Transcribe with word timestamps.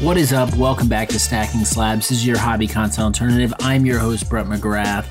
What 0.00 0.16
is 0.16 0.32
up? 0.32 0.56
Welcome 0.56 0.88
back 0.88 1.08
to 1.08 1.18
Stacking 1.18 1.62
Slabs. 1.66 2.08
This 2.08 2.20
is 2.20 2.26
your 2.26 2.38
hobby 2.38 2.66
console 2.66 3.04
alternative. 3.04 3.52
I'm 3.60 3.84
your 3.84 3.98
host, 3.98 4.30
Brett 4.30 4.46
McGrath. 4.46 5.06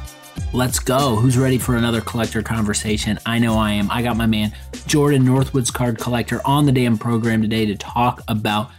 Let's 0.51 0.79
go. 0.79 1.15
Who's 1.15 1.37
ready 1.37 1.59
for 1.59 1.75
another 1.75 2.01
collector 2.01 2.41
conversation? 2.41 3.19
I 3.23 3.37
know 3.37 3.55
I 3.55 3.73
am. 3.73 3.91
I 3.91 4.01
got 4.01 4.17
my 4.17 4.25
man, 4.25 4.51
Jordan 4.87 5.21
Northwoods 5.21 5.71
card 5.71 5.99
collector, 5.99 6.41
on 6.43 6.65
the 6.65 6.71
damn 6.71 6.97
program 6.97 7.43
today 7.43 7.67
to 7.67 7.75
talk 7.75 8.23
about 8.27 8.71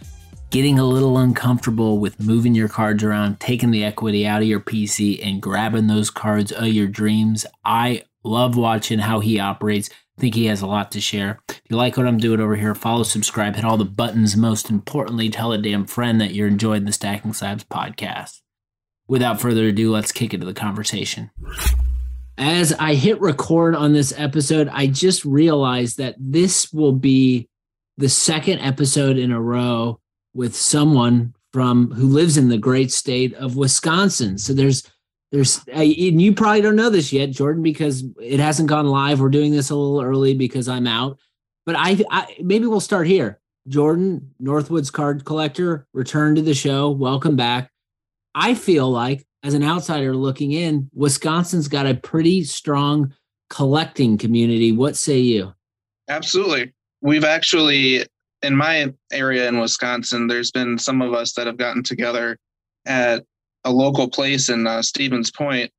getting 0.49 0.79
a 0.79 0.83
little 0.83 1.17
uncomfortable 1.17 1.97
with 1.97 2.19
moving 2.19 2.55
your 2.55 2.67
cards 2.67 3.05
around, 3.05 3.39
taking 3.39 3.71
the 3.71 3.85
equity 3.85 4.27
out 4.27 4.41
of 4.41 4.49
your 4.49 4.59
PC, 4.59 5.25
and 5.25 5.41
grabbing 5.41 5.87
those 5.87 6.09
cards 6.09 6.51
of 6.51 6.67
your 6.67 6.87
dreams. 6.87 7.45
I 7.63 8.03
love 8.25 8.57
watching 8.57 8.99
how 8.99 9.21
he 9.21 9.39
operates. 9.39 9.89
Think 10.21 10.35
he 10.35 10.45
has 10.45 10.61
a 10.61 10.67
lot 10.67 10.91
to 10.91 11.01
share. 11.01 11.39
If 11.49 11.61
you 11.67 11.77
like 11.77 11.97
what 11.97 12.05
I'm 12.05 12.19
doing 12.19 12.39
over 12.39 12.55
here, 12.55 12.75
follow, 12.75 13.01
subscribe, 13.01 13.55
hit 13.55 13.65
all 13.65 13.77
the 13.77 13.85
buttons. 13.85 14.37
Most 14.37 14.69
importantly, 14.69 15.31
tell 15.31 15.51
a 15.51 15.57
damn 15.57 15.87
friend 15.87 16.21
that 16.21 16.35
you're 16.35 16.47
enjoying 16.47 16.85
the 16.85 16.91
Stacking 16.91 17.33
Slabs 17.33 17.63
podcast. 17.63 18.41
Without 19.07 19.41
further 19.41 19.65
ado, 19.65 19.91
let's 19.91 20.11
kick 20.11 20.35
into 20.35 20.45
the 20.45 20.53
conversation. 20.53 21.31
As 22.37 22.71
I 22.73 22.93
hit 22.93 23.19
record 23.19 23.73
on 23.73 23.93
this 23.93 24.13
episode, 24.15 24.69
I 24.71 24.85
just 24.85 25.25
realized 25.25 25.97
that 25.97 26.13
this 26.19 26.71
will 26.71 26.93
be 26.93 27.49
the 27.97 28.07
second 28.07 28.59
episode 28.59 29.17
in 29.17 29.31
a 29.31 29.41
row 29.41 29.99
with 30.35 30.55
someone 30.55 31.33
from 31.51 31.93
who 31.93 32.05
lives 32.05 32.37
in 32.37 32.49
the 32.49 32.59
great 32.59 32.91
state 32.91 33.33
of 33.33 33.55
Wisconsin. 33.55 34.37
So 34.37 34.53
there's 34.53 34.83
there's 35.31 35.61
and 35.71 36.21
you 36.21 36.33
probably 36.33 36.61
don't 36.61 36.75
know 36.75 36.89
this 36.89 37.13
yet, 37.13 37.31
Jordan, 37.31 37.63
because 37.63 38.03
it 38.21 38.39
hasn't 38.39 38.69
gone 38.69 38.87
live. 38.87 39.19
We're 39.19 39.29
doing 39.29 39.51
this 39.51 39.69
a 39.69 39.75
little 39.75 40.01
early 40.01 40.33
because 40.33 40.67
I'm 40.67 40.87
out. 40.87 41.19
But 41.65 41.75
I, 41.77 42.03
I 42.09 42.35
maybe 42.41 42.67
we'll 42.67 42.79
start 42.79 43.07
here. 43.07 43.39
Jordan 43.67 44.33
Northwoods 44.41 44.91
card 44.91 45.23
collector, 45.23 45.87
return 45.93 46.35
to 46.35 46.41
the 46.41 46.53
show. 46.53 46.89
Welcome 46.89 47.35
back. 47.35 47.71
I 48.33 48.55
feel 48.55 48.89
like 48.89 49.25
as 49.43 49.53
an 49.53 49.63
outsider 49.63 50.15
looking 50.15 50.51
in, 50.51 50.89
Wisconsin's 50.93 51.67
got 51.67 51.85
a 51.85 51.93
pretty 51.95 52.43
strong 52.43 53.13
collecting 53.49 54.17
community. 54.17 54.71
What 54.71 54.95
say 54.95 55.19
you? 55.19 55.53
Absolutely. 56.09 56.73
We've 57.01 57.23
actually 57.23 58.05
in 58.41 58.55
my 58.55 58.93
area 59.11 59.47
in 59.47 59.59
Wisconsin, 59.59 60.27
there's 60.27 60.51
been 60.51 60.77
some 60.77 61.01
of 61.01 61.13
us 61.13 61.33
that 61.33 61.47
have 61.47 61.57
gotten 61.57 61.83
together 61.83 62.37
at 62.85 63.23
a 63.63 63.71
local 63.71 64.09
place 64.09 64.49
in 64.49 64.67
uh, 64.67 64.81
Stevens 64.81 65.31
Point, 65.31 65.71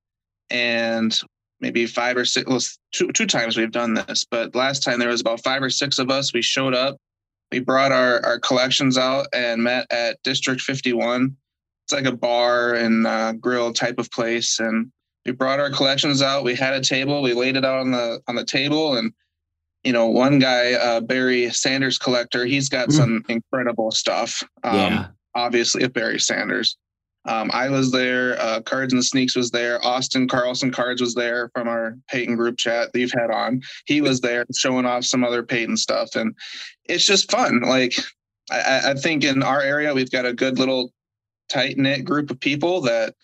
and 0.51 1.19
maybe 1.61 1.87
five 1.87 2.17
or 2.17 2.25
six, 2.25 2.49
well, 2.49 2.61
two, 2.93 3.13
two 3.13 3.27
times 3.27 3.57
we've 3.57 3.71
done 3.71 3.95
this, 3.95 4.25
but 4.31 4.55
last 4.55 4.83
time 4.83 4.99
there 4.99 5.09
was 5.09 5.21
about 5.21 5.43
five 5.43 5.63
or 5.63 5.71
six 5.71 5.99
of 5.99 6.11
us. 6.11 6.33
We 6.33 6.43
showed 6.43 6.75
up, 6.75 6.97
we 7.53 7.61
brought 7.61 7.93
our, 7.93 8.25
our 8.25 8.41
collections 8.41 8.99
out 8.99 9.27
and 9.33 9.63
met 9.63 9.87
at 9.91 10.19
District 10.25 10.61
51. 10.61 11.37
It's 11.85 11.93
like 11.93 12.07
a 12.07 12.17
bar 12.17 12.75
and 12.75 13.07
uh, 13.07 13.33
grill 13.33 13.73
type 13.73 13.99
of 13.99 14.11
place. 14.11 14.59
And 14.59 14.91
we 15.25 15.33
brought 15.33 15.61
our 15.61 15.71
collections 15.71 16.23
out. 16.23 16.45
We 16.45 16.55
had 16.55 16.75
a 16.75 16.81
table. 16.81 17.23
We 17.23 17.35
laid 17.35 17.57
it 17.57 17.65
out 17.65 17.79
on 17.79 17.91
the 17.91 18.21
on 18.27 18.35
the 18.35 18.45
table, 18.45 18.97
and 18.97 19.13
you 19.85 19.93
know, 19.93 20.07
one 20.07 20.39
guy, 20.39 20.75
uh, 20.75 21.01
Barry 21.01 21.51
Sanders 21.51 21.99
collector, 21.99 22.45
he's 22.45 22.69
got 22.69 22.89
mm. 22.89 22.93
some 22.93 23.25
incredible 23.29 23.91
stuff. 23.91 24.43
Um, 24.65 24.77
yeah. 24.77 25.07
Obviously, 25.35 25.83
of 25.83 25.93
Barry 25.93 26.21
Sanders. 26.21 26.77
Um, 27.25 27.51
I 27.53 27.69
was 27.69 27.93
there. 27.93 28.41
Uh, 28.41 28.61
Cards 28.63 28.93
and 28.93 29.05
Sneaks 29.05 29.37
was 29.37 29.51
there. 29.51 29.85
Austin 29.85 30.27
Carlson 30.27 30.73
Cards 30.73 31.01
was 31.01 31.15
there 31.15 31.51
from 31.55 31.69
our 31.69 31.97
Peyton 32.09 32.37
group 32.37 32.59
chat 32.59 32.93
that 32.93 32.99
you've 32.99 33.13
had 33.13 33.31
on. 33.31 33.63
He 33.87 34.01
was 34.01 34.21
there 34.21 34.45
showing 34.55 34.87
off 34.87 35.05
some 35.05 35.23
other 35.23 35.43
Peyton 35.43 35.77
stuff, 35.77 36.17
and 36.17 36.35
it's 36.87 37.07
just 37.07 37.31
fun. 37.31 37.61
Like 37.61 37.95
I, 38.51 38.91
I 38.91 38.95
think 38.95 39.25
in 39.25 39.43
our 39.43 39.61
area, 39.61 39.95
we've 39.95 40.11
got 40.11 40.27
a 40.27 40.33
good 40.33 40.59
little 40.59 40.93
tight 41.49 41.79
knit 41.79 42.05
group 42.05 42.31
of 42.31 42.41
people 42.41 42.81
that 42.83 43.15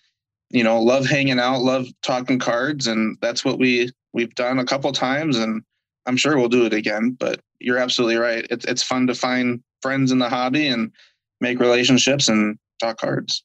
you 0.50 0.62
know 0.62 0.80
love 0.80 1.06
hanging 1.06 1.40
out, 1.40 1.62
love 1.62 1.86
talking 2.02 2.38
cards, 2.38 2.86
and 2.86 3.16
that's 3.20 3.44
what 3.44 3.58
we 3.58 3.90
we've 4.12 4.34
done 4.36 4.60
a 4.60 4.64
couple 4.64 4.92
times, 4.92 5.38
and 5.38 5.62
I'm 6.06 6.16
sure 6.16 6.36
we'll 6.36 6.48
do 6.48 6.66
it 6.66 6.72
again. 6.72 7.16
But 7.18 7.40
you're 7.58 7.78
absolutely 7.78 8.16
right. 8.16 8.46
It's 8.48 8.64
it's 8.64 8.82
fun 8.82 9.08
to 9.08 9.14
find 9.14 9.60
friends 9.82 10.12
in 10.12 10.18
the 10.18 10.28
hobby 10.28 10.68
and 10.68 10.92
make 11.40 11.58
relationships 11.58 12.28
and 12.28 12.58
talk 12.80 12.98
cards. 12.98 13.42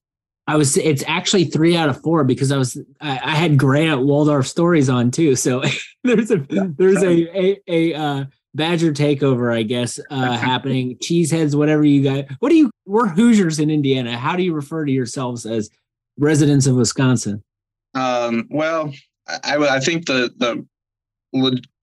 I 0.48 0.58
was 0.58 0.76
it's 0.78 1.04
actually 1.08 1.46
three 1.46 1.76
out 1.76 1.90
of 1.90 2.02
four 2.02 2.24
because 2.24 2.52
I 2.52 2.58
was 2.58 2.78
I, 3.00 3.12
I 3.12 3.36
had 3.36 3.58
Grant 3.58 4.02
Waldorf 4.02 4.48
stories 4.48 4.90
on 4.90 5.12
too. 5.12 5.36
So 5.36 5.64
there's 6.04 6.32
a 6.32 6.38
there's 6.50 7.02
a 7.04 7.38
a, 7.38 7.62
a 7.68 7.94
uh, 7.94 8.26
Badger 8.56 8.92
takeover, 8.92 9.56
I 9.56 9.64
guess, 9.64 10.00
uh, 10.12 10.38
happening. 10.38 10.98
Cheeseheads, 10.98 11.56
whatever 11.56 11.84
you 11.84 12.04
got. 12.04 12.26
What 12.40 12.50
do 12.50 12.56
you? 12.56 12.72
We're 12.86 13.08
Hoosiers 13.08 13.60
in 13.60 13.70
Indiana. 13.70 14.18
How 14.18 14.36
do 14.36 14.44
you 14.44 14.54
refer 14.54 14.86
to 14.86 14.92
yourselves 14.92 15.46
as 15.46 15.70
residents 16.20 16.68
of 16.68 16.76
Wisconsin? 16.76 17.44
Um, 17.96 18.48
well, 18.52 18.94
I, 19.28 19.58
I 19.58 19.80
think 19.80 20.06
the 20.06 20.32
the 20.38 20.66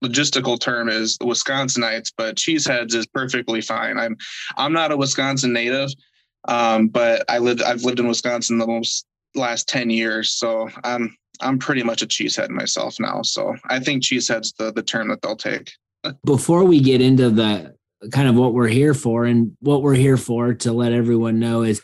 logistical 0.03 0.59
term 0.59 0.87
is 0.87 1.17
Wisconsinites, 1.17 2.13
but 2.15 2.37
cheeseheads 2.37 2.93
is 2.95 3.05
perfectly 3.07 3.59
fine. 3.59 3.97
I'm 3.97 4.15
I'm 4.55 4.71
not 4.71 4.91
a 4.91 4.97
Wisconsin 4.97 5.51
native, 5.51 5.89
um, 6.47 6.87
but 6.87 7.23
I 7.29 7.37
lived 7.37 7.61
I've 7.61 7.83
lived 7.83 7.99
in 7.99 8.07
Wisconsin 8.07 8.57
the 8.57 8.67
most 8.67 9.05
last 9.35 9.67
ten 9.67 9.89
years, 9.89 10.31
so 10.31 10.69
I'm 10.83 11.15
I'm 11.39 11.59
pretty 11.59 11.83
much 11.83 12.01
a 12.01 12.07
cheesehead 12.07 12.49
myself 12.49 12.97
now. 12.99 13.21
So 13.21 13.55
I 13.65 13.79
think 13.79 14.03
cheesehead's 14.03 14.53
the 14.53 14.71
the 14.71 14.83
term 14.83 15.09
that 15.09 15.21
they'll 15.21 15.35
take. 15.35 15.71
Before 16.25 16.63
we 16.63 16.79
get 16.79 17.01
into 17.01 17.29
the 17.29 17.75
kind 18.11 18.27
of 18.27 18.35
what 18.35 18.53
we're 18.53 18.67
here 18.67 18.93
for, 18.93 19.25
and 19.25 19.55
what 19.59 19.81
we're 19.81 19.93
here 19.93 20.17
for 20.17 20.53
to 20.55 20.71
let 20.73 20.91
everyone 20.91 21.39
know 21.39 21.61
is 21.61 21.81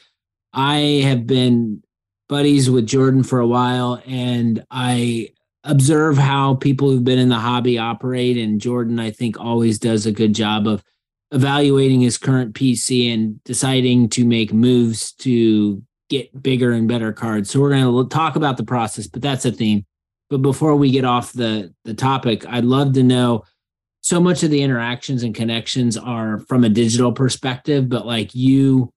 I 0.53 1.01
have 1.03 1.27
been 1.27 1.83
buddies 2.27 2.69
with 2.69 2.87
Jordan 2.87 3.23
for 3.23 3.39
a 3.39 3.47
while, 3.47 4.01
and 4.05 4.65
I 4.71 5.29
observe 5.63 6.17
how 6.17 6.55
people 6.55 6.89
who've 6.89 7.03
been 7.03 7.19
in 7.19 7.29
the 7.29 7.35
hobby 7.35 7.77
operate. 7.77 8.37
And 8.37 8.59
Jordan, 8.59 8.99
I 8.99 9.11
think, 9.11 9.39
always 9.39 9.79
does 9.79 10.05
a 10.05 10.11
good 10.11 10.33
job 10.33 10.67
of 10.67 10.83
evaluating 11.31 12.01
his 12.01 12.17
current 12.17 12.53
PC 12.53 13.13
and 13.13 13.43
deciding 13.43 14.09
to 14.09 14.25
make 14.25 14.53
moves 14.53 15.11
to 15.13 15.81
get 16.09 16.41
bigger 16.41 16.71
and 16.71 16.87
better 16.87 17.11
cards. 17.11 17.49
So 17.49 17.59
we're 17.59 17.71
going 17.71 18.09
to 18.09 18.15
talk 18.15 18.35
about 18.35 18.57
the 18.57 18.63
process, 18.63 19.07
but 19.07 19.21
that's 19.21 19.45
a 19.45 19.51
theme. 19.51 19.85
But 20.29 20.41
before 20.41 20.75
we 20.75 20.91
get 20.91 21.05
off 21.05 21.33
the 21.33 21.73
the 21.85 21.93
topic, 21.93 22.45
I'd 22.47 22.65
love 22.65 22.93
to 22.93 23.03
know 23.03 23.43
so 24.01 24.19
much 24.19 24.43
of 24.43 24.51
the 24.51 24.61
interactions 24.61 25.23
and 25.23 25.35
connections 25.35 25.97
are 25.97 26.39
from 26.39 26.63
a 26.63 26.69
digital 26.69 27.11
perspective, 27.11 27.89
but 27.89 28.05
like 28.05 28.33
you 28.35 28.89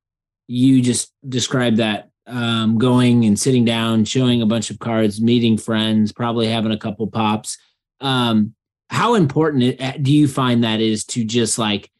you 0.49 0.83
just 0.83 1.13
described 1.29 1.77
that 1.77 2.11
um, 2.27 2.79
going 2.79 3.25
and 3.25 3.39
sitting 3.39 3.65
down, 3.65 4.05
showing 4.05 4.43
a 4.43 4.47
bunch 4.47 4.71
of 4.71 4.79
cards, 4.79 5.21
meeting 5.21 5.57
friends, 5.57 6.13
probably 6.13 6.49
having 6.49 6.73
a 6.73 6.79
couple 6.79 7.07
pops. 7.07 7.59
Um, 8.01 8.55
how 8.89 9.15
important 9.15 9.81
do 10.03 10.13
you 10.13 10.27
find 10.27 10.65
that 10.65 10.81
is 10.81 11.05
to 11.07 11.25
just 11.25 11.59
like 11.59 11.91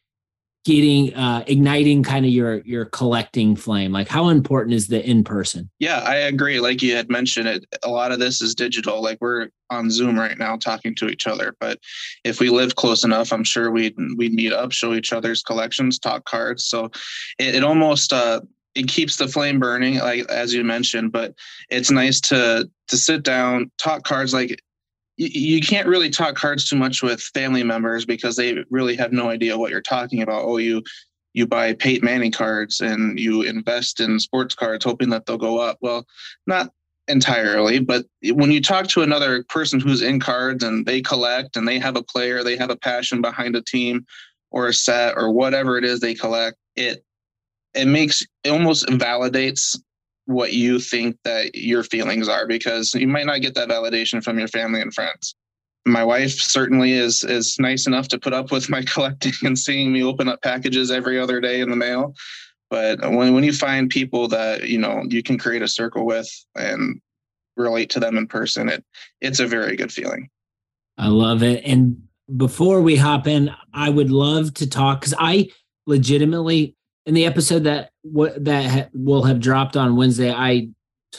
getting 0.63 1.13
uh, 1.15 1.43
igniting 1.47 2.03
kind 2.03 2.25
of 2.25 2.31
your 2.31 2.59
your 2.61 2.85
collecting 2.85 3.55
flame? 3.55 3.91
Like 3.91 4.07
how 4.07 4.29
important 4.29 4.75
is 4.75 4.87
the 4.87 5.07
in 5.07 5.23
person? 5.23 5.69
Yeah, 5.79 5.99
I 5.99 6.15
agree. 6.15 6.59
Like 6.59 6.81
you 6.81 6.95
had 6.95 7.09
mentioned, 7.09 7.47
it 7.47 7.65
a 7.83 7.89
lot 7.89 8.11
of 8.11 8.19
this 8.19 8.41
is 8.41 8.55
digital. 8.55 9.01
Like 9.01 9.17
we're 9.21 9.49
on 9.69 9.89
Zoom 9.89 10.19
right 10.19 10.37
now 10.37 10.57
talking 10.57 10.95
to 10.95 11.07
each 11.07 11.27
other, 11.27 11.55
but 11.59 11.79
if 12.23 12.39
we 12.39 12.49
lived 12.49 12.75
close 12.75 13.03
enough, 13.03 13.31
I'm 13.31 13.43
sure 13.43 13.71
we'd 13.71 13.95
we'd 14.17 14.33
meet 14.33 14.53
up, 14.53 14.71
show 14.71 14.93
each 14.93 15.13
other's 15.13 15.41
collections, 15.41 15.99
talk 15.99 16.25
cards. 16.25 16.65
So 16.65 16.85
it, 17.39 17.55
it 17.55 17.63
almost 17.63 18.13
uh, 18.13 18.41
it 18.75 18.87
keeps 18.87 19.17
the 19.17 19.27
flame 19.27 19.59
burning 19.59 19.99
like 19.99 20.21
as 20.29 20.53
you 20.53 20.63
mentioned 20.63 21.11
but 21.11 21.33
it's 21.69 21.91
nice 21.91 22.21
to 22.21 22.69
to 22.87 22.97
sit 22.97 23.23
down 23.23 23.69
talk 23.77 24.03
cards 24.03 24.33
like 24.33 24.61
you, 25.27 25.61
can't 25.61 25.87
really 25.87 26.09
talk 26.09 26.35
cards 26.35 26.67
too 26.67 26.75
much 26.75 27.03
with 27.03 27.21
family 27.21 27.63
members 27.63 28.05
because 28.05 28.35
they 28.35 28.63
really 28.69 28.95
have 28.95 29.11
no 29.11 29.29
idea 29.29 29.57
what 29.57 29.71
you're 29.71 29.81
talking 29.81 30.21
about. 30.21 30.43
Oh 30.43 30.57
you 30.57 30.83
you 31.33 31.47
buy 31.47 31.73
Peyton 31.73 32.05
Manning 32.05 32.31
cards 32.31 32.81
and 32.81 33.17
you 33.17 33.43
invest 33.43 34.01
in 34.01 34.19
sports 34.19 34.53
cards 34.53 34.83
hoping 34.83 35.09
that 35.09 35.25
they'll 35.25 35.37
go 35.37 35.59
up. 35.59 35.77
Well 35.81 36.05
not 36.47 36.71
entirely 37.07 37.79
but 37.79 38.05
when 38.23 38.51
you 38.51 38.61
talk 38.61 38.87
to 38.87 39.01
another 39.01 39.43
person 39.49 39.79
who's 39.79 40.01
in 40.01 40.19
cards 40.19 40.63
and 40.63 40.85
they 40.85 41.01
collect 41.01 41.57
and 41.57 41.67
they 41.67 41.79
have 41.79 41.97
a 41.97 42.03
player 42.03 42.43
they 42.43 42.55
have 42.55 42.69
a 42.69 42.75
passion 42.77 43.21
behind 43.21 43.55
a 43.55 43.61
team 43.61 44.05
or 44.51 44.67
a 44.67 44.73
set 44.73 45.15
or 45.17 45.31
whatever 45.31 45.77
it 45.77 45.83
is 45.83 45.99
they 45.99 46.13
collect 46.13 46.57
it 46.75 47.03
it 47.73 47.85
makes 47.85 48.25
it 48.43 48.51
almost 48.51 48.85
validates 48.85 49.77
what 50.31 50.53
you 50.53 50.79
think 50.79 51.17
that 51.23 51.55
your 51.55 51.83
feelings 51.83 52.27
are 52.27 52.47
because 52.47 52.93
you 52.93 53.07
might 53.07 53.25
not 53.25 53.41
get 53.41 53.55
that 53.55 53.69
validation 53.69 54.23
from 54.23 54.39
your 54.39 54.47
family 54.47 54.81
and 54.81 54.93
friends. 54.93 55.35
My 55.85 56.03
wife 56.03 56.31
certainly 56.31 56.93
is 56.93 57.23
is 57.23 57.57
nice 57.59 57.87
enough 57.87 58.07
to 58.09 58.19
put 58.19 58.33
up 58.33 58.51
with 58.51 58.69
my 58.69 58.83
collecting 58.93 59.33
and 59.43 59.57
seeing 59.57 59.91
me 59.91 60.03
open 60.03 60.27
up 60.27 60.41
packages 60.41 60.91
every 60.91 61.19
other 61.19 61.39
day 61.39 61.61
in 61.61 61.69
the 61.69 61.75
mail. 61.75 62.13
But 62.69 63.01
when 63.01 63.33
when 63.33 63.43
you 63.43 63.53
find 63.53 63.89
people 63.89 64.27
that 64.29 64.69
you 64.69 64.77
know 64.77 65.03
you 65.09 65.23
can 65.23 65.37
create 65.37 65.61
a 65.61 65.67
circle 65.67 66.05
with 66.05 66.29
and 66.55 67.01
relate 67.57 67.89
to 67.91 67.99
them 67.99 68.17
in 68.17 68.27
person, 68.27 68.69
it 68.69 68.83
it's 69.19 69.39
a 69.39 69.47
very 69.47 69.75
good 69.75 69.91
feeling. 69.91 70.29
I 70.97 71.07
love 71.07 71.41
it. 71.41 71.63
And 71.65 72.03
before 72.37 72.81
we 72.81 72.95
hop 72.95 73.27
in, 73.27 73.51
I 73.73 73.89
would 73.89 74.11
love 74.11 74.53
to 74.55 74.69
talk 74.69 75.01
because 75.01 75.15
I 75.17 75.49
legitimately 75.87 76.75
in 77.05 77.13
the 77.13 77.25
episode 77.25 77.63
that 77.63 77.91
what 78.03 78.43
that 78.45 78.65
ha- 78.65 78.89
will 78.93 79.23
have 79.23 79.39
dropped 79.39 79.75
on 79.75 79.95
Wednesday, 79.95 80.31
I 80.31 80.69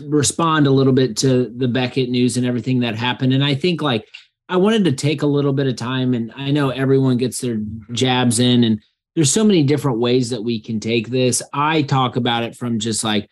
respond 0.00 0.66
a 0.66 0.70
little 0.70 0.92
bit 0.92 1.16
to 1.18 1.52
the 1.56 1.68
Beckett 1.68 2.08
news 2.08 2.36
and 2.36 2.46
everything 2.46 2.80
that 2.80 2.94
happened, 2.94 3.32
and 3.32 3.44
I 3.44 3.54
think 3.54 3.82
like 3.82 4.06
I 4.48 4.56
wanted 4.56 4.84
to 4.84 4.92
take 4.92 5.22
a 5.22 5.26
little 5.26 5.52
bit 5.52 5.66
of 5.66 5.76
time, 5.76 6.14
and 6.14 6.32
I 6.36 6.50
know 6.50 6.70
everyone 6.70 7.16
gets 7.16 7.40
their 7.40 7.60
jabs 7.92 8.38
in, 8.38 8.64
and 8.64 8.80
there's 9.14 9.32
so 9.32 9.44
many 9.44 9.62
different 9.62 9.98
ways 9.98 10.30
that 10.30 10.42
we 10.42 10.60
can 10.60 10.80
take 10.80 11.08
this. 11.08 11.42
I 11.52 11.82
talk 11.82 12.16
about 12.16 12.42
it 12.42 12.56
from 12.56 12.78
just 12.78 13.04
like 13.04 13.28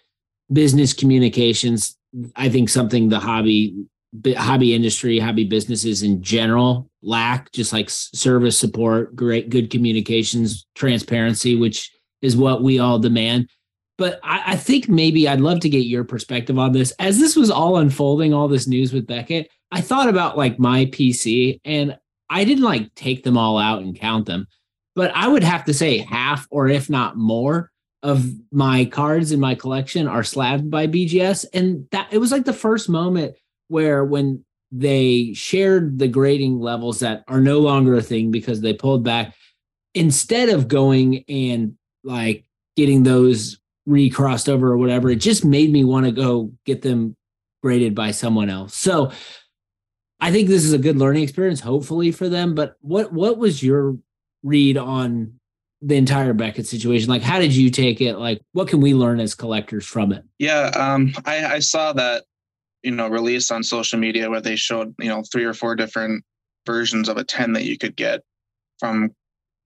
business 0.53 0.93
communications. 0.93 1.97
I 2.37 2.49
think 2.49 2.69
something 2.69 3.09
the 3.09 3.21
hobby 3.21 3.77
hobby 4.37 4.75
industry, 4.75 5.19
hobby 5.19 5.45
businesses 5.45 6.03
in 6.03 6.23
general 6.23 6.91
lack, 7.03 7.51
just 7.53 7.73
like 7.73 7.89
service 7.89 8.59
support, 8.59 9.15
great, 9.15 9.51
good 9.51 9.71
communications, 9.71 10.67
transparency, 10.75 11.57
which 11.57 11.91
is 12.23 12.37
what 12.37 12.63
we 12.63 12.79
all 12.79 12.99
demand. 12.99 13.49
But 13.99 14.19
I, 14.23 14.53
I, 14.53 14.57
think 14.57 14.89
maybe 14.89 15.29
I'd 15.29 15.43
love 15.43 15.61
to 15.61 15.69
get 15.69 15.85
your 15.85 16.05
perspective 16.05 16.59
on 16.59 16.73
this. 16.73 16.91
As 16.99 17.19
this 17.19 17.37
was 17.37 17.51
all 17.51 17.77
unfolding, 17.77 18.33
all 18.33 18.49
this 18.49 18.67
news 18.67 18.95
with 18.95 19.07
Beckett, 19.07 19.51
I 19.73 19.83
thought 19.83 20.09
about 20.09 20.39
like 20.39 20.59
my 20.59 20.87
PC 20.87 21.61
and 21.65 21.99
I 22.31 22.45
didn't 22.45 22.65
like 22.65 22.95
take 22.95 23.25
them 23.25 23.37
all 23.37 23.59
out 23.59 23.83
and 23.83 23.99
count 23.99 24.27
them, 24.27 24.47
but 24.95 25.13
I 25.15 25.29
would 25.29 25.43
have 25.43 25.65
to 25.65 25.75
say 25.75 25.99
half 25.99 26.47
or 26.51 26.69
if 26.69 26.89
not 26.89 27.17
more 27.17 27.71
of 28.03 28.25
my 28.51 28.87
cards 28.87 29.33
in 29.33 29.41
my 29.41 29.55
collection 29.55 30.09
are 30.09 30.25
slabbed 30.25 30.71
by 30.71 30.87
BGS. 30.87 31.45
And 31.53 31.87
that 31.91 32.09
it 32.11 32.19
was 32.19 32.33
like 32.33 32.45
the 32.45 32.53
first 32.53 32.89
moment 32.89 33.37
where 33.69 34.05
when 34.05 34.45
they 34.73 35.33
shared 35.35 35.99
the 35.99 36.09
grading 36.09 36.61
levels 36.61 37.01
that 37.01 37.25
are 37.29 37.41
no 37.41 37.59
longer 37.59 37.95
a 37.95 38.03
thing 38.03 38.31
because 38.31 38.61
they 38.61 38.73
pulled 38.73 39.05
back 39.05 39.35
instead 39.95 40.49
of 40.49 40.69
going 40.69 41.25
and 41.29 41.75
like 42.05 42.45
getting 42.77 43.03
those 43.03 43.59
recrossed 43.87 44.49
over 44.49 44.71
or 44.71 44.77
whatever 44.77 45.11
it 45.11 45.17
just 45.17 45.45
made 45.45 45.71
me 45.73 45.85
want 45.85 46.07
to 46.07 46.13
go 46.13 46.53
get 46.65 46.83
them 46.83 47.17
graded 47.63 47.95
by 47.95 48.11
someone 48.11 48.51
else. 48.51 48.75
So 48.75 49.13
i 50.23 50.31
think 50.31 50.49
this 50.49 50.65
is 50.65 50.75
a 50.75 50.79
good 50.79 50.99
learning 50.99 51.23
experience 51.23 51.61
hopefully 51.61 52.13
for 52.13 52.29
them 52.29 52.55
but 52.55 52.77
what 52.83 53.11
what 53.11 53.39
was 53.39 53.63
your 53.63 53.97
read 54.43 54.77
on 54.77 55.41
the 55.83 55.97
entire 55.97 56.35
beckett 56.35 56.67
situation? 56.67 57.09
Like 57.09 57.23
how 57.23 57.39
did 57.39 57.55
you 57.55 57.71
take 57.71 58.01
it? 58.01 58.17
Like 58.17 58.43
what 58.53 58.69
can 58.69 58.81
we 58.81 58.95
learn 58.95 59.21
as 59.21 59.35
collectors 59.35 59.87
from 59.87 60.13
it? 60.13 60.25
Yeah 60.39 60.71
um 60.77 61.13
i 61.25 61.55
i 61.55 61.59
saw 61.59 61.93
that 61.95 62.25
you 62.83 62.91
know 62.91 63.09
release 63.09 63.51
on 63.51 63.63
social 63.63 63.99
media 63.99 64.31
where 64.31 64.41
they 64.41 64.57
showed 64.57 64.95
you 64.99 65.09
know 65.09 65.23
three 65.33 65.45
or 65.45 65.55
four 65.55 65.75
different 65.75 66.25
versions 66.67 67.09
of 67.09 67.17
a 67.17 67.25
10 67.25 67.55
that 67.55 67.65
you 67.65 67.79
could 67.79 67.97
get 67.97 68.23
from 68.79 69.11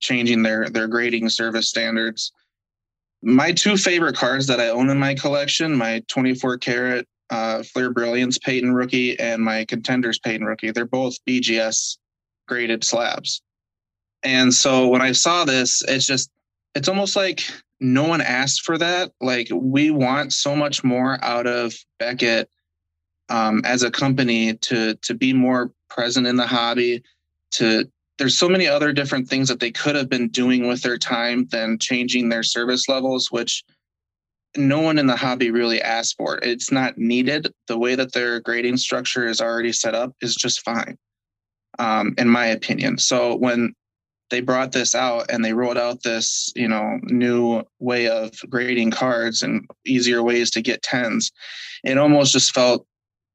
changing 0.05 0.43
their 0.43 0.69
their 0.69 0.87
grading 0.87 1.29
service 1.29 1.69
standards. 1.69 2.33
My 3.23 3.53
two 3.53 3.77
favorite 3.77 4.17
cards 4.17 4.47
that 4.47 4.61
i 4.61 4.69
own 4.69 4.91
in 4.91 4.99
my 4.99 5.15
collection 5.15 5.75
my 5.75 6.03
24 6.09 6.59
karat 6.59 7.06
uh, 7.31 7.62
Fleer 7.62 7.93
Brilliants 7.93 8.39
Peyton 8.39 8.75
rookie 8.75 9.19
and 9.19 9.43
my 9.43 9.65
Contenders 9.65 10.19
Peyton 10.19 10.47
rookie 10.47 10.71
they're 10.71 10.85
both 10.85 11.17
bgs 11.29 11.97
graded 12.47 12.85
slabs. 12.85 13.43
And 14.23 14.53
so 14.53 14.89
when 14.89 15.01
i 15.01 15.12
saw 15.12 15.45
this 15.45 15.83
it's 15.89 16.06
just 16.06 16.31
it's 16.75 16.89
almost 16.89 17.17
like 17.17 17.43
no 17.81 18.06
one 18.09 18.21
asked 18.21 18.62
for 18.62 18.79
that. 18.79 19.12
Like 19.21 19.49
we 19.53 19.91
want 19.91 20.33
so 20.33 20.56
much 20.56 20.85
more 20.85 21.23
out 21.23 21.47
of 21.47 21.75
beckett 21.99 22.49
um, 23.29 23.62
as 23.65 23.83
a 23.83 23.91
company 23.91 24.55
to 24.55 24.95
to 24.97 25.15
be 25.15 25.33
more 25.33 25.73
present 25.89 26.27
in 26.27 26.37
the 26.37 26.47
hobby 26.47 27.03
to 27.53 27.91
there's 28.19 28.37
so 28.37 28.49
many 28.49 28.67
other 28.67 28.93
different 28.93 29.29
things 29.29 29.49
that 29.49 29.61
they 29.61 29.71
could 29.71 29.97
have 29.97 30.09
been 30.09 30.29
doing 30.29 30.69
with 30.69 30.83
their 30.83 30.99
time 30.99 31.47
than 31.51 31.79
changing 31.79 32.29
their 32.29 32.43
service 32.43 32.89
levels 32.89 33.31
which 33.31 33.65
no 34.57 34.81
one 34.81 34.99
in 34.99 35.07
the 35.07 35.17
hobby 35.17 35.51
really 35.51 35.83
asked 35.83 36.17
for. 36.17 36.39
It's 36.39 36.71
not 36.71 36.97
needed. 36.97 37.53
The 37.67 37.79
way 37.79 37.97
that 37.97 38.13
their 38.13 38.39
grading 38.41 38.77
structure 38.77 39.27
is 39.27 39.41
already 39.41 39.73
set 39.73 39.97
up 39.97 40.15
is 40.21 40.37
just 40.37 40.63
fine 40.63 40.97
um, 41.79 42.15
in 42.19 42.29
my 42.29 42.47
opinion. 42.47 42.99
So 42.99 43.35
when 43.35 43.75
they 44.31 44.41
brought 44.41 44.73
this 44.73 44.95
out 44.95 45.31
and 45.31 45.45
they 45.45 45.53
rolled 45.53 45.79
out 45.79 46.03
this 46.03 46.53
you 46.57 46.67
know 46.67 46.99
new 47.05 47.63
way 47.79 48.09
of 48.09 48.33
grading 48.49 48.91
cards 48.91 49.43
and 49.43 49.69
easier 49.87 50.23
ways 50.23 50.51
to 50.51 50.63
get 50.63 50.83
tens 50.83 51.31
it 51.85 51.99
almost 51.99 52.33
just 52.33 52.55
felt 52.55 52.87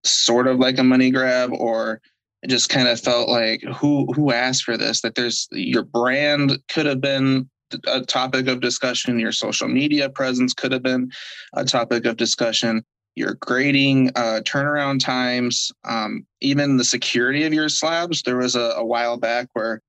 sort 0.04 0.48
of 0.48 0.60
like 0.60 0.78
a 0.78 0.84
money 0.84 1.12
grab 1.12 1.52
or 1.54 2.02
it 2.42 2.50
just 2.50 2.70
kind 2.70 2.88
of 2.88 3.00
felt 3.00 3.30
like 3.30 3.62
who 3.76 4.12
who 4.14 4.32
asked 4.32 4.64
for 4.64 4.78
this? 4.78 5.02
That 5.02 5.16
there's 5.16 5.48
your 5.52 5.84
brand 5.84 6.58
could 6.70 6.86
have 6.86 7.02
been 7.02 7.50
a 7.88 8.02
topic 8.02 8.48
of 8.48 8.62
discussion 8.62 9.20
your 9.20 9.32
social 9.32 9.68
media 9.68 10.10
presence 10.10 10.54
could 10.54 10.72
have 10.72 10.82
been 10.82 11.12
a 11.54 11.64
topic 11.64 12.06
of 12.06 12.18
discussion 12.18 12.84
your 13.16 13.36
grading 13.36 14.10
uh, 14.16 14.40
turnaround 14.44 15.04
times 15.04 15.72
um, 15.84 16.26
even 16.42 16.78
the 16.78 16.84
security 16.84 17.44
of 17.44 17.54
your 17.54 17.70
slabs. 17.70 18.24
There 18.24 18.38
was 18.38 18.56
a, 18.56 18.72
a, 18.78 18.86
while 18.86 19.18
back 19.18 19.50
where 19.54 19.82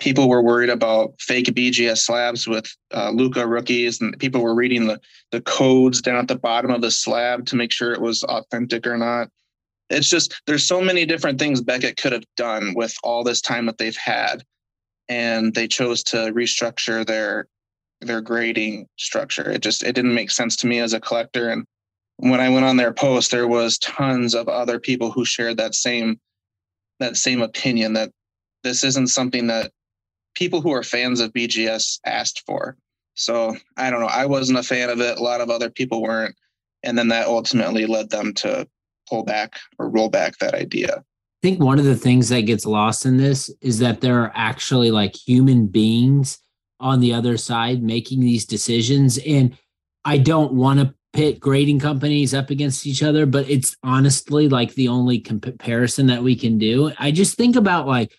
people 0.00 0.28
were 0.28 0.42
worried 0.42 0.70
about 0.70 1.14
fake 1.20 1.46
bgs 1.46 1.98
slabs 1.98 2.46
with 2.46 2.66
uh, 2.92 3.10
luka 3.10 3.46
rookies 3.46 4.00
and 4.00 4.18
people 4.18 4.42
were 4.42 4.54
reading 4.54 4.86
the, 4.86 5.00
the 5.30 5.40
codes 5.40 6.02
down 6.02 6.16
at 6.16 6.28
the 6.28 6.36
bottom 6.36 6.70
of 6.70 6.82
the 6.82 6.90
slab 6.90 7.46
to 7.46 7.56
make 7.56 7.72
sure 7.72 7.92
it 7.92 8.00
was 8.00 8.22
authentic 8.24 8.86
or 8.86 8.98
not 8.98 9.28
it's 9.94 10.08
just 10.08 10.40
there's 10.46 10.66
so 10.66 10.80
many 10.80 11.06
different 11.06 11.38
things 11.38 11.60
Beckett 11.60 11.96
could 11.96 12.12
have 12.12 12.24
done 12.36 12.74
with 12.74 12.94
all 13.02 13.24
this 13.24 13.40
time 13.40 13.66
that 13.66 13.78
they've 13.78 13.96
had, 13.96 14.44
and 15.08 15.54
they 15.54 15.68
chose 15.68 16.02
to 16.04 16.32
restructure 16.32 17.06
their 17.06 17.46
their 18.00 18.20
grading 18.20 18.86
structure. 18.96 19.50
It 19.50 19.62
just 19.62 19.82
it 19.82 19.94
didn't 19.94 20.14
make 20.14 20.30
sense 20.30 20.56
to 20.56 20.66
me 20.66 20.80
as 20.80 20.92
a 20.92 21.00
collector. 21.00 21.50
And 21.50 21.66
when 22.16 22.40
I 22.40 22.48
went 22.48 22.64
on 22.64 22.76
their 22.76 22.92
post, 22.92 23.30
there 23.30 23.48
was 23.48 23.78
tons 23.78 24.34
of 24.34 24.48
other 24.48 24.78
people 24.78 25.10
who 25.10 25.24
shared 25.24 25.56
that 25.58 25.74
same 25.74 26.20
that 27.00 27.16
same 27.16 27.42
opinion 27.42 27.94
that 27.94 28.10
this 28.62 28.84
isn't 28.84 29.08
something 29.08 29.46
that 29.48 29.72
people 30.34 30.60
who 30.60 30.72
are 30.72 30.82
fans 30.82 31.20
of 31.20 31.32
BGS 31.32 32.00
asked 32.04 32.42
for. 32.46 32.76
So 33.14 33.56
I 33.76 33.90
don't 33.90 34.00
know. 34.00 34.06
I 34.06 34.26
wasn't 34.26 34.58
a 34.58 34.62
fan 34.62 34.90
of 34.90 35.00
it. 35.00 35.18
A 35.18 35.22
lot 35.22 35.40
of 35.40 35.50
other 35.50 35.70
people 35.70 36.02
weren't. 36.02 36.34
And 36.82 36.98
then 36.98 37.08
that 37.08 37.28
ultimately 37.28 37.86
led 37.86 38.10
them 38.10 38.34
to 38.34 38.68
pull 39.08 39.24
back 39.24 39.58
or 39.78 39.88
roll 39.88 40.08
back 40.08 40.38
that 40.38 40.54
idea. 40.54 40.96
I 40.98 41.46
think 41.46 41.60
one 41.60 41.78
of 41.78 41.84
the 41.84 41.96
things 41.96 42.28
that 42.30 42.42
gets 42.42 42.64
lost 42.64 43.04
in 43.04 43.16
this 43.18 43.50
is 43.60 43.78
that 43.80 44.00
there 44.00 44.20
are 44.22 44.32
actually 44.34 44.90
like 44.90 45.14
human 45.14 45.66
beings 45.66 46.38
on 46.80 47.00
the 47.00 47.12
other 47.12 47.36
side 47.36 47.82
making 47.82 48.20
these 48.20 48.46
decisions. 48.46 49.18
And 49.18 49.56
I 50.04 50.18
don't 50.18 50.54
want 50.54 50.80
to 50.80 50.94
pit 51.12 51.38
grading 51.38 51.78
companies 51.78 52.34
up 52.34 52.50
against 52.50 52.86
each 52.86 53.02
other, 53.02 53.24
but 53.24 53.48
it's 53.48 53.76
honestly 53.82 54.48
like 54.48 54.74
the 54.74 54.88
only 54.88 55.20
comparison 55.20 56.06
that 56.08 56.22
we 56.22 56.34
can 56.34 56.58
do. 56.58 56.92
I 56.98 57.10
just 57.10 57.36
think 57.36 57.56
about 57.56 57.86
like 57.86 58.12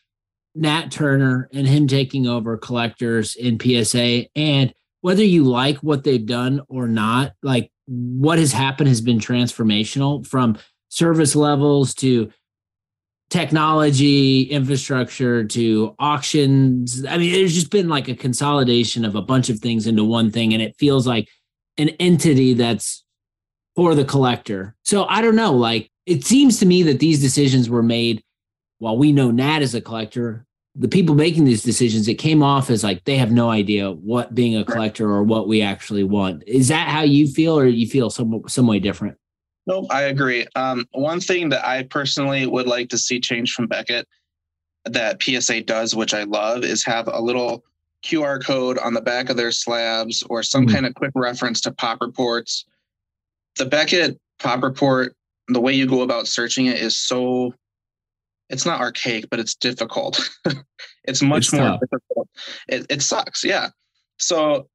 Nat 0.55 0.91
Turner 0.91 1.49
and 1.53 1.67
him 1.67 1.87
taking 1.87 2.25
over 2.25 2.57
collectors 2.57 3.35
in 3.35 3.59
PSA 3.59 4.27
and 4.35 4.73
whether 5.01 5.23
you 5.23 5.43
like 5.43 5.77
what 5.77 6.03
they've 6.03 6.25
done 6.25 6.61
or 6.67 6.87
not, 6.87 7.33
like 7.43 7.71
what 7.85 8.39
has 8.39 8.51
happened 8.51 8.87
has 8.87 9.01
been 9.01 9.19
transformational 9.19 10.25
from 10.25 10.57
service 10.95 11.35
levels 11.35 11.93
to 11.93 12.31
technology 13.29 14.43
infrastructure 14.43 15.43
to 15.43 15.93
auctions. 15.99 17.05
I 17.05 17.17
mean 17.17 17.33
there's 17.33 17.53
just 17.53 17.69
been 17.69 17.89
like 17.89 18.07
a 18.07 18.15
consolidation 18.15 19.03
of 19.03 19.15
a 19.15 19.21
bunch 19.21 19.49
of 19.49 19.59
things 19.59 19.87
into 19.87 20.03
one 20.03 20.31
thing 20.31 20.53
and 20.53 20.61
it 20.61 20.75
feels 20.77 21.05
like 21.05 21.27
an 21.77 21.89
entity 21.99 22.53
that's 22.53 23.03
for 23.75 23.93
the 23.93 24.05
collector. 24.05 24.75
So 24.83 25.05
i 25.05 25.21
don't 25.21 25.35
know 25.35 25.53
like 25.53 25.91
it 26.05 26.23
seems 26.23 26.59
to 26.59 26.65
me 26.65 26.83
that 26.83 26.99
these 26.99 27.19
decisions 27.19 27.69
were 27.69 27.83
made 27.83 28.23
while 28.77 28.97
we 28.97 29.11
know 29.11 29.31
nat 29.31 29.61
is 29.61 29.75
a 29.75 29.81
collector 29.81 30.45
the 30.75 30.87
people 30.87 31.15
making 31.15 31.45
these 31.45 31.63
decisions 31.63 32.07
it 32.07 32.15
came 32.15 32.43
off 32.43 32.69
as 32.69 32.83
like 32.83 33.03
they 33.05 33.17
have 33.17 33.31
no 33.31 33.49
idea 33.49 33.91
what 33.91 34.35
being 34.35 34.55
a 34.55 34.63
collector 34.63 35.09
or 35.09 35.23
what 35.23 35.47
we 35.47 35.61
actually 35.61 36.03
want. 36.03 36.43
Is 36.45 36.67
that 36.67 36.89
how 36.89 37.01
you 37.01 37.27
feel 37.27 37.57
or 37.57 37.65
you 37.65 37.87
feel 37.87 38.09
some 38.09 38.43
some 38.47 38.67
way 38.67 38.79
different 38.79 39.17
Nope, 39.67 39.87
I 39.89 40.03
agree. 40.03 40.45
Um, 40.55 40.87
one 40.91 41.19
thing 41.19 41.49
that 41.49 41.67
I 41.67 41.83
personally 41.83 42.45
would 42.45 42.67
like 42.67 42.89
to 42.89 42.97
see 42.97 43.19
change 43.19 43.53
from 43.53 43.67
Beckett 43.67 44.07
that 44.85 45.21
PSA 45.21 45.61
does, 45.61 45.95
which 45.95 46.13
I 46.13 46.23
love, 46.23 46.63
is 46.63 46.85
have 46.85 47.07
a 47.07 47.19
little 47.19 47.63
QR 48.05 48.43
code 48.43 48.77
on 48.77 48.93
the 48.93 49.01
back 49.01 49.29
of 49.29 49.37
their 49.37 49.51
slabs 49.51 50.23
or 50.29 50.43
some 50.43 50.65
mm-hmm. 50.65 50.75
kind 50.75 50.85
of 50.85 50.93
quick 50.93 51.11
reference 51.15 51.61
to 51.61 51.71
pop 51.71 51.99
reports. 52.01 52.65
The 53.57 53.65
Beckett 53.65 54.19
pop 54.39 54.61
report, 54.61 55.15
the 55.47 55.61
way 55.61 55.73
you 55.73 55.87
go 55.87 56.01
about 56.01 56.27
searching 56.27 56.67
it 56.67 56.77
is 56.77 56.95
so 56.95 57.53
it's 58.49 58.65
not 58.65 58.79
archaic, 58.79 59.29
but 59.31 59.39
it's 59.39 59.55
difficult. 59.55 60.29
it's 61.05 61.23
much 61.23 61.45
it's 61.45 61.53
more 61.53 61.63
tough. 61.63 61.79
difficult. 61.79 62.29
It, 62.67 62.85
it 62.89 63.01
sucks, 63.01 63.43
yeah. 63.43 63.69
So 64.19 64.67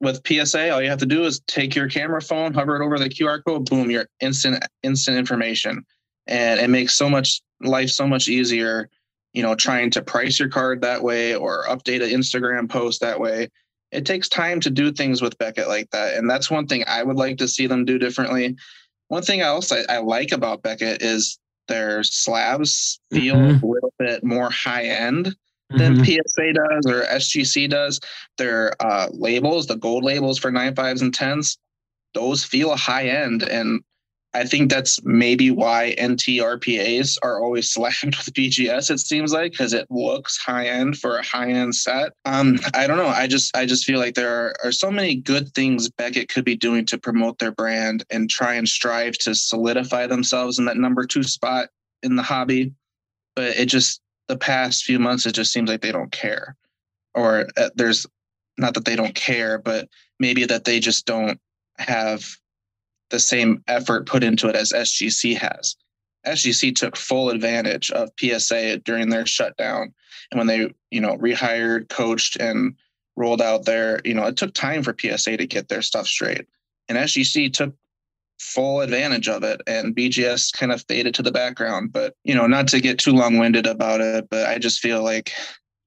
with 0.00 0.26
PSA, 0.26 0.70
all 0.70 0.82
you 0.82 0.88
have 0.88 0.98
to 0.98 1.06
do 1.06 1.24
is 1.24 1.40
take 1.46 1.74
your 1.74 1.88
camera 1.88 2.22
phone, 2.22 2.54
hover 2.54 2.80
it 2.80 2.84
over 2.84 2.98
the 2.98 3.08
QR 3.08 3.44
code, 3.44 3.68
boom, 3.68 3.90
your 3.90 4.06
instant 4.20 4.64
instant 4.82 5.18
information. 5.18 5.84
And 6.26 6.58
it 6.60 6.70
makes 6.70 6.94
so 6.94 7.08
much 7.08 7.42
life 7.60 7.90
so 7.90 8.06
much 8.06 8.28
easier, 8.28 8.88
you 9.32 9.42
know, 9.42 9.54
trying 9.54 9.90
to 9.90 10.02
price 10.02 10.38
your 10.38 10.48
card 10.48 10.80
that 10.80 11.02
way 11.02 11.34
or 11.34 11.66
update 11.66 12.02
an 12.02 12.10
Instagram 12.10 12.68
post 12.68 13.00
that 13.00 13.20
way. 13.20 13.48
it 13.92 14.06
takes 14.06 14.28
time 14.28 14.60
to 14.60 14.70
do 14.70 14.92
things 14.92 15.20
with 15.20 15.36
Beckett 15.38 15.68
like 15.68 15.90
that. 15.90 16.16
And 16.16 16.30
that's 16.30 16.50
one 16.50 16.66
thing 16.66 16.84
I 16.86 17.02
would 17.02 17.16
like 17.16 17.38
to 17.38 17.48
see 17.48 17.66
them 17.66 17.84
do 17.84 17.98
differently. 17.98 18.56
One 19.08 19.22
thing 19.22 19.40
else 19.40 19.72
I, 19.72 19.82
I 19.88 19.98
like 19.98 20.30
about 20.30 20.62
Beckett 20.62 21.02
is 21.02 21.38
their 21.66 22.04
slabs 22.04 23.00
feel 23.12 23.34
mm-hmm. 23.34 23.64
a 23.64 23.68
little 23.68 23.92
bit 23.98 24.22
more 24.24 24.50
high 24.50 24.84
end 24.84 25.34
than 25.70 25.96
mm-hmm. 25.96 26.04
PSA 26.04 26.52
does 26.52 26.86
or 26.86 27.04
SGC 27.14 27.68
does. 27.70 28.00
Their 28.38 28.74
uh, 28.80 29.08
labels, 29.12 29.66
the 29.66 29.76
gold 29.76 30.04
labels 30.04 30.38
for 30.38 30.50
nine 30.50 30.74
fives 30.74 31.02
and 31.02 31.14
tens, 31.14 31.58
those 32.14 32.44
feel 32.44 32.76
high 32.76 33.08
end. 33.08 33.42
And 33.42 33.82
I 34.32 34.44
think 34.44 34.70
that's 34.70 35.02
maybe 35.02 35.50
why 35.50 35.94
NT 36.00 36.38
RPAs 36.38 37.18
are 37.22 37.42
always 37.42 37.70
slammed 37.72 38.16
with 38.16 38.32
BGS. 38.32 38.90
It 38.90 38.98
seems 39.00 39.32
like 39.32 39.52
because 39.52 39.72
it 39.72 39.86
looks 39.90 40.38
high 40.38 40.66
end 40.66 40.98
for 40.98 41.18
a 41.18 41.24
high 41.24 41.50
end 41.50 41.74
set. 41.74 42.12
Um, 42.24 42.58
I 42.74 42.86
don't 42.86 42.98
know. 42.98 43.08
I 43.08 43.26
just 43.26 43.56
I 43.56 43.66
just 43.66 43.84
feel 43.84 43.98
like 43.98 44.14
there 44.14 44.32
are, 44.32 44.54
are 44.64 44.72
so 44.72 44.90
many 44.90 45.16
good 45.16 45.52
things 45.54 45.90
Beckett 45.90 46.28
could 46.28 46.44
be 46.44 46.56
doing 46.56 46.84
to 46.86 46.98
promote 46.98 47.38
their 47.38 47.52
brand 47.52 48.04
and 48.10 48.30
try 48.30 48.54
and 48.54 48.68
strive 48.68 49.18
to 49.18 49.34
solidify 49.34 50.06
themselves 50.06 50.58
in 50.58 50.64
that 50.66 50.76
number 50.76 51.06
two 51.06 51.22
spot 51.22 51.68
in 52.02 52.16
the 52.16 52.22
hobby. 52.22 52.72
But 53.34 53.56
it 53.56 53.66
just 53.66 54.00
the 54.30 54.38
past 54.38 54.84
few 54.84 55.00
months 55.00 55.26
it 55.26 55.32
just 55.32 55.52
seems 55.52 55.68
like 55.68 55.80
they 55.80 55.90
don't 55.90 56.12
care, 56.12 56.56
or 57.14 57.48
uh, 57.56 57.70
there's 57.74 58.06
not 58.56 58.74
that 58.74 58.84
they 58.84 58.94
don't 58.94 59.14
care, 59.14 59.58
but 59.58 59.88
maybe 60.20 60.44
that 60.44 60.64
they 60.64 60.78
just 60.78 61.04
don't 61.04 61.40
have 61.78 62.24
the 63.10 63.18
same 63.18 63.64
effort 63.66 64.06
put 64.06 64.22
into 64.22 64.48
it 64.48 64.54
as 64.54 64.72
SGC 64.72 65.36
has. 65.36 65.74
SGC 66.24 66.76
took 66.76 66.96
full 66.96 67.30
advantage 67.30 67.90
of 67.90 68.10
PSA 68.20 68.78
during 68.78 69.08
their 69.08 69.26
shutdown. 69.26 69.92
And 70.30 70.38
when 70.38 70.46
they, 70.46 70.72
you 70.90 71.00
know, 71.00 71.16
rehired, 71.16 71.88
coached, 71.88 72.36
and 72.36 72.76
rolled 73.16 73.42
out 73.42 73.64
their, 73.64 74.00
you 74.04 74.14
know, 74.14 74.26
it 74.26 74.36
took 74.36 74.54
time 74.54 74.84
for 74.84 74.94
PSA 74.96 75.38
to 75.38 75.46
get 75.46 75.68
their 75.68 75.82
stuff 75.82 76.06
straight. 76.06 76.46
And 76.88 76.96
SGC 76.96 77.52
took 77.52 77.74
full 78.40 78.80
advantage 78.80 79.28
of 79.28 79.44
it 79.44 79.60
and 79.66 79.94
BGS 79.94 80.52
kind 80.52 80.72
of 80.72 80.84
faded 80.88 81.14
to 81.14 81.22
the 81.22 81.30
background. 81.30 81.92
But, 81.92 82.14
you 82.24 82.34
know, 82.34 82.46
not 82.46 82.66
to 82.68 82.80
get 82.80 82.98
too 82.98 83.12
long 83.12 83.38
winded 83.38 83.66
about 83.66 84.00
it, 84.00 84.28
but 84.30 84.46
I 84.46 84.58
just 84.58 84.80
feel 84.80 85.04
like 85.04 85.32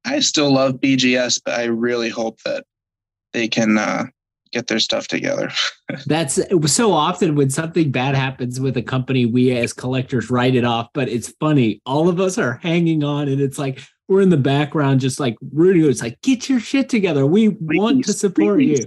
I 0.06 0.20
still 0.20 0.54
love 0.54 0.76
BGS, 0.76 1.42
but 1.44 1.56
I 1.56 1.66
really 1.66 2.10
hope 2.10 2.40
that 2.44 2.66
they 3.34 3.48
can 3.48 3.78
uh, 3.78 4.06
get 4.52 4.68
their 4.68 4.80
stuff 4.80 5.08
together. 5.08 5.52
That's 6.06 6.40
so 6.72 6.94
often 6.94 7.36
when 7.36 7.50
something 7.50 7.92
bad 7.92 8.16
happens 8.16 8.60
with 8.60 8.78
a 8.78 8.84
company, 8.84 9.26
we 9.26 9.52
as 9.58 9.74
collectors 9.74 10.30
write 10.30 10.56
it 10.56 10.64
off. 10.64 10.90
But 10.94 11.10
it's 11.10 11.34
funny, 11.40 11.82
all 11.86 12.08
of 12.08 12.20
us 12.20 12.38
are 12.38 12.60
hanging 12.62 13.04
on, 13.04 13.28
and 13.28 13.42
it's 13.42 13.58
like 13.58 13.82
we're 14.08 14.22
in 14.22 14.30
the 14.30 14.38
background, 14.38 15.00
just 15.00 15.20
like 15.20 15.36
rooting. 15.52 15.86
It's 15.86 16.02
like 16.02 16.22
get 16.22 16.50
your 16.50 16.60
shit 16.60 16.88
together. 16.88 17.26
We 17.26 17.50
please, 17.50 17.80
want 17.80 18.06
to 18.06 18.14
support 18.14 18.60
please. 18.60 18.86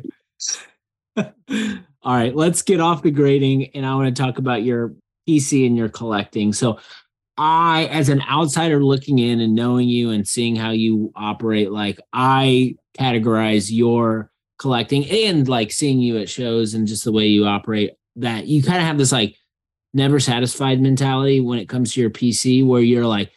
you. 1.18 1.78
all 2.06 2.14
right, 2.14 2.34
let's 2.34 2.62
get 2.62 2.80
off 2.80 3.02
the 3.02 3.10
grading, 3.10 3.75
and 3.75 3.84
I 3.84 3.94
want 3.96 4.14
to 4.14 4.22
talk 4.22 4.38
about 4.38 4.62
your 4.62 4.94
PC 5.28 5.66
and 5.66 5.76
your 5.76 5.88
collecting. 5.88 6.52
So. 6.52 6.78
I, 7.38 7.84
as 7.92 8.08
an 8.08 8.22
outsider 8.22 8.82
looking 8.82 9.18
in 9.18 9.40
and 9.40 9.54
knowing 9.54 9.90
you 9.90 10.08
and 10.08 10.26
seeing 10.26 10.56
how 10.56 10.70
you 10.70 11.12
operate, 11.14 11.70
like 11.70 12.00
I 12.10 12.76
categorize 12.98 13.70
your 13.70 14.30
collecting 14.58 15.04
and 15.10 15.46
like 15.46 15.70
seeing 15.70 16.00
you 16.00 16.18
at 16.18 16.28
shows 16.28 16.75
and 16.75 16.86
just 16.86 17.04
the 17.04 17.12
way 17.12 17.26
you 17.26 17.44
operate 17.44 17.92
that 18.16 18.46
you 18.46 18.62
kind 18.62 18.78
of 18.78 18.84
have 18.84 18.98
this 18.98 19.12
like 19.12 19.36
never 19.92 20.18
satisfied 20.18 20.80
mentality 20.80 21.40
when 21.40 21.58
it 21.58 21.68
comes 21.68 21.92
to 21.92 22.00
your 22.00 22.10
PC 22.10 22.66
where 22.66 22.80
you're 22.80 23.06
like 23.06 23.30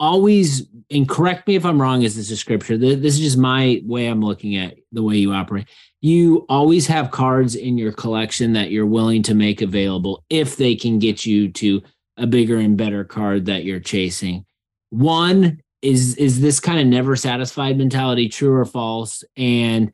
always 0.00 0.66
and 0.90 1.08
correct 1.08 1.46
me 1.46 1.54
if 1.54 1.64
I'm 1.64 1.80
wrong 1.80 2.04
as 2.04 2.16
this 2.16 2.30
is 2.30 2.40
scripture? 2.40 2.76
This 2.76 3.14
is 3.14 3.20
just 3.20 3.38
my 3.38 3.80
way 3.84 4.06
I'm 4.06 4.22
looking 4.22 4.56
at 4.56 4.76
the 4.90 5.02
way 5.02 5.16
you 5.16 5.32
operate. 5.32 5.68
You 6.00 6.46
always 6.48 6.86
have 6.88 7.12
cards 7.12 7.54
in 7.54 7.78
your 7.78 7.92
collection 7.92 8.54
that 8.54 8.70
you're 8.70 8.86
willing 8.86 9.22
to 9.24 9.34
make 9.34 9.62
available 9.62 10.24
if 10.30 10.56
they 10.56 10.74
can 10.74 10.98
get 10.98 11.24
you 11.24 11.52
to 11.52 11.82
a 12.16 12.26
bigger 12.26 12.56
and 12.56 12.76
better 12.76 13.04
card 13.04 13.46
that 13.46 13.64
you're 13.64 13.78
chasing. 13.78 14.44
One 14.88 15.60
is 15.82 16.16
is 16.16 16.40
this 16.40 16.58
kind 16.58 16.80
of 16.80 16.86
never 16.86 17.14
satisfied 17.14 17.78
mentality 17.78 18.28
true 18.28 18.54
or 18.54 18.64
false? 18.64 19.22
And 19.36 19.92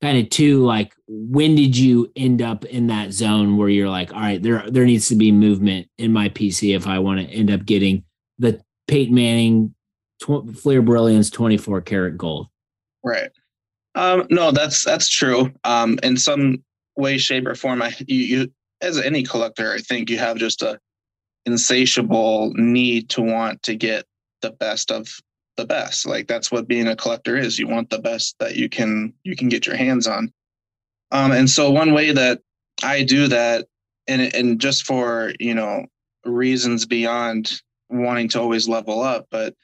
kind 0.00 0.18
of 0.18 0.28
two 0.28 0.62
like 0.64 0.94
when 1.08 1.54
did 1.54 1.76
you 1.76 2.10
end 2.14 2.42
up 2.42 2.64
in 2.66 2.88
that 2.88 3.12
zone 3.12 3.56
where 3.56 3.70
you're 3.70 3.88
like 3.88 4.12
all 4.12 4.20
right 4.20 4.42
there 4.42 4.68
there 4.70 4.84
needs 4.84 5.08
to 5.08 5.16
be 5.16 5.32
movement 5.32 5.88
in 5.96 6.12
my 6.12 6.28
pc 6.28 6.76
if 6.76 6.86
i 6.86 6.98
want 6.98 7.18
to 7.18 7.26
end 7.32 7.50
up 7.50 7.64
getting 7.64 8.04
the 8.38 8.60
peyton 8.86 9.14
manning 9.14 9.74
tw- 10.22 10.56
fleer 10.56 10.82
brilliants 10.82 11.30
24 11.30 11.80
karat 11.82 12.16
gold 12.16 12.48
right 13.02 13.30
um 13.94 14.26
no 14.30 14.50
that's 14.50 14.84
that's 14.84 15.08
true 15.08 15.52
um 15.64 15.98
in 16.02 16.16
some 16.16 16.62
way 16.96 17.18
shape 17.18 17.46
or 17.46 17.54
form 17.54 17.82
i 17.82 17.94
you, 18.06 18.38
you 18.38 18.52
as 18.80 18.98
any 18.98 19.22
collector 19.22 19.72
i 19.72 19.78
think 19.78 20.10
you 20.10 20.18
have 20.18 20.36
just 20.36 20.62
a 20.62 20.78
insatiable 21.46 22.52
need 22.54 23.08
to 23.10 23.20
want 23.20 23.62
to 23.62 23.74
get 23.74 24.06
the 24.42 24.50
best 24.50 24.90
of 24.90 25.08
the 25.56 25.64
best. 25.64 26.06
Like 26.06 26.26
that's 26.26 26.50
what 26.50 26.68
being 26.68 26.88
a 26.88 26.96
collector 26.96 27.36
is. 27.36 27.58
You 27.58 27.68
want 27.68 27.90
the 27.90 27.98
best 27.98 28.36
that 28.40 28.56
you 28.56 28.68
can 28.68 29.12
you 29.24 29.36
can 29.36 29.48
get 29.48 29.66
your 29.66 29.76
hands 29.76 30.06
on. 30.06 30.32
Um, 31.10 31.32
and 31.32 31.48
so 31.48 31.70
one 31.70 31.92
way 31.92 32.12
that 32.12 32.40
I 32.82 33.02
do 33.02 33.28
that, 33.28 33.66
and 34.08 34.34
and 34.34 34.60
just 34.60 34.84
for 34.84 35.32
you 35.38 35.54
know 35.54 35.86
reasons 36.24 36.86
beyond 36.86 37.60
wanting 37.90 38.28
to 38.30 38.40
always 38.40 38.68
level 38.68 39.02
up, 39.02 39.26
but 39.30 39.54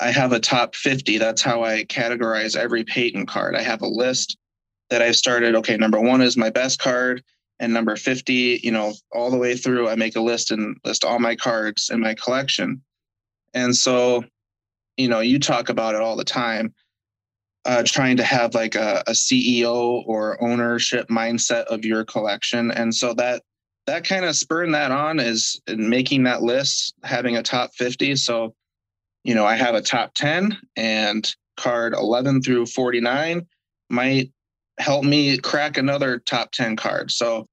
I 0.00 0.10
have 0.10 0.32
a 0.32 0.40
top 0.40 0.74
50. 0.74 1.18
That's 1.18 1.42
how 1.42 1.62
I 1.62 1.84
categorize 1.84 2.56
every 2.56 2.84
Peyton 2.84 3.26
card. 3.26 3.54
I 3.54 3.62
have 3.62 3.82
a 3.82 3.86
list 3.86 4.36
that 4.90 5.02
I've 5.02 5.16
started. 5.16 5.54
Okay, 5.56 5.76
number 5.76 6.00
one 6.00 6.20
is 6.20 6.36
my 6.36 6.50
best 6.50 6.80
card, 6.80 7.22
and 7.60 7.72
number 7.72 7.96
50, 7.96 8.60
you 8.62 8.72
know, 8.72 8.92
all 9.12 9.30
the 9.30 9.38
way 9.38 9.56
through, 9.56 9.88
I 9.88 9.94
make 9.94 10.16
a 10.16 10.20
list 10.20 10.50
and 10.50 10.76
list 10.84 11.04
all 11.04 11.18
my 11.18 11.36
cards 11.36 11.90
in 11.92 12.00
my 12.00 12.14
collection. 12.14 12.82
And 13.54 13.74
so 13.74 14.24
you 14.96 15.08
know 15.08 15.20
you 15.20 15.38
talk 15.38 15.68
about 15.68 15.94
it 15.94 16.00
all 16.00 16.16
the 16.16 16.24
time 16.24 16.72
uh, 17.66 17.82
trying 17.82 18.18
to 18.18 18.24
have 18.24 18.54
like 18.54 18.74
a, 18.74 19.02
a, 19.06 19.12
ceo 19.12 20.02
or 20.06 20.42
ownership 20.42 21.08
mindset 21.08 21.64
of 21.64 21.84
your 21.84 22.04
collection 22.04 22.70
and 22.70 22.94
so 22.94 23.14
that 23.14 23.42
that 23.86 24.04
kind 24.04 24.24
of 24.24 24.34
spurring 24.36 24.72
that 24.72 24.90
on 24.90 25.20
is 25.20 25.60
making 25.68 26.24
that 26.24 26.42
list 26.42 26.94
having 27.02 27.36
a 27.36 27.42
top 27.42 27.74
50 27.74 28.16
so 28.16 28.54
you 29.24 29.34
know 29.34 29.44
i 29.44 29.54
have 29.56 29.74
a 29.74 29.82
top 29.82 30.14
10 30.14 30.56
and 30.76 31.34
card 31.56 31.94
11 31.94 32.42
through 32.42 32.66
49 32.66 33.46
might 33.90 34.30
help 34.78 35.04
me 35.04 35.38
crack 35.38 35.76
another 35.76 36.18
top 36.18 36.52
10 36.52 36.76
card. 36.76 37.10
So 37.10 37.46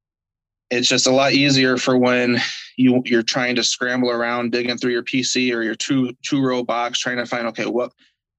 it's 0.69 0.87
just 0.87 1.07
a 1.07 1.11
lot 1.11 1.33
easier 1.33 1.77
for 1.77 1.97
when 1.97 2.37
you 2.77 3.01
you're 3.05 3.23
trying 3.23 3.55
to 3.55 3.63
scramble 3.63 4.09
around 4.09 4.51
digging 4.51 4.77
through 4.77 4.91
your 4.91 5.03
PC 5.03 5.53
or 5.53 5.61
your 5.61 5.75
two 5.75 6.13
two 6.23 6.41
row 6.41 6.63
box 6.63 6.99
trying 6.99 7.17
to 7.17 7.25
find 7.25 7.47
okay 7.47 7.65
what 7.65 7.91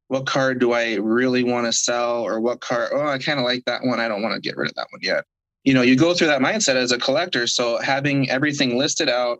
what 0.08 0.26
card 0.26 0.58
do 0.58 0.72
I 0.72 0.94
really 0.94 1.44
want 1.44 1.66
to 1.66 1.72
sell 1.72 2.22
or 2.22 2.40
what 2.40 2.60
card 2.60 2.90
oh 2.94 3.06
I 3.06 3.18
kind 3.18 3.38
of 3.38 3.44
like 3.44 3.64
that 3.66 3.84
one. 3.84 4.00
I 4.00 4.08
don't 4.08 4.22
want 4.22 4.34
to 4.34 4.40
get 4.40 4.56
rid 4.56 4.70
of 4.70 4.74
that 4.76 4.88
one 4.90 5.00
yet 5.02 5.24
you 5.64 5.74
know 5.74 5.82
you 5.82 5.96
go 5.96 6.14
through 6.14 6.28
that 6.28 6.40
mindset 6.40 6.76
as 6.76 6.92
a 6.92 6.98
collector. 6.98 7.46
So 7.46 7.78
having 7.78 8.30
everything 8.30 8.78
listed 8.78 9.08
out 9.08 9.38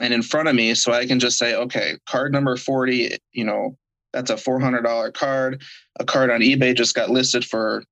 and 0.00 0.14
in 0.14 0.22
front 0.22 0.48
of 0.48 0.54
me 0.54 0.74
so 0.74 0.92
I 0.92 1.06
can 1.06 1.20
just 1.20 1.38
say 1.38 1.54
okay 1.54 1.98
card 2.06 2.32
number 2.32 2.56
40 2.56 3.18
you 3.32 3.44
know 3.44 3.76
that's 4.12 4.30
a 4.30 4.34
$400 4.34 5.14
card. 5.14 5.62
A 6.00 6.04
card 6.04 6.30
on 6.30 6.40
eBay 6.40 6.76
just 6.76 6.94
got 6.94 7.10
listed 7.10 7.44
for 7.44 7.84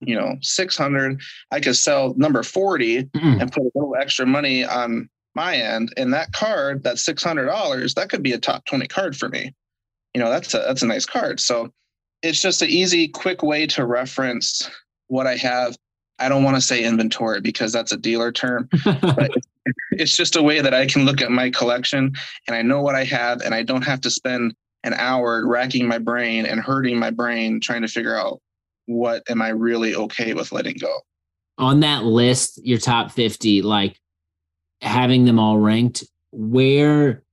you 0.00 0.14
know 0.14 0.36
600 0.42 1.20
i 1.50 1.60
could 1.60 1.76
sell 1.76 2.14
number 2.18 2.42
40 2.42 3.04
mm-hmm. 3.04 3.40
and 3.40 3.50
put 3.50 3.62
a 3.62 3.70
little 3.74 3.96
extra 3.96 4.26
money 4.26 4.64
on 4.64 5.08
my 5.34 5.56
end. 5.56 5.92
And 5.96 6.12
that 6.14 6.32
card 6.32 6.84
that 6.84 6.96
$600 6.96 7.94
that 7.94 8.08
could 8.08 8.22
be 8.22 8.32
a 8.32 8.38
top 8.38 8.64
20 8.66 8.86
card 8.86 9.16
for 9.16 9.28
me. 9.28 9.52
You 10.14 10.20
know 10.20 10.30
that's 10.30 10.54
a 10.54 10.58
that's 10.58 10.82
a 10.82 10.86
nice 10.86 11.06
card. 11.06 11.40
So 11.40 11.72
it's 12.24 12.40
just 12.40 12.62
an 12.62 12.70
easy 12.70 13.06
quick 13.06 13.42
way 13.42 13.66
to 13.66 13.84
reference 13.84 14.68
what 15.08 15.26
i 15.26 15.36
have 15.36 15.76
i 16.18 16.28
don't 16.28 16.44
want 16.44 16.56
to 16.56 16.60
say 16.60 16.84
inventory 16.84 17.40
because 17.40 17.72
that's 17.72 17.92
a 17.92 17.96
dealer 17.96 18.32
term 18.32 18.68
but 18.84 19.30
it's 19.92 20.16
just 20.16 20.36
a 20.36 20.42
way 20.42 20.60
that 20.60 20.74
i 20.74 20.86
can 20.86 21.04
look 21.04 21.20
at 21.20 21.30
my 21.30 21.50
collection 21.50 22.12
and 22.46 22.56
i 22.56 22.62
know 22.62 22.80
what 22.80 22.94
i 22.94 23.04
have 23.04 23.40
and 23.42 23.54
i 23.54 23.62
don't 23.62 23.82
have 23.82 24.00
to 24.00 24.10
spend 24.10 24.54
an 24.84 24.94
hour 24.94 25.46
racking 25.46 25.88
my 25.88 25.98
brain 25.98 26.46
and 26.46 26.60
hurting 26.60 26.98
my 26.98 27.10
brain 27.10 27.58
trying 27.58 27.82
to 27.82 27.88
figure 27.88 28.16
out 28.16 28.40
what 28.86 29.22
am 29.28 29.42
I 29.42 29.48
really 29.48 29.94
okay 29.94 30.34
with 30.34 30.52
letting 30.52 30.76
go? 30.78 30.94
On 31.58 31.80
that 31.80 32.04
list, 32.04 32.60
your 32.64 32.78
top 32.78 33.10
50, 33.10 33.62
like 33.62 33.98
having 34.80 35.24
them 35.24 35.38
all 35.38 35.58
ranked, 35.58 36.04
where 36.32 37.23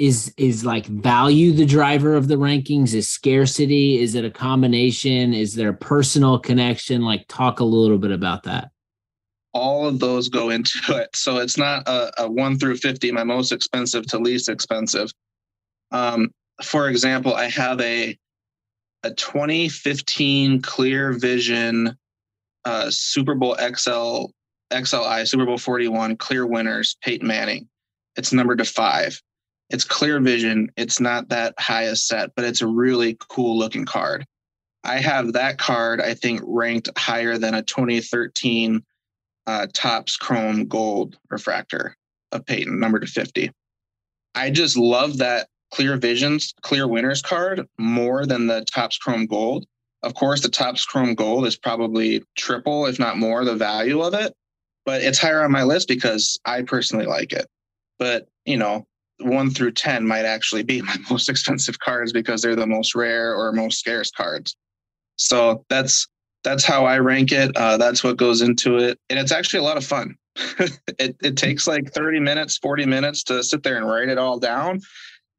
is 0.00 0.32
is 0.38 0.64
like 0.64 0.86
value 0.86 1.52
the 1.52 1.66
driver 1.66 2.16
of 2.16 2.26
the 2.26 2.36
rankings? 2.36 2.94
Is 2.94 3.06
scarcity? 3.06 4.00
Is 4.00 4.14
it 4.14 4.24
a 4.24 4.30
combination? 4.30 5.34
Is 5.34 5.54
there 5.54 5.68
a 5.68 5.74
personal 5.74 6.38
connection? 6.38 7.02
Like 7.02 7.26
talk 7.28 7.60
a 7.60 7.64
little 7.64 7.98
bit 7.98 8.10
about 8.10 8.42
that. 8.44 8.70
All 9.52 9.86
of 9.86 9.98
those 9.98 10.30
go 10.30 10.48
into 10.48 10.78
it. 10.88 11.14
So 11.14 11.36
it's 11.36 11.58
not 11.58 11.86
a, 11.86 12.10
a 12.22 12.30
one 12.30 12.58
through 12.58 12.78
50, 12.78 13.12
my 13.12 13.24
most 13.24 13.52
expensive 13.52 14.06
to 14.06 14.18
least 14.18 14.48
expensive. 14.48 15.12
Um, 15.90 16.30
for 16.62 16.88
example, 16.88 17.34
I 17.34 17.50
have 17.50 17.80
a 17.80 18.18
a 19.02 19.10
2015 19.10 20.62
clear 20.62 21.12
vision 21.12 21.96
uh, 22.64 22.86
Super 22.88 23.34
Bowl 23.34 23.54
XL 23.56 24.26
XLI 24.72 25.28
Super 25.28 25.44
Bowl 25.44 25.58
41 25.58 26.16
clear 26.16 26.46
winners 26.46 26.96
Peyton 27.02 27.28
Manning. 27.28 27.68
It's 28.16 28.32
numbered 28.32 28.58
to 28.58 28.64
five. 28.64 29.20
It's 29.70 29.84
clear 29.84 30.20
vision. 30.20 30.70
It's 30.76 31.00
not 31.00 31.28
that 31.28 31.54
high 31.58 31.84
a 31.84 31.96
set, 31.96 32.30
but 32.34 32.44
it's 32.44 32.60
a 32.60 32.66
really 32.66 33.16
cool 33.28 33.56
looking 33.56 33.84
card. 33.84 34.26
I 34.82 34.98
have 34.98 35.32
that 35.34 35.58
card, 35.58 36.00
I 36.00 36.14
think, 36.14 36.40
ranked 36.44 36.90
higher 36.98 37.38
than 37.38 37.54
a 37.54 37.62
2013 37.62 38.82
uh, 39.46 39.66
Chrome 40.20 40.66
Gold 40.66 41.18
refractor 41.28 41.96
of 42.32 42.46
Peyton, 42.46 42.80
number 42.80 42.98
to 42.98 43.06
50. 43.06 43.50
I 44.34 44.50
just 44.50 44.76
love 44.76 45.18
that 45.18 45.48
Clear 45.72 45.96
Visions, 45.96 46.54
Clear 46.62 46.88
Winners 46.88 47.22
card 47.22 47.66
more 47.78 48.26
than 48.26 48.46
the 48.46 48.64
Topps 48.64 48.98
Chrome 48.98 49.26
Gold. 49.26 49.66
Of 50.02 50.14
course, 50.14 50.40
the 50.40 50.48
Topps 50.48 50.84
Chrome 50.84 51.14
Gold 51.14 51.46
is 51.46 51.56
probably 51.56 52.22
triple, 52.36 52.86
if 52.86 52.98
not 52.98 53.18
more, 53.18 53.44
the 53.44 53.54
value 53.54 54.00
of 54.00 54.14
it, 54.14 54.34
but 54.84 55.02
it's 55.02 55.18
higher 55.18 55.42
on 55.44 55.52
my 55.52 55.62
list 55.62 55.88
because 55.88 56.38
I 56.44 56.62
personally 56.62 57.06
like 57.06 57.32
it. 57.32 57.46
But, 57.98 58.28
you 58.46 58.56
know, 58.56 58.86
one 59.20 59.50
through 59.50 59.72
10 59.72 60.06
might 60.06 60.24
actually 60.24 60.62
be 60.62 60.82
my 60.82 60.96
most 61.10 61.28
expensive 61.28 61.78
cards 61.78 62.12
because 62.12 62.42
they're 62.42 62.56
the 62.56 62.66
most 62.66 62.94
rare 62.94 63.34
or 63.34 63.52
most 63.52 63.78
scarce 63.78 64.10
cards. 64.10 64.56
So 65.16 65.64
that's 65.68 66.08
that's 66.42 66.64
how 66.64 66.86
I 66.86 66.98
rank 66.98 67.32
it. 67.32 67.54
Uh, 67.56 67.76
that's 67.76 68.02
what 68.02 68.16
goes 68.16 68.40
into 68.40 68.78
it, 68.78 68.98
and 69.10 69.18
it's 69.18 69.32
actually 69.32 69.60
a 69.60 69.64
lot 69.64 69.76
of 69.76 69.84
fun. 69.84 70.16
it 70.98 71.16
it 71.22 71.36
takes 71.36 71.66
like 71.66 71.92
thirty 71.92 72.18
minutes, 72.18 72.56
forty 72.56 72.86
minutes 72.86 73.22
to 73.24 73.42
sit 73.42 73.62
there 73.62 73.76
and 73.76 73.86
write 73.86 74.08
it 74.08 74.16
all 74.16 74.38
down, 74.38 74.80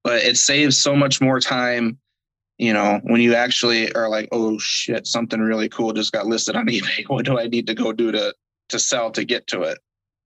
but 0.04 0.22
it 0.24 0.38
saves 0.38 0.78
so 0.78 0.96
much 0.96 1.20
more 1.20 1.40
time. 1.40 1.98
You 2.60 2.74
know, 2.74 3.00
when 3.04 3.22
you 3.22 3.34
actually 3.34 3.92
are 3.94 4.08
like, 4.08 4.30
oh 4.32 4.60
shit, 4.60 5.08
something 5.08 5.40
really 5.40 5.68
cool 5.68 5.94
just 5.94 6.12
got 6.12 6.28
listed 6.28 6.56
on 6.56 6.68
eBay. 6.68 7.10
What 7.10 7.26
do 7.26 7.40
I 7.40 7.48
need 7.48 7.66
to 7.68 7.74
go 7.74 7.92
do 7.92 8.12
to 8.12 8.36
to 8.70 8.80
sell 8.80 9.10
to 9.12 9.24
get 9.24 9.48
to 9.48 9.64
it? 9.64 9.80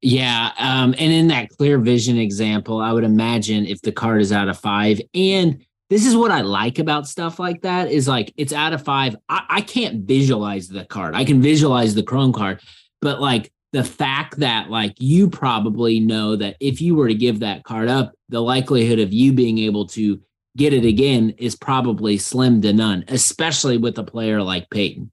Yeah. 0.06 0.52
Um, 0.60 0.94
and 1.00 1.12
in 1.12 1.30
that 1.30 1.50
clear 1.50 1.80
vision 1.80 2.20
example, 2.20 2.80
I 2.80 2.94
would 2.94 3.04
imagine 3.04 3.66
if 3.66 3.82
the 3.82 3.92
card 3.92 4.22
is 4.22 4.32
out 4.32 4.48
of 4.48 4.60
five 4.60 5.02
and 5.16 5.66
this 5.90 6.06
is 6.06 6.16
what 6.16 6.30
I 6.30 6.42
like 6.42 6.78
about 6.78 7.08
stuff 7.08 7.40
like 7.40 7.64
that 7.64 7.90
is 7.90 8.08
like 8.08 8.32
it's 8.38 8.54
out 8.54 8.74
of 8.74 8.84
five. 8.84 9.16
I, 9.30 9.46
I 9.50 9.62
can't 9.62 10.06
visualize 10.06 10.68
the 10.68 10.86
card. 10.86 11.16
I 11.16 11.26
can 11.26 11.42
visualize 11.42 11.96
the 11.96 12.04
Chrome 12.04 12.34
card, 12.34 12.62
but 13.02 13.20
like 13.20 13.52
the 13.74 13.84
fact 13.84 14.38
that 14.38 14.70
like 14.70 14.94
you 15.00 15.28
probably 15.28 16.00
know 16.00 16.36
that 16.36 16.56
if 16.60 16.82
you 16.82 16.94
were 16.94 17.08
to 17.08 17.16
give 17.16 17.40
that 17.40 17.64
card 17.64 17.88
up, 17.88 18.14
the 18.30 18.42
likelihood 18.42 19.00
of 19.00 19.12
you 19.12 19.34
being 19.34 19.58
able 19.58 19.88
to 19.88 20.22
get 20.56 20.72
it 20.72 20.86
again 20.86 21.32
is 21.40 21.56
probably 21.56 22.20
slim 22.20 22.62
to 22.62 22.74
none, 22.74 23.06
especially 23.08 23.78
with 23.78 23.98
a 23.98 24.04
player 24.04 24.44
like 24.44 24.70
Peyton. 24.70 25.12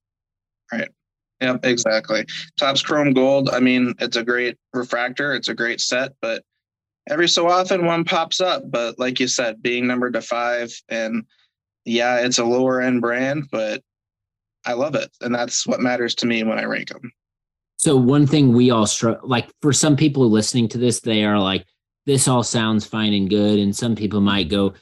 Yep, 1.42 1.66
exactly. 1.66 2.24
Topps 2.56 2.82
Chrome 2.82 3.12
Gold. 3.12 3.50
I 3.50 3.58
mean, 3.58 3.94
it's 3.98 4.16
a 4.16 4.22
great 4.22 4.56
refractor. 4.72 5.34
It's 5.34 5.48
a 5.48 5.54
great 5.54 5.80
set, 5.80 6.12
but 6.22 6.44
every 7.10 7.28
so 7.28 7.48
often 7.48 7.84
one 7.84 8.04
pops 8.04 8.40
up. 8.40 8.62
But 8.70 8.96
like 9.00 9.18
you 9.18 9.26
said, 9.26 9.60
being 9.60 9.88
numbered 9.88 10.12
to 10.12 10.22
five, 10.22 10.72
and 10.88 11.24
yeah, 11.84 12.20
it's 12.20 12.38
a 12.38 12.44
lower 12.44 12.80
end 12.80 13.00
brand, 13.00 13.48
but 13.50 13.82
I 14.64 14.74
love 14.74 14.94
it, 14.94 15.10
and 15.20 15.34
that's 15.34 15.66
what 15.66 15.80
matters 15.80 16.14
to 16.16 16.26
me 16.26 16.44
when 16.44 16.60
I 16.60 16.64
rank 16.64 16.90
them. 16.90 17.12
So 17.76 17.96
one 17.96 18.28
thing 18.28 18.52
we 18.52 18.70
all 18.70 18.86
struggle 18.86 19.28
like 19.28 19.50
for 19.60 19.72
some 19.72 19.96
people 19.96 20.30
listening 20.30 20.68
to 20.68 20.78
this, 20.78 21.00
they 21.00 21.24
are 21.24 21.40
like, 21.40 21.66
"This 22.06 22.28
all 22.28 22.44
sounds 22.44 22.86
fine 22.86 23.12
and 23.12 23.28
good," 23.28 23.58
and 23.58 23.74
some 23.74 23.96
people 23.96 24.20
might 24.20 24.48
go 24.48 24.74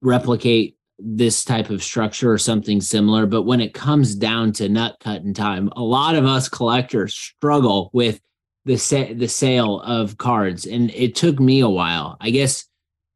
replicate 0.00 0.77
this 0.98 1.44
type 1.44 1.70
of 1.70 1.82
structure 1.82 2.32
or 2.32 2.38
something 2.38 2.80
similar. 2.80 3.26
But 3.26 3.42
when 3.42 3.60
it 3.60 3.74
comes 3.74 4.14
down 4.14 4.52
to 4.54 4.68
nut 4.68 4.96
cutting 5.00 5.34
time, 5.34 5.68
a 5.76 5.82
lot 5.82 6.16
of 6.16 6.24
us 6.26 6.48
collectors 6.48 7.14
struggle 7.14 7.90
with 7.92 8.20
the 8.64 8.76
sa- 8.76 9.14
the 9.14 9.28
sale 9.28 9.80
of 9.80 10.18
cards 10.18 10.66
and 10.66 10.90
it 10.90 11.14
took 11.14 11.38
me 11.40 11.60
a 11.60 11.68
while. 11.68 12.16
I 12.20 12.30
guess 12.30 12.64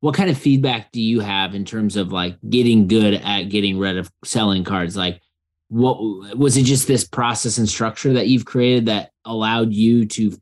what 0.00 0.14
kind 0.14 0.30
of 0.30 0.38
feedback 0.38 0.92
do 0.92 1.00
you 1.00 1.20
have 1.20 1.54
in 1.54 1.64
terms 1.64 1.96
of 1.96 2.12
like 2.12 2.36
getting 2.48 2.88
good 2.88 3.14
at 3.14 3.44
getting 3.44 3.78
rid 3.78 3.98
of 3.98 4.10
selling 4.24 4.64
cards? 4.64 4.96
Like 4.96 5.20
what 5.68 5.98
was 6.36 6.56
it 6.56 6.64
just 6.64 6.86
this 6.86 7.06
process 7.06 7.58
and 7.58 7.68
structure 7.68 8.12
that 8.12 8.28
you've 8.28 8.44
created 8.44 8.86
that 8.86 9.10
allowed 9.24 9.72
you 9.72 10.06
to 10.06 10.36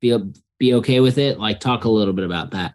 feel 0.00 0.32
be 0.58 0.74
okay 0.74 1.00
with 1.00 1.18
it? 1.18 1.38
Like 1.38 1.58
talk 1.58 1.84
a 1.84 1.90
little 1.90 2.14
bit 2.14 2.24
about 2.24 2.50
that 2.52 2.74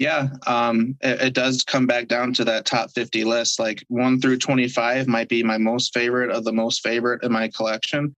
yeah 0.00 0.30
um 0.48 0.96
it, 1.00 1.20
it 1.20 1.34
does 1.34 1.62
come 1.62 1.86
back 1.86 2.08
down 2.08 2.32
to 2.32 2.44
that 2.44 2.66
top 2.66 2.90
50 2.90 3.22
list 3.22 3.60
like 3.60 3.84
1 3.86 4.20
through 4.20 4.38
25 4.38 5.06
might 5.06 5.28
be 5.28 5.44
my 5.44 5.58
most 5.58 5.94
favorite 5.94 6.32
of 6.32 6.42
the 6.42 6.52
most 6.52 6.82
favorite 6.82 7.22
in 7.22 7.30
my 7.30 7.46
collection 7.46 8.16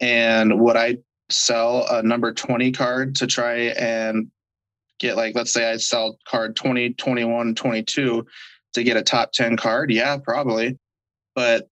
and 0.00 0.58
would 0.58 0.76
i 0.76 0.96
sell 1.30 1.86
a 1.90 2.02
number 2.02 2.32
20 2.32 2.72
card 2.72 3.14
to 3.16 3.26
try 3.26 3.56
and 3.78 4.30
get 4.98 5.16
like 5.16 5.34
let's 5.34 5.52
say 5.52 5.70
I 5.70 5.76
sell 5.76 6.18
card 6.26 6.56
20, 6.56 6.94
21, 6.94 7.54
22 7.54 8.26
to 8.74 8.82
get 8.82 8.96
a 8.96 9.02
top 9.02 9.32
10 9.32 9.56
card, 9.56 9.90
yeah, 9.90 10.16
probably. 10.18 10.78
But 11.34 11.68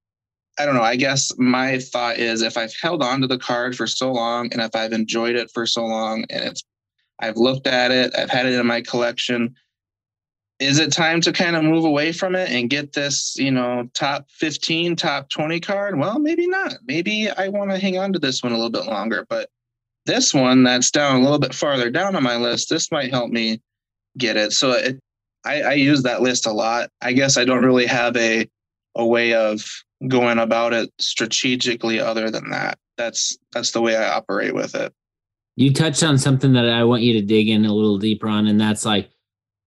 I 0.58 0.64
don't 0.64 0.74
know. 0.74 0.82
I 0.82 0.96
guess 0.96 1.32
my 1.36 1.78
thought 1.78 2.18
is 2.18 2.40
if 2.40 2.56
I've 2.56 2.74
held 2.80 3.02
on 3.02 3.20
to 3.20 3.26
the 3.26 3.38
card 3.38 3.76
for 3.76 3.86
so 3.86 4.10
long 4.10 4.50
and 4.52 4.62
if 4.62 4.74
I've 4.74 4.92
enjoyed 4.92 5.36
it 5.36 5.50
for 5.52 5.66
so 5.66 5.84
long 5.84 6.24
and 6.30 6.44
it's 6.44 6.62
I've 7.18 7.36
looked 7.36 7.66
at 7.66 7.90
it, 7.90 8.14
I've 8.16 8.30
had 8.30 8.46
it 8.46 8.58
in 8.58 8.66
my 8.66 8.82
collection, 8.82 9.54
is 10.58 10.78
it 10.78 10.92
time 10.92 11.20
to 11.20 11.32
kind 11.32 11.54
of 11.54 11.64
move 11.64 11.84
away 11.84 12.12
from 12.12 12.34
it 12.34 12.50
and 12.50 12.70
get 12.70 12.92
this, 12.92 13.36
you 13.36 13.50
know, 13.50 13.88
top 13.94 14.26
15, 14.30 14.96
top 14.96 15.28
20 15.28 15.60
card? 15.60 15.98
Well, 15.98 16.18
maybe 16.18 16.46
not. 16.46 16.74
Maybe 16.86 17.28
I 17.30 17.48
want 17.48 17.70
to 17.70 17.78
hang 17.78 17.98
on 17.98 18.12
to 18.14 18.18
this 18.18 18.42
one 18.42 18.52
a 18.52 18.56
little 18.56 18.70
bit 18.70 18.86
longer. 18.86 19.26
But 19.28 19.50
this 20.06 20.32
one 20.32 20.62
that's 20.62 20.90
down 20.90 21.16
a 21.16 21.22
little 21.22 21.38
bit 21.38 21.54
farther 21.54 21.90
down 21.90 22.16
on 22.16 22.22
my 22.22 22.36
list, 22.36 22.70
this 22.70 22.90
might 22.90 23.10
help 23.10 23.30
me 23.30 23.60
get 24.16 24.36
it. 24.36 24.52
So 24.52 24.72
it, 24.72 24.98
I, 25.44 25.62
I 25.62 25.72
use 25.74 26.02
that 26.04 26.22
list 26.22 26.46
a 26.46 26.52
lot. 26.52 26.90
I 27.02 27.12
guess 27.12 27.36
I 27.36 27.44
don't 27.44 27.64
really 27.64 27.86
have 27.86 28.16
a 28.16 28.48
a 28.94 29.04
way 29.04 29.34
of 29.34 29.62
going 30.08 30.38
about 30.38 30.72
it 30.72 30.90
strategically 30.98 32.00
other 32.00 32.30
than 32.30 32.48
that. 32.50 32.78
That's 32.96 33.36
that's 33.52 33.72
the 33.72 33.82
way 33.82 33.94
I 33.94 34.08
operate 34.08 34.54
with 34.54 34.74
it. 34.74 34.92
You 35.56 35.72
touched 35.72 36.02
on 36.02 36.18
something 36.18 36.52
that 36.52 36.68
I 36.68 36.84
want 36.84 37.02
you 37.02 37.14
to 37.14 37.22
dig 37.22 37.48
in 37.48 37.64
a 37.64 37.74
little 37.74 37.98
deeper 37.98 38.28
on, 38.28 38.46
and 38.46 38.60
that's 38.60 38.84
like 38.84 39.10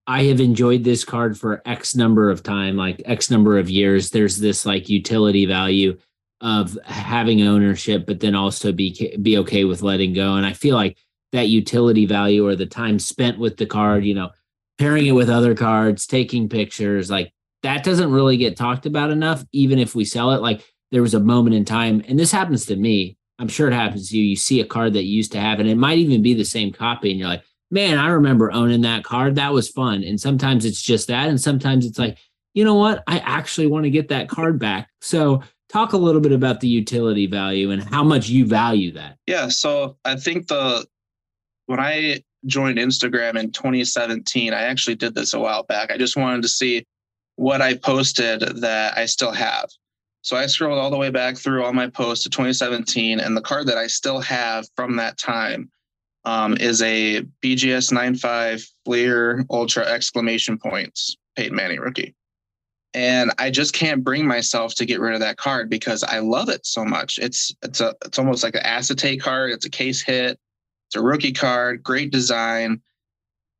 I 0.07 0.23
have 0.23 0.39
enjoyed 0.39 0.83
this 0.83 1.03
card 1.03 1.37
for 1.37 1.61
X 1.65 1.95
number 1.95 2.29
of 2.29 2.43
time, 2.43 2.75
like 2.75 3.01
X 3.05 3.29
number 3.29 3.57
of 3.57 3.69
years. 3.69 4.09
There's 4.09 4.37
this 4.37 4.65
like 4.65 4.89
utility 4.89 5.45
value 5.45 5.97
of 6.41 6.77
having 6.85 7.41
ownership, 7.41 8.05
but 8.05 8.19
then 8.19 8.35
also 8.35 8.71
be 8.71 9.15
be 9.21 9.37
okay 9.39 9.65
with 9.65 9.81
letting 9.81 10.13
go. 10.13 10.35
And 10.35 10.45
I 10.45 10.53
feel 10.53 10.75
like 10.75 10.97
that 11.31 11.49
utility 11.49 12.05
value 12.05 12.47
or 12.47 12.55
the 12.55 12.65
time 12.65 12.97
spent 12.97 13.37
with 13.37 13.57
the 13.57 13.65
card, 13.65 14.05
you 14.05 14.15
know, 14.15 14.31
pairing 14.79 15.05
it 15.05 15.11
with 15.11 15.29
other 15.29 15.53
cards, 15.53 16.07
taking 16.07 16.49
pictures, 16.49 17.11
like 17.11 17.31
that 17.61 17.83
doesn't 17.83 18.11
really 18.11 18.37
get 18.37 18.57
talked 18.57 18.85
about 18.85 19.11
enough, 19.11 19.43
even 19.51 19.79
if 19.79 19.93
we 19.93 20.05
sell 20.05 20.31
it. 20.31 20.41
Like 20.41 20.63
there 20.91 21.01
was 21.01 21.13
a 21.13 21.19
moment 21.19 21.55
in 21.55 21.65
time, 21.65 22.03
and 22.07 22.17
this 22.17 22.31
happens 22.31 22.65
to 22.67 22.75
me. 22.75 23.17
I'm 23.39 23.47
sure 23.47 23.67
it 23.67 23.73
happens 23.73 24.09
to 24.09 24.17
you. 24.17 24.23
You 24.23 24.35
see 24.35 24.59
a 24.59 24.65
card 24.65 24.93
that 24.93 25.05
you 25.05 25.15
used 25.15 25.31
to 25.31 25.39
have, 25.39 25.59
and 25.59 25.69
it 25.69 25.75
might 25.75 25.97
even 25.97 26.21
be 26.21 26.33
the 26.33 26.43
same 26.43 26.71
copy, 26.71 27.09
and 27.09 27.19
you're 27.19 27.29
like, 27.29 27.43
man, 27.71 27.97
I 27.97 28.09
remember 28.09 28.51
owning 28.51 28.81
that 28.81 29.03
card. 29.03 29.35
That 29.35 29.53
was 29.53 29.69
fun. 29.69 30.03
And 30.03 30.19
sometimes 30.19 30.65
it's 30.65 30.81
just 30.81 31.07
that. 31.07 31.29
And 31.29 31.39
sometimes 31.39 31.85
it's 31.85 31.99
like, 31.99 32.17
you 32.53 32.63
know 32.63 32.75
what? 32.75 33.03
I 33.07 33.19
actually 33.19 33.67
want 33.67 33.83
to 33.83 33.89
get 33.89 34.09
that 34.09 34.27
card 34.27 34.59
back. 34.59 34.89
So 35.01 35.43
talk 35.69 35.93
a 35.93 35.97
little 35.97 36.21
bit 36.21 36.31
about 36.31 36.61
the 36.61 36.67
utility 36.67 37.27
value 37.27 37.71
and 37.71 37.83
how 37.83 38.03
much 38.03 38.27
you 38.27 38.47
value 38.47 38.91
that. 38.93 39.17
Yeah. 39.27 39.49
So 39.49 39.97
I 40.03 40.15
think 40.15 40.47
the, 40.47 40.85
when 41.67 41.79
I 41.79 42.23
joined 42.47 42.79
Instagram 42.79 43.39
in 43.39 43.51
2017, 43.51 44.53
I 44.53 44.61
actually 44.61 44.95
did 44.95 45.13
this 45.13 45.33
a 45.33 45.39
while 45.39 45.63
back. 45.63 45.91
I 45.91 45.97
just 45.97 46.17
wanted 46.17 46.41
to 46.41 46.49
see 46.49 46.85
what 47.35 47.61
I 47.61 47.75
posted 47.75 48.41
that 48.61 48.97
I 48.97 49.05
still 49.05 49.31
have. 49.31 49.69
So 50.21 50.35
I 50.35 50.47
scrolled 50.47 50.79
all 50.79 50.89
the 50.89 50.97
way 50.97 51.09
back 51.09 51.37
through 51.37 51.63
all 51.63 51.73
my 51.73 51.87
posts 51.87 52.23
to 52.23 52.29
2017, 52.29 53.19
and 53.19 53.35
the 53.35 53.41
card 53.41 53.67
that 53.67 53.77
I 53.77 53.87
still 53.87 54.19
have 54.19 54.67
from 54.75 54.97
that 54.97 55.17
time 55.17 55.71
um, 56.25 56.57
is 56.57 56.81
a 56.81 57.23
BGS 57.43 57.91
95 57.91 58.65
Fleer 58.85 59.45
Ultra 59.49 59.85
exclamation 59.85 60.57
points 60.57 61.15
Peyton 61.35 61.55
Manning 61.55 61.79
rookie. 61.79 62.15
And 62.93 63.31
I 63.37 63.51
just 63.51 63.73
can't 63.73 64.03
bring 64.03 64.27
myself 64.27 64.73
to 64.75 64.85
get 64.85 64.99
rid 64.99 65.13
of 65.13 65.19
that 65.19 65.37
card 65.37 65.69
because 65.69 66.03
I 66.03 66.19
love 66.19 66.49
it 66.49 66.65
so 66.65 66.83
much. 66.83 67.19
It's 67.19 67.53
it's 67.61 67.81
a 67.81 67.95
it's 68.03 68.17
almost 68.17 68.43
like 68.43 68.55
an 68.55 68.65
acetate 68.65 69.21
card. 69.21 69.51
It's 69.51 69.65
a 69.65 69.69
case 69.69 70.01
hit. 70.01 70.39
It's 70.87 70.95
a 70.95 71.01
rookie 71.01 71.31
card. 71.31 71.83
Great 71.83 72.11
design. 72.11 72.81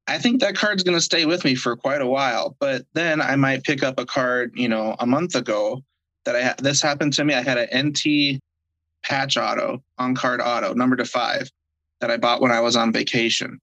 I 0.07 0.17
think 0.17 0.41
that 0.41 0.55
card's 0.55 0.81
going 0.81 0.97
to 0.97 1.01
stay 1.01 1.27
with 1.27 1.45
me 1.45 1.53
for 1.53 1.75
quite 1.75 2.01
a 2.01 2.07
while. 2.07 2.57
But 2.59 2.87
then 2.93 3.21
I 3.21 3.35
might 3.35 3.63
pick 3.63 3.83
up 3.83 3.99
a 3.99 4.05
card, 4.05 4.51
you 4.55 4.67
know, 4.67 4.95
a 4.99 5.05
month 5.05 5.35
ago 5.35 5.83
that 6.31 6.59
I. 6.59 6.61
This 6.61 6.81
happened 6.81 7.13
to 7.13 7.25
me. 7.25 7.33
I 7.33 7.41
had 7.41 7.57
an 7.57 7.89
NT 7.89 8.39
patch 9.03 9.37
auto 9.37 9.81
on 9.97 10.15
card 10.15 10.41
auto 10.41 10.73
number 10.73 10.95
to 10.95 11.05
five 11.05 11.49
that 12.01 12.11
I 12.11 12.17
bought 12.17 12.41
when 12.41 12.51
I 12.51 12.61
was 12.61 12.75
on 12.75 12.91
vacation. 12.91 13.59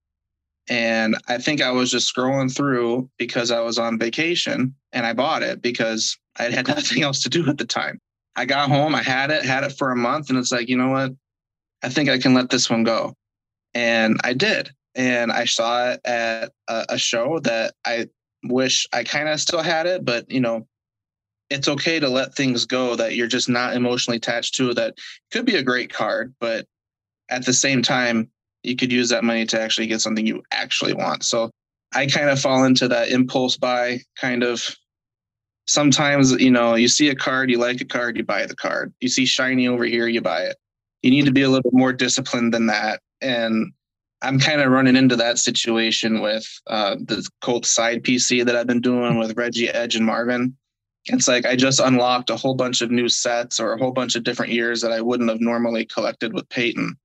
And 0.68 1.16
I 1.28 1.38
think 1.38 1.62
I 1.62 1.70
was 1.70 1.90
just 1.90 2.12
scrolling 2.12 2.54
through 2.54 3.08
because 3.18 3.50
I 3.50 3.60
was 3.60 3.78
on 3.78 3.98
vacation 3.98 4.74
and 4.92 5.06
I 5.06 5.12
bought 5.12 5.42
it 5.42 5.62
because 5.62 6.18
I 6.38 6.44
had 6.44 6.66
nothing 6.76 7.02
else 7.02 7.22
to 7.22 7.28
do 7.28 7.48
at 7.48 7.58
the 7.58 7.64
time. 7.64 8.00
I 8.34 8.44
got 8.44 8.68
home, 8.68 8.94
I 8.94 9.02
had 9.02 9.30
it, 9.30 9.44
had 9.44 9.64
it 9.64 9.72
for 9.72 9.90
a 9.90 9.96
month, 9.96 10.28
and 10.28 10.38
it's 10.38 10.52
like, 10.52 10.68
you 10.68 10.76
know 10.76 10.90
what? 10.90 11.12
I 11.82 11.88
think 11.88 12.10
I 12.10 12.18
can 12.18 12.34
let 12.34 12.50
this 12.50 12.68
one 12.68 12.84
go. 12.84 13.14
And 13.72 14.20
I 14.24 14.34
did. 14.34 14.70
And 14.94 15.32
I 15.32 15.44
saw 15.46 15.90
it 15.90 16.00
at 16.04 16.52
a, 16.68 16.86
a 16.90 16.98
show 16.98 17.38
that 17.40 17.74
I 17.86 18.08
wish 18.44 18.86
I 18.92 19.04
kind 19.04 19.28
of 19.28 19.40
still 19.40 19.62
had 19.62 19.86
it, 19.86 20.04
but 20.04 20.30
you 20.30 20.40
know, 20.40 20.66
it's 21.50 21.68
okay 21.68 22.00
to 22.00 22.08
let 22.08 22.34
things 22.34 22.64
go 22.66 22.96
that 22.96 23.14
you're 23.14 23.26
just 23.26 23.48
not 23.48 23.74
emotionally 23.74 24.16
attached 24.16 24.54
to 24.56 24.74
that 24.74 24.94
could 25.30 25.46
be 25.46 25.56
a 25.56 25.62
great 25.62 25.92
card, 25.92 26.34
but 26.40 26.66
at 27.30 27.44
the 27.44 27.52
same 27.52 27.82
time, 27.82 28.30
you 28.62 28.76
could 28.76 28.92
use 28.92 29.08
that 29.10 29.24
money 29.24 29.46
to 29.46 29.60
actually 29.60 29.86
get 29.86 30.00
something 30.00 30.26
you 30.26 30.42
actually 30.50 30.92
want. 30.92 31.24
So 31.24 31.50
I 31.94 32.06
kind 32.06 32.30
of 32.30 32.40
fall 32.40 32.64
into 32.64 32.88
that 32.88 33.10
impulse 33.10 33.56
buy 33.56 34.00
kind 34.20 34.42
of 34.42 34.76
sometimes, 35.66 36.32
you 36.32 36.50
know, 36.50 36.74
you 36.74 36.88
see 36.88 37.08
a 37.08 37.14
card, 37.14 37.50
you 37.50 37.58
like 37.58 37.80
a 37.80 37.84
card, 37.84 38.16
you 38.16 38.24
buy 38.24 38.46
the 38.46 38.56
card. 38.56 38.92
You 39.00 39.08
see 39.08 39.26
shiny 39.26 39.68
over 39.68 39.84
here, 39.84 40.08
you 40.08 40.20
buy 40.20 40.42
it. 40.42 40.56
You 41.02 41.10
need 41.10 41.26
to 41.26 41.32
be 41.32 41.42
a 41.42 41.48
little 41.48 41.70
bit 41.70 41.78
more 41.78 41.92
disciplined 41.92 42.54
than 42.54 42.66
that. 42.66 43.00
And 43.20 43.72
I'm 44.22 44.40
kind 44.40 44.60
of 44.60 44.70
running 44.70 44.96
into 44.96 45.16
that 45.16 45.38
situation 45.38 46.20
with 46.20 46.46
uh, 46.66 46.96
the 46.96 47.28
Colt 47.42 47.66
side 47.66 48.02
PC 48.02 48.44
that 48.44 48.56
I've 48.56 48.66
been 48.66 48.80
doing 48.80 49.18
with 49.18 49.36
Reggie 49.36 49.68
Edge 49.68 49.94
and 49.94 50.06
Marvin. 50.06 50.56
It's 51.06 51.28
like 51.28 51.46
I 51.46 51.54
just 51.54 51.80
unlocked 51.80 52.30
a 52.30 52.36
whole 52.36 52.54
bunch 52.54 52.80
of 52.80 52.90
new 52.90 53.08
sets 53.08 53.60
or 53.60 53.72
a 53.72 53.78
whole 53.78 53.92
bunch 53.92 54.16
of 54.16 54.24
different 54.24 54.52
years 54.52 54.80
that 54.80 54.92
I 54.92 55.00
wouldn't 55.00 55.30
have 55.30 55.40
normally 55.40 55.84
collected 55.84 56.32
with 56.32 56.48
Peyton. 56.48 56.96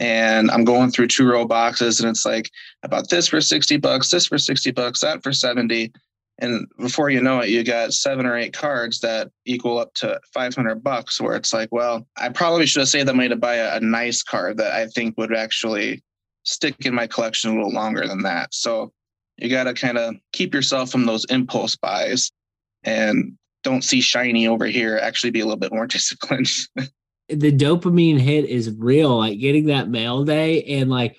And 0.00 0.50
I'm 0.50 0.64
going 0.64 0.90
through 0.90 1.08
two 1.08 1.26
row 1.26 1.44
boxes 1.44 2.00
and 2.00 2.08
it's 2.08 2.24
like 2.24 2.50
about 2.82 3.10
this 3.10 3.28
for 3.28 3.40
60 3.40 3.76
bucks, 3.78 4.10
this 4.10 4.26
for 4.26 4.38
60 4.38 4.70
bucks, 4.72 5.00
that 5.00 5.22
for 5.22 5.32
70. 5.32 5.92
And 6.38 6.66
before 6.78 7.10
you 7.10 7.22
know 7.22 7.40
it, 7.40 7.50
you 7.50 7.62
got 7.62 7.92
seven 7.92 8.26
or 8.26 8.36
eight 8.36 8.52
cards 8.52 9.00
that 9.00 9.30
equal 9.44 9.78
up 9.78 9.94
to 9.94 10.20
500 10.32 10.82
bucks, 10.82 11.20
where 11.20 11.36
it's 11.36 11.52
like, 11.52 11.68
well, 11.70 12.06
I 12.16 12.28
probably 12.30 12.66
should 12.66 12.80
have 12.80 12.88
saved 12.88 13.06
that 13.06 13.14
money 13.14 13.28
to 13.28 13.36
buy 13.36 13.54
a, 13.56 13.76
a 13.76 13.80
nice 13.80 14.22
card 14.22 14.56
that 14.56 14.72
I 14.72 14.88
think 14.88 15.16
would 15.16 15.32
actually 15.32 16.02
stick 16.42 16.74
in 16.80 16.94
my 16.94 17.06
collection 17.06 17.50
a 17.50 17.54
little 17.54 17.72
longer 17.72 18.06
than 18.08 18.22
that. 18.22 18.52
So 18.52 18.92
you 19.36 19.48
got 19.48 19.64
to 19.64 19.74
kind 19.74 19.96
of 19.96 20.16
keep 20.32 20.54
yourself 20.54 20.90
from 20.90 21.06
those 21.06 21.24
impulse 21.26 21.76
buys 21.76 22.32
and 22.84 23.36
don't 23.62 23.82
see 23.82 24.00
shiny 24.00 24.46
over 24.46 24.66
here. 24.66 24.98
Actually, 25.02 25.30
be 25.30 25.40
a 25.40 25.44
little 25.44 25.58
bit 25.58 25.72
more 25.72 25.86
disciplined. 25.88 26.50
the 27.28 27.52
dopamine 27.52 28.20
hit 28.20 28.44
is 28.44 28.74
real. 28.76 29.18
Like 29.18 29.38
getting 29.38 29.66
that 29.66 29.88
mail 29.88 30.24
day 30.24 30.62
and 30.64 30.90
like 30.90 31.16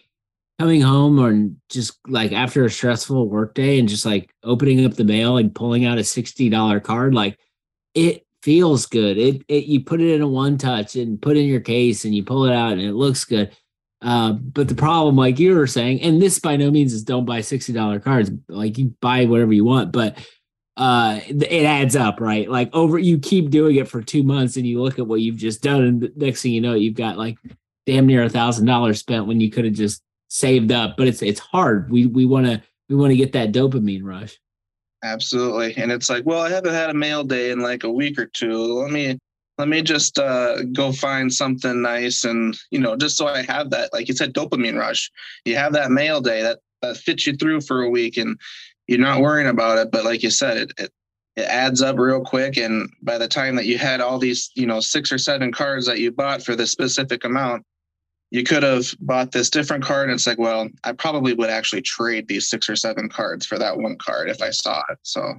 coming 0.59 0.81
home 0.81 1.19
or 1.19 1.49
just 1.69 1.99
like 2.07 2.31
after 2.31 2.63
a 2.63 2.69
stressful 2.69 3.27
workday 3.29 3.77
and 3.79 3.89
just 3.89 4.05
like 4.05 4.33
opening 4.43 4.85
up 4.85 4.93
the 4.93 5.03
mail 5.03 5.37
and 5.37 5.53
pulling 5.53 5.85
out 5.85 5.97
a 5.97 6.01
$60 6.01 6.83
card, 6.83 7.13
like 7.13 7.37
it 7.93 8.25
feels 8.41 8.85
good. 8.85 9.17
It, 9.17 9.41
it 9.47 9.65
you 9.65 9.83
put 9.83 10.01
it 10.01 10.13
in 10.13 10.21
a 10.21 10.27
one 10.27 10.57
touch 10.57 10.95
and 10.95 11.21
put 11.21 11.35
in 11.35 11.45
your 11.45 11.59
case 11.59 12.05
and 12.05 12.15
you 12.15 12.23
pull 12.23 12.45
it 12.45 12.53
out 12.53 12.73
and 12.73 12.81
it 12.81 12.93
looks 12.93 13.25
good. 13.25 13.55
Uh, 14.01 14.33
but 14.33 14.67
the 14.67 14.75
problem, 14.75 15.15
like 15.15 15.39
you 15.39 15.55
were 15.55 15.65
saying, 15.65 16.01
and 16.01 16.21
this 16.21 16.37
by 16.37 16.55
no 16.55 16.69
means 16.69 16.93
is 16.93 17.03
don't 17.03 17.25
buy 17.25 17.39
$60 17.39 18.03
cards, 18.03 18.29
like 18.47 18.77
you 18.77 18.93
buy 19.01 19.25
whatever 19.25 19.51
you 19.51 19.65
want, 19.65 19.91
but 19.91 20.17
uh 20.77 21.19
it 21.27 21.65
adds 21.65 21.95
up 21.95 22.19
right? 22.19 22.49
Like 22.49 22.69
over 22.73 22.97
you 22.99 23.17
keep 23.17 23.49
doing 23.49 23.75
it 23.75 23.87
for 23.87 24.01
two 24.01 24.23
months 24.23 24.57
and 24.57 24.67
you 24.67 24.81
look 24.81 24.99
at 24.99 25.07
what 25.07 25.21
you've 25.21 25.37
just 25.37 25.61
done 25.61 25.83
and 25.83 26.01
the 26.01 26.11
next 26.15 26.41
thing 26.41 26.51
you 26.51 26.61
know 26.61 26.73
you've 26.73 26.95
got 26.95 27.17
like 27.17 27.37
damn 27.85 28.05
near 28.07 28.23
a 28.23 28.29
thousand 28.29 28.65
dollars 28.65 28.99
spent 28.99 29.27
when 29.27 29.39
you 29.39 29.49
could 29.49 29.65
have 29.65 29.73
just 29.73 30.01
saved 30.27 30.71
up 30.71 30.97
but 30.97 31.07
it's 31.07 31.21
it's 31.21 31.39
hard. 31.39 31.89
We 31.89 32.07
we 32.07 32.25
want 32.25 32.47
to 32.47 32.61
we 32.89 32.95
want 32.95 33.11
to 33.11 33.17
get 33.17 33.33
that 33.33 33.51
dopamine 33.51 34.03
rush. 34.03 34.37
Absolutely. 35.03 35.75
And 35.77 35.91
it's 35.91 36.09
like 36.09 36.25
well 36.25 36.41
i 36.41 36.49
haven't 36.49 36.73
had 36.73 36.89
a 36.89 36.93
mail 36.93 37.23
day 37.23 37.51
in 37.51 37.59
like 37.59 37.83
a 37.83 37.91
week 37.91 38.19
or 38.19 38.25
two. 38.25 38.81
Let 38.81 38.91
me 38.91 39.17
let 39.57 39.69
me 39.69 39.81
just 39.81 40.19
uh, 40.19 40.63
go 40.73 40.91
find 40.91 41.33
something 41.33 41.81
nice 41.81 42.25
and 42.25 42.57
you 42.71 42.79
know 42.79 42.97
just 42.97 43.17
so 43.17 43.25
i 43.27 43.41
have 43.43 43.69
that 43.69 43.93
like 43.93 44.09
you 44.09 44.13
said 44.13 44.33
dopamine 44.33 44.77
rush. 44.77 45.09
You 45.45 45.55
have 45.55 45.73
that 45.73 45.91
mail 45.91 46.21
day 46.21 46.41
that 46.41 46.59
that 46.81 46.97
fits 46.97 47.25
you 47.25 47.35
through 47.35 47.61
for 47.61 47.83
a 47.83 47.89
week 47.89 48.17
and 48.17 48.37
you're 48.87 48.99
not 48.99 49.21
worrying 49.21 49.47
about 49.47 49.77
it. 49.77 49.91
But 49.91 50.05
like 50.05 50.23
you 50.23 50.29
said, 50.29 50.57
it, 50.57 50.71
it 50.77 50.91
it 51.35 51.43
adds 51.43 51.81
up 51.81 51.97
real 51.97 52.21
quick. 52.21 52.57
And 52.57 52.89
by 53.01 53.17
the 53.17 53.27
time 53.27 53.55
that 53.55 53.65
you 53.65 53.77
had 53.77 53.99
all 53.99 54.17
these, 54.17 54.51
you 54.55 54.65
know, 54.65 54.79
six 54.79 55.11
or 55.11 55.17
seven 55.17 55.51
cards 55.51 55.85
that 55.85 55.99
you 55.99 56.11
bought 56.11 56.41
for 56.41 56.55
this 56.55 56.71
specific 56.71 57.25
amount, 57.25 57.63
you 58.31 58.43
could 58.43 58.63
have 58.63 58.93
bought 59.01 59.31
this 59.31 59.49
different 59.49 59.83
card. 59.83 60.09
And 60.09 60.15
it's 60.15 60.27
like, 60.27 60.39
well, 60.39 60.69
I 60.83 60.93
probably 60.93 61.33
would 61.33 61.49
actually 61.49 61.81
trade 61.81 62.27
these 62.27 62.49
six 62.49 62.69
or 62.69 62.75
seven 62.75 63.09
cards 63.09 63.45
for 63.45 63.59
that 63.59 63.77
one 63.77 63.97
card 63.97 64.29
if 64.29 64.41
I 64.41 64.49
saw 64.49 64.81
it. 64.89 64.97
So 65.03 65.33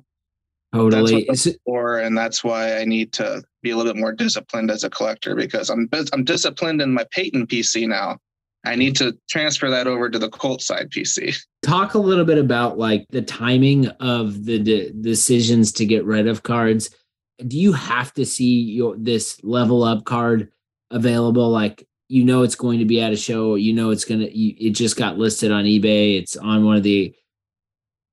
totally. 0.74 1.24
That's 1.28 1.48
for, 1.64 1.98
and 1.98 2.16
that's 2.16 2.44
why 2.44 2.76
I 2.76 2.84
need 2.84 3.12
to 3.14 3.42
be 3.62 3.70
a 3.70 3.76
little 3.76 3.92
bit 3.92 4.00
more 4.00 4.12
disciplined 4.12 4.70
as 4.70 4.84
a 4.84 4.90
collector 4.90 5.34
because 5.34 5.70
I'm 5.70 5.88
I'm 6.12 6.24
disciplined 6.24 6.82
in 6.82 6.92
my 6.92 7.06
Peyton 7.10 7.46
PC 7.46 7.88
now. 7.88 8.18
I 8.66 8.74
need 8.74 8.96
to 8.96 9.16
transfer 9.30 9.70
that 9.70 9.86
over 9.86 10.10
to 10.10 10.18
the 10.18 10.28
Colt 10.28 10.60
side 10.60 10.90
PC. 10.90 11.38
Talk 11.62 11.94
a 11.94 11.98
little 11.98 12.24
bit 12.24 12.38
about 12.38 12.78
like 12.78 13.06
the 13.10 13.22
timing 13.22 13.86
of 14.00 14.44
the 14.44 14.58
de- 14.58 14.92
decisions 14.92 15.72
to 15.72 15.86
get 15.86 16.04
rid 16.04 16.26
of 16.26 16.42
cards. 16.42 16.90
Do 17.46 17.56
you 17.56 17.72
have 17.72 18.12
to 18.14 18.26
see 18.26 18.60
your 18.60 18.96
this 18.96 19.42
level 19.44 19.84
up 19.84 20.04
card 20.04 20.50
available? 20.90 21.48
Like 21.48 21.86
you 22.08 22.24
know 22.24 22.42
it's 22.42 22.56
going 22.56 22.80
to 22.80 22.84
be 22.84 23.00
at 23.00 23.12
a 23.12 23.16
show. 23.16 23.54
You 23.54 23.72
know 23.72 23.90
it's 23.90 24.04
gonna. 24.04 24.26
You, 24.26 24.54
it 24.58 24.70
just 24.70 24.96
got 24.96 25.16
listed 25.16 25.52
on 25.52 25.64
eBay. 25.64 26.18
It's 26.18 26.36
on 26.36 26.64
one 26.64 26.76
of 26.76 26.82
the 26.82 27.14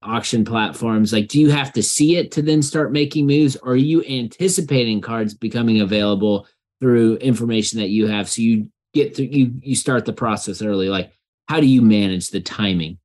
auction 0.03 0.45
platforms. 0.45 1.13
Like, 1.13 1.29
do 1.29 1.39
you 1.39 1.49
have 1.49 1.71
to 1.73 1.81
see 1.83 2.17
it 2.17 2.31
to 2.33 2.41
then 2.41 2.61
start 2.61 2.91
making 2.91 3.25
moves, 3.25 3.55
or 3.55 3.73
are 3.73 3.75
you 3.75 4.03
anticipating 4.05 5.01
cards 5.01 5.33
becoming 5.33 5.81
available 5.81 6.47
through 6.79 7.15
information 7.17 7.79
that 7.79 7.89
you 7.89 8.07
have? 8.07 8.29
So 8.29 8.41
you 8.41 8.69
get 8.93 9.15
through 9.15 9.25
you 9.25 9.53
you 9.61 9.75
start 9.75 10.05
the 10.05 10.13
process 10.13 10.61
early 10.61 10.89
like 10.89 11.11
how 11.47 11.59
do 11.59 11.67
you 11.67 11.81
manage 11.81 12.29
the 12.29 12.41
timing? 12.41 12.97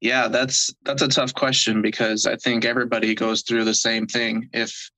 Yeah 0.00 0.28
that's 0.28 0.74
that's 0.82 1.02
a 1.02 1.08
tough 1.08 1.34
question 1.34 1.82
because 1.82 2.26
i 2.26 2.36
think 2.36 2.64
everybody 2.64 3.14
goes 3.14 3.42
through 3.42 3.64
the 3.64 3.74
same 3.74 4.06
thing. 4.06 4.48
If 4.52 4.90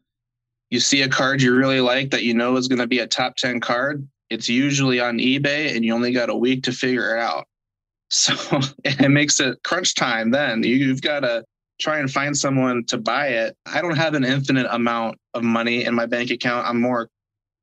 you 0.71 0.81
see 0.81 1.03
a 1.03 1.09
card 1.09 1.41
you 1.41 1.55
really 1.55 1.81
like 1.81 2.11
that 2.11 2.25
you 2.25 2.35
know 2.35 2.57
is 2.57 2.69
going 2.69 2.81
to 2.81 2.87
be 2.87 2.99
a 2.99 3.07
top 3.07 3.37
10 3.37 3.61
card 3.61 4.07
it's 4.31 4.49
usually 4.49 5.01
on 5.01 5.19
ebay 5.19 5.75
and 5.75 5.85
you 5.85 5.95
only 5.95 6.13
got 6.13 6.31
a 6.31 6.35
week 6.35 6.65
to 6.65 6.73
figure 6.73 7.17
it 7.17 7.21
out. 7.21 7.47
So 8.09 8.35
it 8.85 9.11
makes 9.11 9.41
it 9.41 9.61
crunch 9.65 9.97
time 9.97 10.31
then. 10.31 10.63
You've 10.63 11.03
got 11.03 11.21
to 11.21 11.45
try 11.81 11.99
and 11.99 12.09
find 12.09 12.37
someone 12.37 12.85
to 12.85 12.99
buy 12.99 13.29
it. 13.29 13.57
I 13.67 13.83
don't 13.83 13.97
have 13.97 14.15
an 14.15 14.25
infinite 14.25 14.69
amount 14.71 15.19
of 15.35 15.43
money 15.43 15.85
in 15.85 15.93
my 15.93 16.07
bank 16.07 16.31
account. 16.31 16.69
I'm 16.69 16.81
more 16.81 17.11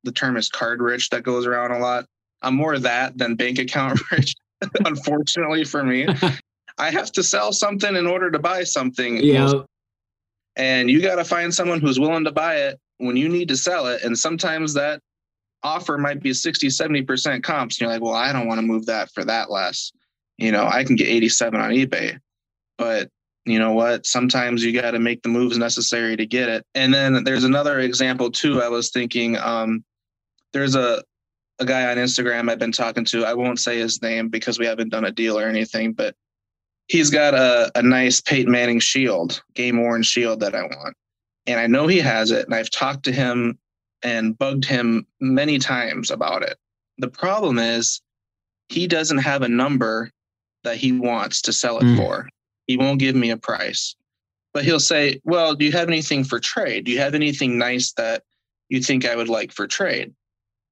the 0.04 0.12
term 0.12 0.36
is 0.36 0.49
card 0.49 0.82
rich 0.82 1.10
that 1.12 1.23
goes 1.23 1.45
around 1.45 1.71
a 1.71 1.80
lot 1.80 2.06
I'm 2.43 2.56
more 2.56 2.77
that 2.77 3.17
than 3.17 3.36
bank 3.36 3.58
account 3.58 3.99
rich, 4.12 4.36
unfortunately 4.86 5.63
for 5.63 5.84
me. 5.84 6.08
I 6.77 6.91
have 6.91 7.12
to 7.13 7.23
sell 7.23 7.53
something 7.53 7.95
in 7.95 8.08
order 8.08 8.32
to 8.32 8.39
buy 8.39 8.63
something. 8.63 9.17
Yeah. 9.17 9.51
And 10.56 10.89
you 10.89 11.01
got 11.01 11.15
to 11.15 11.23
find 11.23 11.53
someone 11.53 11.79
who's 11.79 11.99
willing 11.99 12.25
to 12.25 12.32
buy 12.32 12.56
it 12.58 12.79
when 12.97 13.15
you 13.15 13.29
need 13.29 13.47
to 13.49 13.58
sell 13.58 13.88
it. 13.88 14.03
And 14.03 14.17
sometimes 14.17 14.73
that 14.73 14.99
offer 15.63 15.97
might 15.97 16.21
be 16.21 16.34
60, 16.34 16.67
70% 16.67 17.43
comps. 17.43 17.75
And 17.75 17.82
you're 17.82 17.91
like, 17.91 18.01
well, 18.01 18.13
I 18.13 18.34
don't 18.34 18.47
want 18.47 18.60
to 18.60 18.65
move 18.65 18.86
that 18.88 19.12
for 19.12 19.23
that 19.25 19.49
less. 19.49 19.91
You 20.38 20.51
know, 20.51 20.65
I 20.65 20.84
can 20.84 20.95
get 20.95 21.08
87 21.08 21.60
on 21.60 21.71
eBay. 21.71 22.19
But 22.77 23.10
you 23.45 23.60
know 23.60 23.73
what? 23.73 24.06
Sometimes 24.06 24.63
you 24.63 24.79
got 24.79 24.91
to 24.91 24.99
make 24.99 25.21
the 25.21 25.29
moves 25.29 25.58
necessary 25.58 26.15
to 26.17 26.25
get 26.25 26.49
it. 26.49 26.65
And 26.75 26.93
then 26.93 27.23
there's 27.23 27.43
another 27.43 27.79
example 27.79 28.32
too. 28.32 28.62
I 28.62 28.69
was 28.69 28.89
thinking, 28.89 29.38
um, 29.38 29.84
there's 30.53 30.75
a 30.75 31.03
a 31.63 31.65
guy 31.65 31.89
on 31.89 31.97
Instagram 31.97 32.49
I've 32.49 32.60
been 32.60 32.71
talking 32.71 33.06
to. 33.06 33.26
I 33.26 33.34
won't 33.34 33.60
say 33.60 33.80
his 33.80 34.02
name 34.02 34.30
because 34.30 34.60
we 34.60 34.65
haven't 34.65 34.89
done 34.89 35.06
a 35.06 35.12
deal 35.12 35.38
or 35.39 35.47
anything, 35.47 35.93
but 35.93 36.15
he's 36.88 37.10
got 37.10 37.34
a, 37.34 37.71
a 37.76 37.82
nice 37.82 38.21
Peyton 38.21 38.52
Manning 38.52 38.80
shield, 38.80 39.41
game 39.56 39.82
worn 39.82 40.04
shield 40.04 40.41
that 40.41 40.54
I 40.56 40.63
want. 40.63 40.95
And 41.47 41.60
I 41.60 41.67
know 41.67 41.88
he 41.88 41.99
has 41.99 42.32
it. 42.32 42.45
And 42.45 42.54
I've 42.54 42.69
talked 42.69 43.04
to 43.06 43.12
him 43.12 43.58
and 44.04 44.38
bugged 44.38 44.65
him 44.65 45.08
many 45.19 45.60
times 45.60 46.12
about 46.12 46.43
it. 46.43 46.58
The 46.99 47.10
problem 47.10 47.58
is 47.58 48.02
he 48.69 48.88
doesn't 48.88 49.17
have 49.19 49.41
a 49.41 49.49
number 49.49 50.12
that 50.63 50.78
he 50.78 50.91
wants 50.91 51.41
to 51.43 51.54
sell 51.54 51.80
it 51.80 51.84
mm. 51.84 51.97
for. 51.97 52.30
He 52.67 52.78
won't 52.78 52.99
give 52.99 53.15
me 53.15 53.30
a 53.32 53.38
price. 53.38 53.95
But 54.54 54.65
he'll 54.65 54.80
say, 54.80 55.19
Well, 55.23 55.56
do 55.56 55.65
you 55.65 55.71
have 55.71 55.88
anything 55.88 56.23
for 56.23 56.39
trade? 56.39 56.86
Do 56.86 56.91
you 56.91 56.99
have 56.99 57.15
anything 57.15 57.58
nice 57.58 57.91
that 57.93 58.23
you 58.69 58.82
think 58.82 59.06
I 59.06 59.15
would 59.15 59.30
like 59.30 59.52
for 59.52 59.67
trade? 59.67 60.13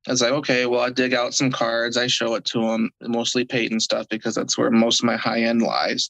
I 0.08 0.12
was 0.12 0.22
like, 0.22 0.32
okay, 0.32 0.66
well, 0.66 0.82
I 0.82 0.90
dig 0.90 1.14
out 1.14 1.34
some 1.34 1.52
cards, 1.52 1.96
I 1.96 2.08
show 2.08 2.34
it 2.36 2.46
to 2.46 2.62
him, 2.62 2.92
mostly 3.02 3.46
Peyton 3.46 3.80
stuff 3.80 4.08
because 4.10 4.34
that's 4.34 4.58
where 4.58 4.72
most 4.72 5.02
of 5.02 5.06
my 5.06 5.16
high 5.16 5.42
end 5.42 5.62
lies. 5.62 6.10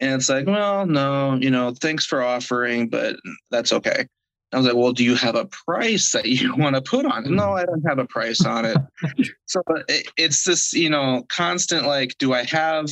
And 0.00 0.14
it's 0.14 0.28
like, 0.28 0.46
well, 0.46 0.86
no, 0.86 1.34
you 1.34 1.50
know, 1.50 1.72
thanks 1.72 2.06
for 2.06 2.22
offering, 2.22 2.88
but 2.88 3.16
that's 3.50 3.72
okay. 3.72 4.06
I 4.52 4.56
was 4.56 4.66
like, 4.66 4.76
well, 4.76 4.92
do 4.92 5.04
you 5.04 5.16
have 5.16 5.34
a 5.34 5.46
price 5.46 6.12
that 6.12 6.26
you 6.26 6.54
want 6.56 6.76
to 6.76 6.82
put 6.82 7.04
on 7.04 7.26
it? 7.26 7.30
No, 7.30 7.52
I 7.52 7.64
don't 7.64 7.86
have 7.86 7.98
a 7.98 8.06
price 8.06 8.44
on 8.44 8.64
it. 8.64 8.78
so 9.46 9.62
uh, 9.66 9.82
it, 9.88 10.08
it's 10.16 10.44
this, 10.44 10.72
you 10.72 10.90
know, 10.90 11.24
constant 11.28 11.86
like, 11.86 12.16
do 12.18 12.32
I 12.32 12.44
have 12.44 12.88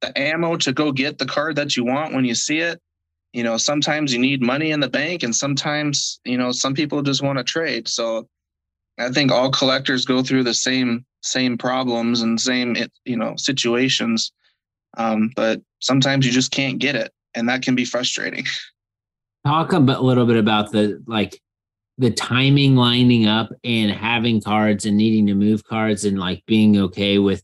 the 0.00 0.18
ammo 0.18 0.56
to 0.56 0.72
go 0.72 0.90
get 0.90 1.18
the 1.18 1.26
card 1.26 1.56
that 1.56 1.76
you 1.76 1.84
want 1.84 2.12
when 2.12 2.24
you 2.24 2.34
see 2.34 2.58
it? 2.58 2.80
you 3.32 3.42
know, 3.42 3.56
sometimes 3.56 4.12
you 4.12 4.18
need 4.18 4.42
money 4.42 4.70
in 4.70 4.80
the 4.80 4.88
bank 4.88 5.22
and 5.22 5.34
sometimes, 5.34 6.20
you 6.24 6.36
know, 6.36 6.52
some 6.52 6.74
people 6.74 7.02
just 7.02 7.22
want 7.22 7.38
to 7.38 7.44
trade. 7.44 7.88
So 7.88 8.28
I 8.98 9.10
think 9.10 9.32
all 9.32 9.50
collectors 9.50 10.04
go 10.04 10.22
through 10.22 10.44
the 10.44 10.54
same 10.54 11.04
same 11.22 11.56
problems 11.56 12.22
and 12.22 12.40
same 12.40 12.76
you 13.04 13.16
know 13.16 13.34
situations. 13.36 14.32
Um, 14.96 15.30
but 15.36 15.60
sometimes 15.80 16.26
you 16.26 16.32
just 16.32 16.50
can't 16.50 16.78
get 16.78 16.96
it 16.96 17.12
and 17.34 17.48
that 17.48 17.62
can 17.62 17.74
be 17.74 17.84
frustrating. 17.84 18.44
Talk 19.46 19.72
a 19.72 19.78
little 19.78 20.26
bit 20.26 20.36
about 20.36 20.70
the 20.70 21.02
like 21.06 21.40
the 21.98 22.10
timing 22.10 22.76
lining 22.76 23.26
up 23.26 23.50
and 23.64 23.90
having 23.90 24.40
cards 24.40 24.86
and 24.86 24.96
needing 24.96 25.26
to 25.26 25.34
move 25.34 25.64
cards 25.64 26.04
and 26.04 26.18
like 26.18 26.44
being 26.46 26.76
okay 26.76 27.18
with 27.18 27.42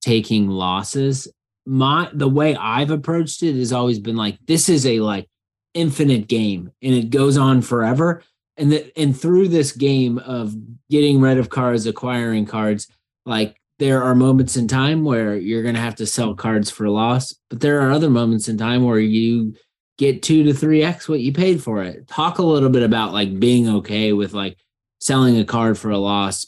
taking 0.00 0.48
losses 0.48 1.28
my 1.66 2.08
the 2.12 2.28
way 2.28 2.56
I've 2.56 2.90
approached 2.90 3.42
it 3.42 3.54
has 3.56 3.72
always 3.72 3.98
been 3.98 4.16
like 4.16 4.38
this 4.46 4.68
is 4.68 4.86
a 4.86 5.00
like 5.00 5.28
infinite 5.74 6.26
game 6.26 6.72
and 6.82 6.94
it 6.94 7.10
goes 7.10 7.36
on 7.36 7.62
forever. 7.62 8.22
And 8.56 8.72
that 8.72 8.92
and 8.98 9.18
through 9.18 9.48
this 9.48 9.72
game 9.72 10.18
of 10.18 10.54
getting 10.90 11.20
rid 11.20 11.38
of 11.38 11.50
cards, 11.50 11.86
acquiring 11.86 12.46
cards, 12.46 12.88
like 13.24 13.56
there 13.78 14.02
are 14.02 14.14
moments 14.14 14.56
in 14.56 14.68
time 14.68 15.04
where 15.04 15.36
you're 15.36 15.62
gonna 15.62 15.80
have 15.80 15.96
to 15.96 16.06
sell 16.06 16.34
cards 16.34 16.70
for 16.70 16.84
a 16.84 16.90
loss, 16.90 17.34
but 17.48 17.60
there 17.60 17.80
are 17.80 17.90
other 17.90 18.10
moments 18.10 18.48
in 18.48 18.58
time 18.58 18.84
where 18.84 18.98
you 18.98 19.54
get 19.96 20.22
two 20.22 20.42
to 20.42 20.52
three 20.52 20.82
X 20.82 21.08
what 21.08 21.20
you 21.20 21.32
paid 21.32 21.62
for 21.62 21.82
it. 21.82 22.06
Talk 22.08 22.38
a 22.38 22.42
little 22.42 22.70
bit 22.70 22.82
about 22.82 23.12
like 23.12 23.38
being 23.38 23.68
okay 23.68 24.12
with 24.12 24.32
like 24.32 24.58
selling 25.00 25.38
a 25.38 25.44
card 25.44 25.78
for 25.78 25.90
a 25.90 25.98
loss 25.98 26.46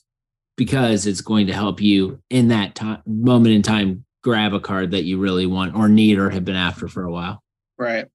because 0.57 1.07
it's 1.07 1.21
going 1.21 1.47
to 1.47 1.53
help 1.53 1.81
you 1.81 2.21
in 2.31 2.49
that 2.49 2.75
time 2.75 3.03
moment 3.07 3.55
in 3.55 3.63
time 3.63 4.05
grab 4.23 4.55
a 4.55 4.61
card 4.61 4.93
that 4.93 5.05
you 5.05 5.19
really 5.19 5.47
want 5.47 5.75
or 5.75 5.89
need 5.89 6.19
or 6.19 6.31
have 6.31 6.45
been 6.45 6.57
after 6.57 6.89
for 6.89 7.05
a 7.05 7.11
while. 7.11 7.43
Right. 7.77 8.07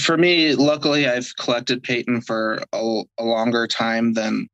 For 0.00 0.16
me, 0.16 0.54
luckily, 0.54 1.08
I've 1.08 1.34
collected 1.36 1.82
Peyton 1.82 2.20
for 2.20 2.62
a, 2.72 3.02
a 3.18 3.24
longer 3.24 3.66
time 3.66 4.12
than 4.12 4.48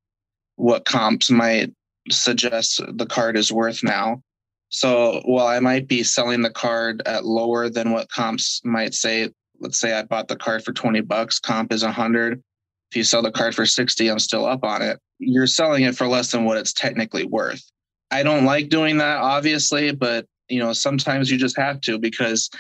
what 0.57 0.85
comps 0.85 1.31
might 1.31 1.73
suggest 2.11 2.81
the 2.93 3.07
card 3.07 3.37
is 3.37 3.51
worth 3.51 3.83
now. 3.83 4.23
So 4.69 5.23
while 5.25 5.47
I 5.47 5.61
might 5.61 5.89
be 5.89 6.03
selling 6.03 6.43
the 6.43 6.51
card 6.51 7.03
at 7.07 7.25
lower 7.25 7.69
than 7.69 7.93
what 7.93 8.11
comps 8.11 8.61
might 8.65 8.95
say, 8.95 9.31
let's 9.61 9.79
say 9.79 9.93
I 9.93 10.03
bought 10.03 10.29
the 10.29 10.37
card 10.37 10.65
for 10.65 10.73
20 10.73 11.01
bucks, 11.03 11.39
comp 11.39 11.73
is 11.73 11.83
100. 11.83 12.43
If 12.91 12.97
you 12.97 13.05
sell 13.05 13.23
the 13.23 13.31
card 13.31 13.55
for 13.55 13.67
60, 13.67 14.09
I'm 14.09 14.19
still 14.19 14.45
up 14.45 14.65
on 14.65 14.83
it. 14.83 14.99
You're 15.19 15.47
selling 15.47 15.85
it 15.85 15.97
for 15.97 16.07
less 16.07 16.31
than 16.33 16.45
what 16.45 16.59
it's 16.59 16.73
technically 16.73 17.25
worth. 17.25 17.63
I 18.11 18.23
don't 18.23 18.45
like 18.45 18.69
doing 18.69 18.99
that, 18.99 19.19
obviously, 19.19 19.93
but 19.93 20.27
you 20.49 20.59
know 20.59 20.73
sometimes 20.73 21.31
you 21.31 21.39
just 21.39 21.57
have 21.57 21.81
to 21.83 21.99
because 21.99 22.51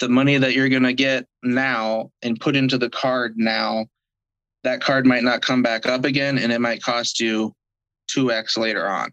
the 0.00 0.08
money 0.08 0.36
that 0.38 0.54
you're 0.54 0.68
going 0.68 0.82
to 0.82 0.92
get 0.92 1.26
now 1.42 2.10
and 2.22 2.40
put 2.40 2.56
into 2.56 2.78
the 2.78 2.90
card 2.90 3.34
now 3.36 3.86
that 4.64 4.80
card 4.80 5.06
might 5.06 5.22
not 5.22 5.42
come 5.42 5.62
back 5.62 5.86
up 5.86 6.04
again 6.04 6.38
and 6.38 6.50
it 6.50 6.60
might 6.60 6.82
cost 6.82 7.20
you 7.20 7.52
2x 8.10 8.58
later 8.58 8.88
on. 8.88 9.12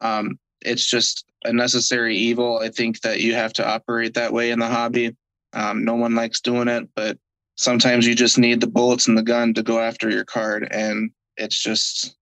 Um, 0.00 0.38
it's 0.60 0.86
just 0.86 1.24
a 1.44 1.52
necessary 1.52 2.16
evil. 2.16 2.60
I 2.60 2.68
think 2.68 3.00
that 3.00 3.20
you 3.20 3.34
have 3.34 3.52
to 3.54 3.66
operate 3.66 4.14
that 4.14 4.32
way 4.32 4.50
in 4.50 4.58
the 4.58 4.68
hobby. 4.68 5.16
Um, 5.54 5.84
no 5.84 5.94
one 5.94 6.14
likes 6.14 6.40
doing 6.40 6.68
it 6.68 6.88
but 6.94 7.18
sometimes 7.56 8.06
you 8.06 8.14
just 8.14 8.38
need 8.38 8.60
the 8.60 8.66
bullets 8.66 9.08
and 9.08 9.18
the 9.18 9.22
gun 9.22 9.52
to 9.54 9.62
go 9.62 9.80
after 9.80 10.08
your 10.08 10.24
card 10.24 10.68
and 10.70 11.10
it's 11.36 11.60
just 11.60 12.16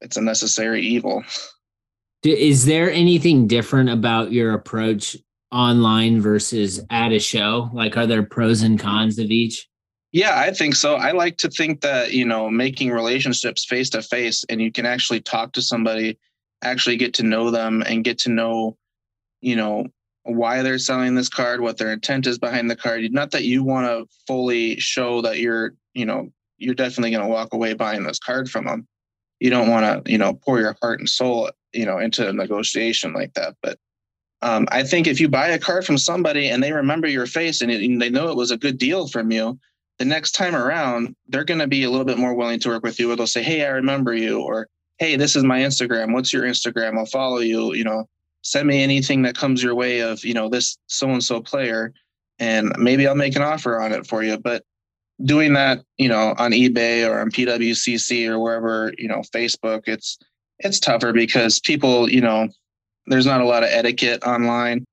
it's 0.00 0.16
a 0.16 0.22
necessary 0.22 0.82
evil. 0.82 1.22
Is 2.22 2.64
there 2.66 2.90
anything 2.90 3.46
different 3.46 3.90
about 3.90 4.32
your 4.32 4.54
approach 4.54 5.16
online 5.52 6.20
versus 6.20 6.80
at 6.90 7.12
a 7.12 7.18
show? 7.18 7.70
Like, 7.72 7.96
are 7.96 8.06
there 8.06 8.22
pros 8.22 8.62
and 8.62 8.78
cons 8.78 9.18
of 9.18 9.30
each? 9.30 9.68
Yeah, 10.12 10.38
I 10.38 10.52
think 10.52 10.74
so. 10.74 10.96
I 10.96 11.12
like 11.12 11.36
to 11.38 11.48
think 11.48 11.82
that, 11.82 12.12
you 12.12 12.24
know, 12.24 12.50
making 12.50 12.90
relationships 12.90 13.64
face 13.64 13.90
to 13.90 14.02
face 14.02 14.44
and 14.48 14.60
you 14.60 14.72
can 14.72 14.86
actually 14.86 15.20
talk 15.20 15.52
to 15.52 15.62
somebody, 15.62 16.18
actually 16.62 16.96
get 16.96 17.14
to 17.14 17.22
know 17.22 17.50
them 17.50 17.82
and 17.86 18.04
get 18.04 18.18
to 18.20 18.30
know, 18.30 18.76
you 19.40 19.54
know, 19.54 19.86
why 20.24 20.62
they're 20.62 20.78
selling 20.78 21.14
this 21.14 21.28
card, 21.28 21.60
what 21.60 21.78
their 21.78 21.92
intent 21.92 22.26
is 22.26 22.38
behind 22.38 22.68
the 22.68 22.76
card. 22.76 23.02
Not 23.12 23.30
that 23.30 23.44
you 23.44 23.62
want 23.62 23.86
to 23.86 24.06
fully 24.26 24.78
show 24.80 25.22
that 25.22 25.38
you're, 25.38 25.74
you 25.94 26.04
know, 26.04 26.30
you're 26.58 26.74
definitely 26.74 27.12
going 27.12 27.24
to 27.24 27.30
walk 27.30 27.54
away 27.54 27.74
buying 27.74 28.02
this 28.02 28.18
card 28.18 28.50
from 28.50 28.66
them. 28.66 28.86
You 29.38 29.50
don't 29.50 29.70
want 29.70 30.04
to, 30.04 30.10
you 30.10 30.18
know, 30.18 30.34
pour 30.34 30.58
your 30.58 30.76
heart 30.82 30.98
and 30.98 31.08
soul 31.08 31.50
you 31.72 31.86
know 31.86 31.98
into 31.98 32.28
a 32.28 32.32
negotiation 32.32 33.12
like 33.12 33.34
that 33.34 33.54
but 33.62 33.78
um, 34.42 34.66
i 34.70 34.82
think 34.82 35.06
if 35.06 35.20
you 35.20 35.28
buy 35.28 35.48
a 35.48 35.58
card 35.58 35.84
from 35.84 35.98
somebody 35.98 36.48
and 36.48 36.62
they 36.62 36.72
remember 36.72 37.08
your 37.08 37.26
face 37.26 37.60
and, 37.60 37.70
it, 37.70 37.82
and 37.82 38.00
they 38.00 38.10
know 38.10 38.28
it 38.28 38.36
was 38.36 38.50
a 38.50 38.56
good 38.56 38.78
deal 38.78 39.06
from 39.06 39.30
you 39.30 39.58
the 39.98 40.04
next 40.04 40.32
time 40.32 40.54
around 40.54 41.14
they're 41.28 41.44
going 41.44 41.60
to 41.60 41.66
be 41.66 41.84
a 41.84 41.90
little 41.90 42.04
bit 42.04 42.18
more 42.18 42.34
willing 42.34 42.58
to 42.58 42.68
work 42.68 42.82
with 42.82 42.98
you 42.98 43.10
or 43.10 43.16
they'll 43.16 43.26
say 43.26 43.42
hey 43.42 43.64
i 43.64 43.68
remember 43.68 44.14
you 44.14 44.40
or 44.40 44.66
hey 44.98 45.16
this 45.16 45.34
is 45.34 45.42
my 45.42 45.60
instagram. 45.60 46.12
What's 46.12 46.32
your 46.32 46.44
instagram? 46.44 46.98
I'll 46.98 47.06
follow 47.06 47.38
you 47.38 47.74
you 47.74 47.84
know. 47.84 48.08
Send 48.42 48.66
me 48.68 48.82
anything 48.82 49.20
that 49.22 49.36
comes 49.36 49.62
your 49.62 49.74
way 49.74 50.00
of 50.00 50.24
you 50.24 50.32
know 50.32 50.48
this 50.48 50.78
so 50.86 51.10
and 51.10 51.22
so 51.22 51.42
player 51.42 51.92
and 52.38 52.72
maybe 52.78 53.06
i'll 53.06 53.14
make 53.14 53.36
an 53.36 53.42
offer 53.42 53.78
on 53.78 53.92
it 53.92 54.06
for 54.06 54.22
you. 54.22 54.38
But 54.38 54.64
doing 55.22 55.52
that 55.54 55.82
you 55.98 56.08
know 56.08 56.34
on 56.38 56.52
ebay 56.52 57.06
or 57.06 57.20
on 57.20 57.30
pwcc 57.30 58.26
or 58.26 58.38
wherever 58.38 58.90
you 58.96 59.06
know 59.06 59.20
facebook 59.34 59.82
it's 59.86 60.16
it's 60.60 60.78
tougher 60.78 61.12
because 61.12 61.58
people, 61.60 62.08
you 62.08 62.20
know, 62.20 62.48
there's 63.10 63.26
not 63.26 63.40
a 63.40 63.46
lot 63.46 63.64
of 63.64 63.68
etiquette 63.70 64.22
online. 64.22 64.84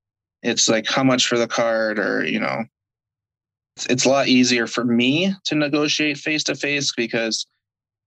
It's 0.42 0.68
like 0.68 0.86
how 0.86 1.04
much 1.04 1.26
for 1.26 1.38
the 1.38 1.46
card, 1.46 1.98
or 1.98 2.26
you 2.26 2.40
know, 2.40 2.64
it's, 3.76 3.86
it's 3.86 4.04
a 4.04 4.08
lot 4.08 4.28
easier 4.28 4.66
for 4.66 4.84
me 4.84 5.34
to 5.44 5.54
negotiate 5.54 6.18
face 6.18 6.44
to 6.44 6.54
face 6.54 6.92
because 6.96 7.46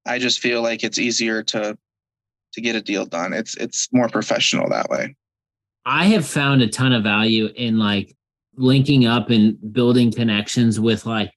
I 0.06 0.20
just 0.20 0.40
feel 0.40 0.62
like 0.62 0.84
it's 0.84 1.00
easier 1.00 1.42
to 1.44 1.78
to 2.54 2.62
get 2.62 2.76
a 2.76 2.82
deal 2.82 3.06
done. 3.06 3.34
It's 3.34 3.56
it's 3.56 3.88
more 3.94 4.10
professional 4.10 4.70
that 4.70 4.90
way. 4.90 5.16
I 5.86 6.06
have 6.08 6.28
found 6.28 6.62
a 6.62 6.68
ton 6.68 6.94
of 6.94 7.04
value 7.04 7.48
in 7.56 7.80
like 7.80 8.16
linking 8.56 9.06
up 9.06 9.30
and 9.30 9.58
building 9.74 10.12
connections 10.12 10.80
with 10.80 11.06
like 11.06 11.32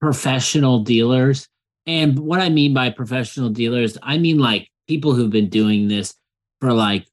professional 0.00 0.82
dealers. 0.82 1.46
And 1.86 2.18
what 2.18 2.40
I 2.40 2.48
mean 2.48 2.72
by 2.72 2.90
professional 2.90 3.50
dealers, 3.50 3.98
I 4.02 4.18
mean 4.18 4.38
like 4.38 4.68
people 4.88 5.14
who've 5.14 5.30
been 5.30 5.50
doing 5.50 5.88
this 5.88 6.14
for 6.60 6.72
like 6.72 7.06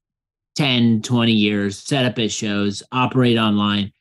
10, 0.56 1.02
20 1.02 1.32
years, 1.32 1.78
set 1.78 2.04
up 2.04 2.18
at 2.18 2.32
shows, 2.32 2.82
operate 2.92 3.38
online, 3.38 3.92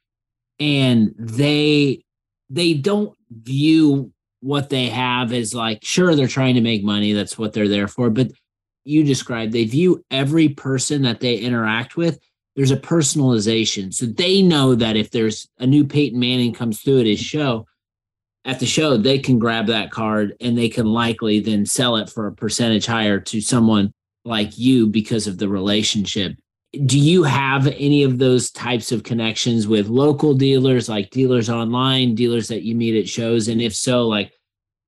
and 0.59 1.13
they 1.17 2.01
they 2.49 2.73
don't 2.73 3.15
view 3.31 4.11
what 4.41 4.69
they 4.69 4.85
have 4.87 5.33
as 5.33 5.53
like 5.53 5.83
sure 5.83 6.15
they're 6.15 6.27
trying 6.27 6.55
to 6.55 6.61
make 6.61 6.83
money, 6.83 7.13
that's 7.13 7.37
what 7.37 7.53
they're 7.53 7.67
there 7.67 7.87
for, 7.87 8.09
but 8.09 8.31
you 8.83 9.03
described 9.03 9.51
they 9.51 9.65
view 9.65 10.03
every 10.11 10.49
person 10.49 11.01
that 11.01 11.19
they 11.19 11.35
interact 11.37 11.97
with 11.97 12.19
there's 12.55 12.71
a 12.71 12.77
personalization 12.77 13.93
so 13.93 14.05
they 14.05 14.41
know 14.41 14.75
that 14.75 14.95
if 14.95 15.11
there's 15.11 15.47
a 15.57 15.65
new 15.67 15.83
Peyton 15.85 16.19
Manning 16.19 16.53
comes 16.53 16.79
through 16.81 16.99
at 17.01 17.05
his 17.05 17.19
show 17.19 17.65
at 18.45 18.59
the 18.59 18.65
show, 18.65 18.95
they 18.95 19.17
can 19.17 19.39
grab 19.39 19.65
that 19.67 19.91
card 19.91 20.35
and 20.39 20.57
they 20.57 20.69
can 20.69 20.85
likely 20.85 21.39
then 21.39 21.65
sell 21.65 21.97
it 21.97 22.09
for 22.09 22.27
a 22.27 22.31
percentage 22.31 22.85
higher 22.85 23.19
to 23.19 23.41
someone 23.41 23.91
like 24.23 24.57
you 24.57 24.87
because 24.87 25.27
of 25.27 25.39
the 25.39 25.49
relationship. 25.49 26.35
Do 26.85 26.99
you 26.99 27.23
have 27.23 27.67
any 27.67 28.03
of 28.03 28.17
those 28.17 28.51
types 28.51 28.91
of 28.91 29.03
connections 29.03 29.67
with 29.67 29.87
local 29.87 30.33
dealers, 30.33 30.89
like 30.89 31.09
dealers 31.09 31.49
online, 31.49 32.15
dealers 32.15 32.47
that 32.49 32.63
you 32.63 32.75
meet 32.75 32.99
at 32.99 33.07
shows? 33.07 33.47
And 33.47 33.61
if 33.61 33.75
so, 33.75 34.07
like, 34.07 34.31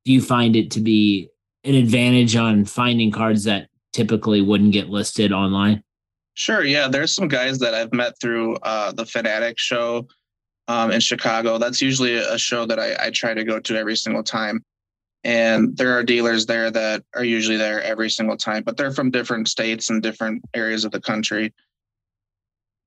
do 0.06 0.12
you 0.12 0.21
find 0.21 0.56
it 0.56 0.71
to 0.71 0.82
be 0.82 1.30
an 1.63 1.76
advantage 1.76 2.36
on 2.36 2.65
finding 2.65 3.12
cards 3.12 3.43
that 3.43 3.69
typically 3.93 4.41
wouldn't 4.41 4.73
get 4.73 4.89
listed 4.89 5.32
online? 5.32 5.84
Sure. 6.34 6.63
Yeah. 6.63 6.88
There's 6.88 7.13
some 7.13 7.28
guys 7.28 7.60
that 7.60 7.73
I've 7.73 7.93
met 7.93 8.13
through 8.21 8.56
uh, 8.58 8.91
the 8.91 9.06
Fanatic 9.06 9.58
show 9.58 10.08
um, 10.67 10.91
in 10.91 11.00
Chicago. 11.00 11.58
That's 11.58 11.82
usually 11.82 12.15
a 12.15 12.38
show 12.38 12.65
that 12.65 12.80
I, 12.80 13.08
I 13.08 13.10
try 13.10 13.34
to 13.34 13.43
go 13.43 13.60
to 13.60 13.78
every 13.78 13.95
single 13.95 14.23
time. 14.23 14.63
And 15.23 15.76
there 15.76 15.97
are 15.97 16.04
dealers 16.04 16.45
there 16.45 16.69
that 16.71 17.04
are 17.15 17.23
usually 17.23 17.58
there 17.58 17.82
every 17.82 18.10
single 18.10 18.38
time, 18.38 18.63
but 18.63 18.78
they're 18.78 18.91
from 18.91 19.12
different 19.12 19.47
states 19.47 19.89
and 19.89 20.02
different 20.02 20.43
areas 20.54 20.86
of 20.86 20.91
the 20.91 21.02
country. 21.02 21.54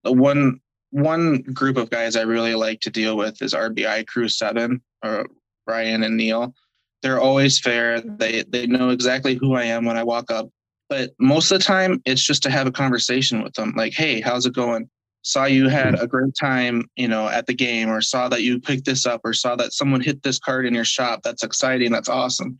The 0.04 0.12
one 0.12 0.60
one 0.90 1.42
group 1.42 1.76
of 1.76 1.90
guys 1.90 2.16
I 2.16 2.22
really 2.22 2.54
like 2.54 2.80
to 2.80 2.90
deal 2.90 3.16
with 3.16 3.40
is 3.42 3.54
RBI 3.54 4.06
Crew 4.06 4.28
Seven, 4.28 4.82
or 5.04 5.26
Ryan 5.66 6.02
and 6.02 6.16
Neil. 6.16 6.54
They're 7.02 7.20
always 7.20 7.60
fair. 7.60 8.00
They 8.00 8.42
they 8.48 8.66
know 8.66 8.90
exactly 8.90 9.34
who 9.34 9.54
I 9.54 9.64
am 9.64 9.84
when 9.84 9.96
I 9.96 10.04
walk 10.04 10.30
up. 10.30 10.48
But 10.88 11.12
most 11.20 11.52
of 11.52 11.58
the 11.58 11.64
time, 11.64 12.02
it's 12.04 12.22
just 12.22 12.42
to 12.42 12.50
have 12.50 12.66
a 12.66 12.72
conversation 12.72 13.42
with 13.42 13.54
them. 13.54 13.74
Like, 13.76 13.92
hey, 13.92 14.20
how's 14.20 14.46
it 14.46 14.54
going? 14.54 14.90
saw 15.22 15.44
you 15.44 15.68
had 15.68 15.98
a 15.98 16.06
great 16.06 16.34
time, 16.38 16.84
you 16.96 17.08
know, 17.08 17.28
at 17.28 17.46
the 17.46 17.54
game, 17.54 17.88
or 17.88 18.00
saw 18.00 18.28
that 18.28 18.42
you 18.42 18.60
picked 18.60 18.84
this 18.84 19.06
up, 19.06 19.20
or 19.24 19.32
saw 19.32 19.56
that 19.56 19.72
someone 19.72 20.00
hit 20.00 20.22
this 20.22 20.38
card 20.38 20.66
in 20.66 20.74
your 20.74 20.84
shop. 20.84 21.20
That's 21.22 21.42
exciting. 21.42 21.92
That's 21.92 22.08
awesome. 22.08 22.58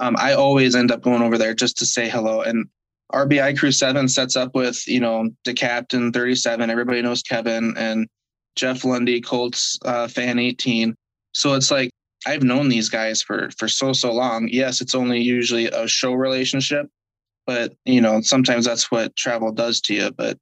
Um, 0.00 0.16
I 0.18 0.32
always 0.32 0.74
end 0.74 0.90
up 0.90 1.02
going 1.02 1.22
over 1.22 1.38
there 1.38 1.54
just 1.54 1.76
to 1.78 1.86
say 1.86 2.08
hello. 2.08 2.40
And 2.40 2.66
RBI 3.12 3.58
Crew 3.58 3.72
Seven 3.72 4.08
sets 4.08 4.36
up 4.36 4.54
with 4.54 4.86
you 4.88 5.00
know 5.00 5.30
the 5.44 5.54
captain 5.54 6.12
thirty 6.12 6.34
seven. 6.34 6.70
Everybody 6.70 7.02
knows 7.02 7.22
Kevin 7.22 7.74
and 7.76 8.08
Jeff 8.56 8.84
Lundy, 8.84 9.20
Colts 9.20 9.78
uh, 9.84 10.08
fan 10.08 10.38
eighteen. 10.38 10.94
So 11.32 11.54
it's 11.54 11.70
like 11.70 11.90
I've 12.26 12.42
known 12.42 12.68
these 12.68 12.88
guys 12.88 13.22
for 13.22 13.50
for 13.58 13.68
so 13.68 13.92
so 13.92 14.12
long. 14.12 14.48
Yes, 14.48 14.80
it's 14.80 14.94
only 14.94 15.20
usually 15.20 15.66
a 15.66 15.86
show 15.88 16.12
relationship, 16.12 16.88
but 17.46 17.74
you 17.84 18.00
know 18.00 18.20
sometimes 18.20 18.64
that's 18.64 18.90
what 18.90 19.16
travel 19.16 19.52
does 19.52 19.80
to 19.82 19.94
you. 19.94 20.10
But 20.10 20.38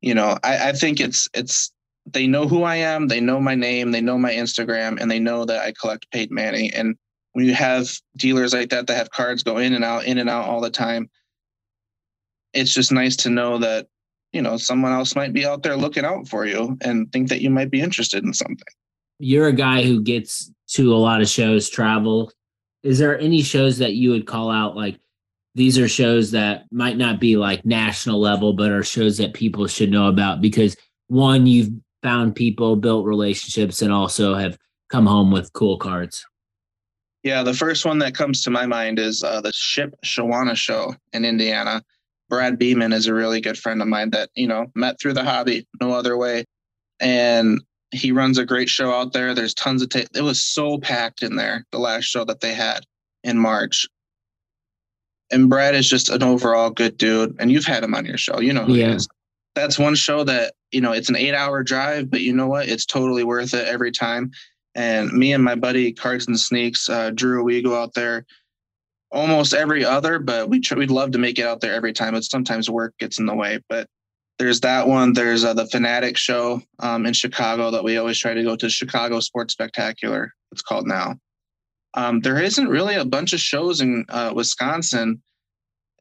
you 0.00 0.14
know, 0.14 0.38
I, 0.44 0.68
I 0.68 0.72
think 0.72 1.00
it's 1.00 1.28
it's 1.34 1.72
they 2.06 2.26
know 2.26 2.46
who 2.46 2.62
I 2.62 2.76
am, 2.76 3.08
they 3.08 3.20
know 3.20 3.40
my 3.40 3.54
name, 3.54 3.90
they 3.90 4.02
know 4.02 4.18
my 4.18 4.32
Instagram, 4.32 5.00
and 5.00 5.10
they 5.10 5.18
know 5.18 5.44
that 5.46 5.64
I 5.64 5.72
collect 5.72 6.10
Peyton 6.10 6.34
Manning. 6.34 6.72
And 6.74 6.96
when 7.32 7.46
you 7.46 7.54
have 7.54 7.90
dealers 8.16 8.52
like 8.52 8.68
that 8.68 8.86
that 8.86 8.96
have 8.96 9.10
cards 9.10 9.42
go 9.42 9.56
in 9.56 9.72
and 9.72 9.84
out, 9.84 10.04
in 10.04 10.18
and 10.18 10.28
out 10.28 10.46
all 10.46 10.60
the 10.60 10.70
time, 10.70 11.08
it's 12.54 12.72
just 12.72 12.92
nice 12.92 13.16
to 13.16 13.30
know 13.30 13.58
that 13.58 13.88
you 14.32 14.42
know 14.42 14.56
someone 14.56 14.92
else 14.92 15.14
might 15.14 15.32
be 15.32 15.44
out 15.44 15.62
there 15.62 15.76
looking 15.76 16.04
out 16.04 16.28
for 16.28 16.46
you 16.46 16.76
and 16.80 17.10
think 17.12 17.28
that 17.28 17.40
you 17.40 17.50
might 17.50 17.70
be 17.70 17.80
interested 17.80 18.24
in 18.24 18.32
something. 18.32 18.66
You're 19.18 19.48
a 19.48 19.52
guy 19.52 19.82
who 19.84 20.02
gets 20.02 20.50
to 20.70 20.94
a 20.94 20.96
lot 20.96 21.20
of 21.20 21.28
shows, 21.28 21.68
travel. 21.68 22.32
Is 22.82 22.98
there 22.98 23.18
any 23.18 23.42
shows 23.42 23.78
that 23.78 23.94
you 23.94 24.10
would 24.10 24.26
call 24.26 24.50
out 24.50 24.76
like 24.76 24.98
these 25.54 25.78
are 25.78 25.88
shows 25.88 26.32
that 26.32 26.64
might 26.72 26.96
not 26.96 27.20
be 27.20 27.36
like 27.36 27.64
national 27.64 28.20
level, 28.20 28.52
but 28.54 28.72
are 28.72 28.82
shows 28.82 29.18
that 29.18 29.34
people 29.34 29.66
should 29.66 29.90
know 29.90 30.08
about 30.08 30.40
because 30.40 30.76
one, 31.08 31.46
you've 31.46 31.70
found 32.02 32.34
people, 32.34 32.76
built 32.76 33.06
relationships, 33.06 33.82
and 33.82 33.92
also 33.92 34.34
have 34.34 34.58
come 34.90 35.06
home 35.06 35.30
with 35.30 35.52
cool 35.52 35.78
cards. 35.78 36.24
Yeah, 37.22 37.42
the 37.42 37.54
first 37.54 37.86
one 37.86 37.98
that 38.00 38.14
comes 38.14 38.42
to 38.42 38.50
my 38.50 38.66
mind 38.66 38.98
is 38.98 39.22
uh, 39.22 39.40
the 39.40 39.52
Ship 39.52 39.94
Shawana 40.04 40.56
show 40.56 40.94
in 41.12 41.24
Indiana. 41.24 41.82
Brad 42.28 42.58
Beeman 42.58 42.92
is 42.92 43.06
a 43.06 43.14
really 43.14 43.40
good 43.40 43.58
friend 43.58 43.82
of 43.82 43.88
mine 43.88 44.10
that, 44.10 44.30
you 44.34 44.46
know, 44.46 44.66
met 44.74 45.00
through 45.00 45.14
the 45.14 45.24
hobby, 45.24 45.66
no 45.80 45.92
other 45.92 46.16
way. 46.16 46.44
And 47.00 47.60
he 47.90 48.12
runs 48.12 48.38
a 48.38 48.46
great 48.46 48.68
show 48.68 48.92
out 48.92 49.12
there. 49.12 49.34
There's 49.34 49.54
tons 49.54 49.82
of, 49.82 49.90
ta- 49.90 50.06
it 50.14 50.22
was 50.22 50.42
so 50.44 50.78
packed 50.78 51.22
in 51.22 51.36
there, 51.36 51.64
the 51.70 51.78
last 51.78 52.04
show 52.04 52.24
that 52.24 52.40
they 52.40 52.54
had 52.54 52.84
in 53.22 53.38
March 53.38 53.86
and 55.30 55.50
Brad 55.50 55.74
is 55.74 55.88
just 55.88 56.10
an 56.10 56.22
overall 56.22 56.70
good 56.70 56.96
dude. 56.96 57.36
And 57.38 57.50
you've 57.50 57.64
had 57.64 57.84
him 57.84 57.94
on 57.94 58.06
your 58.06 58.18
show, 58.18 58.40
you 58.40 58.52
know. 58.52 58.64
Who 58.64 58.74
yeah. 58.74 58.88
He 58.88 58.94
is. 58.94 59.08
That's 59.54 59.78
one 59.78 59.94
show 59.94 60.24
that 60.24 60.54
you 60.72 60.80
know 60.80 60.92
it's 60.92 61.08
an 61.08 61.16
eight-hour 61.16 61.62
drive, 61.62 62.10
but 62.10 62.22
you 62.22 62.32
know 62.32 62.48
what? 62.48 62.68
It's 62.68 62.86
totally 62.86 63.22
worth 63.22 63.54
it 63.54 63.66
every 63.68 63.92
time. 63.92 64.32
And 64.74 65.12
me 65.12 65.32
and 65.32 65.44
my 65.44 65.54
buddy 65.54 65.92
Cards 65.92 66.26
and 66.26 66.38
Sneaks, 66.38 66.88
uh, 66.88 67.10
Drew, 67.10 67.44
we 67.44 67.62
go 67.62 67.80
out 67.80 67.94
there 67.94 68.26
almost 69.12 69.54
every 69.54 69.84
other, 69.84 70.18
but 70.18 70.48
we 70.48 70.60
tr- 70.60 70.76
we'd 70.76 70.90
love 70.90 71.12
to 71.12 71.18
make 71.18 71.38
it 71.38 71.46
out 71.46 71.60
there 71.60 71.74
every 71.74 71.92
time. 71.92 72.14
But 72.14 72.24
sometimes 72.24 72.70
work 72.70 72.94
gets 72.98 73.18
in 73.18 73.26
the 73.26 73.34
way. 73.34 73.60
But 73.68 73.88
there's 74.38 74.60
that 74.60 74.88
one. 74.88 75.12
There's 75.12 75.44
uh, 75.44 75.54
the 75.54 75.66
Fanatic 75.66 76.16
show 76.16 76.60
um, 76.80 77.06
in 77.06 77.12
Chicago 77.12 77.70
that 77.70 77.84
we 77.84 77.96
always 77.96 78.18
try 78.18 78.34
to 78.34 78.42
go 78.42 78.56
to. 78.56 78.68
Chicago 78.68 79.20
Sports 79.20 79.52
Spectacular, 79.52 80.32
it's 80.50 80.62
called 80.62 80.86
now 80.86 81.16
um, 81.94 82.20
there 82.20 82.40
isn't 82.40 82.68
really 82.68 82.96
a 82.96 83.04
bunch 83.04 83.32
of 83.32 83.40
shows 83.40 83.80
in 83.80 84.04
uh, 84.08 84.32
Wisconsin, 84.34 85.22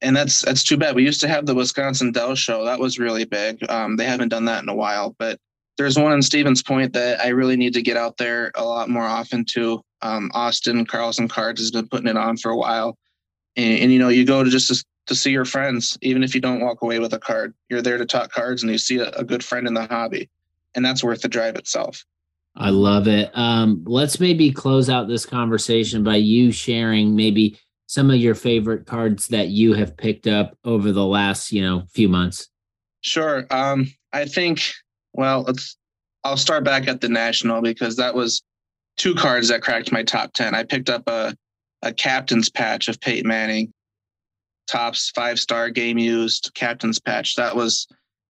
and 0.02 0.16
that's 0.16 0.42
that's 0.42 0.64
too 0.64 0.78
bad. 0.78 0.96
We 0.96 1.04
used 1.04 1.22
to 1.22 1.28
have 1.28 1.46
the 1.46 1.56
Wisconsin 1.56 2.12
Dell 2.12 2.36
show 2.36 2.66
that 2.66 2.80
was 2.80 3.00
really 3.00 3.26
big. 3.26 3.64
Um, 3.70 3.96
they 3.96 4.06
haven't 4.06 4.30
done 4.30 4.46
that 4.46 4.64
in 4.64 4.70
a 4.70 4.76
while, 4.76 5.16
but 5.20 5.40
there's 5.78 5.98
one 5.98 6.12
in 6.12 6.22
Stevens 6.22 6.62
Point 6.62 6.94
that 6.94 7.20
I 7.20 7.30
really 7.30 7.56
need 7.56 7.74
to 7.74 7.82
get 7.82 7.98
out 7.98 8.18
there 8.18 8.52
a 8.56 8.64
lot 8.64 8.90
more 8.90 9.04
often 9.04 9.46
too. 9.46 9.82
Um, 10.02 10.32
Austin 10.34 10.86
Carlson 10.86 11.28
Cards 11.28 11.62
has 11.62 11.72
been 11.72 11.88
putting 11.88 12.08
it 12.08 12.18
on 12.18 12.38
for 12.38 12.52
a 12.52 12.58
while, 12.58 12.98
and, 13.56 13.80
and 13.80 13.92
you 13.92 14.00
know 14.00 14.10
you 14.10 14.26
go 14.26 14.44
to 14.44 14.50
just 14.50 14.68
to, 14.68 14.86
to, 15.08 15.16
see 15.16 15.32
your 15.32 15.46
friends, 15.46 15.98
even 16.02 16.24
if 16.24 16.36
you 16.36 16.42
don't 16.42 16.60
walk 16.60 16.82
away 16.82 17.00
with 17.00 17.14
a 17.14 17.20
card, 17.20 17.54
you're 17.70 17.82
there 17.82 17.98
to 17.98 18.06
talk 18.06 18.32
cards, 18.32 18.64
and 18.64 18.72
you 18.72 18.78
see 18.78 19.00
a, 19.00 19.10
a 19.12 19.24
good 19.24 19.44
friend 19.44 19.66
in 19.66 19.74
the 19.74 19.88
hobby, 19.88 20.30
and 20.76 20.86
that's 20.86 21.04
worth 21.04 21.22
the 21.22 21.28
drive 21.28 21.56
itself. 21.56 22.06
I 22.56 22.70
love 22.70 23.08
it. 23.08 23.32
Um, 23.34 23.84
let's 23.88 24.20
maybe 24.20 24.52
close 24.52 24.90
out 24.90 25.08
this 25.08 25.26
conversation 25.26 26.04
by 26.04 26.18
you 26.18 26.52
sharing 26.52 27.16
maybe 27.16 27.58
some 27.88 28.10
of 28.10 28.18
your 28.18 28.36
favorite 28.36 28.86
cards 28.86 29.28
that 29.30 29.50
you 29.50 29.74
have 29.74 29.98
picked 29.98 30.28
up 30.28 30.58
over 30.64 30.92
the 30.92 31.06
last, 31.06 31.52
you 31.52 31.62
know, 31.62 31.84
few 31.94 32.10
months. 32.10 32.50
Sure. 33.02 33.46
Um, 33.50 33.92
I 34.12 34.26
think, 34.26 34.62
well, 35.14 35.44
let's, 35.44 35.78
I'll 36.24 36.38
start 36.38 36.64
back 36.64 36.88
at 36.88 37.02
the 37.02 37.10
national 37.10 37.62
because 37.62 37.96
that 37.98 38.16
was 38.16 38.42
two 38.98 39.16
cards 39.16 39.50
that 39.50 39.62
cracked 39.62 39.92
my 39.92 40.04
top 40.04 40.34
10. 40.34 40.56
I 40.56 40.64
picked 40.64 40.90
up 40.90 41.04
a, 41.08 41.36
a 41.82 41.94
captain's 41.94 42.50
patch 42.50 42.88
of 42.88 43.00
Peyton 43.00 43.28
Manning, 43.28 43.72
Topps 44.68 45.12
five 45.14 45.40
star 45.40 45.70
game 45.70 45.98
used 45.98 46.52
captain's 46.56 47.00
patch. 47.00 47.36
That 47.36 47.56
was, 47.56 47.88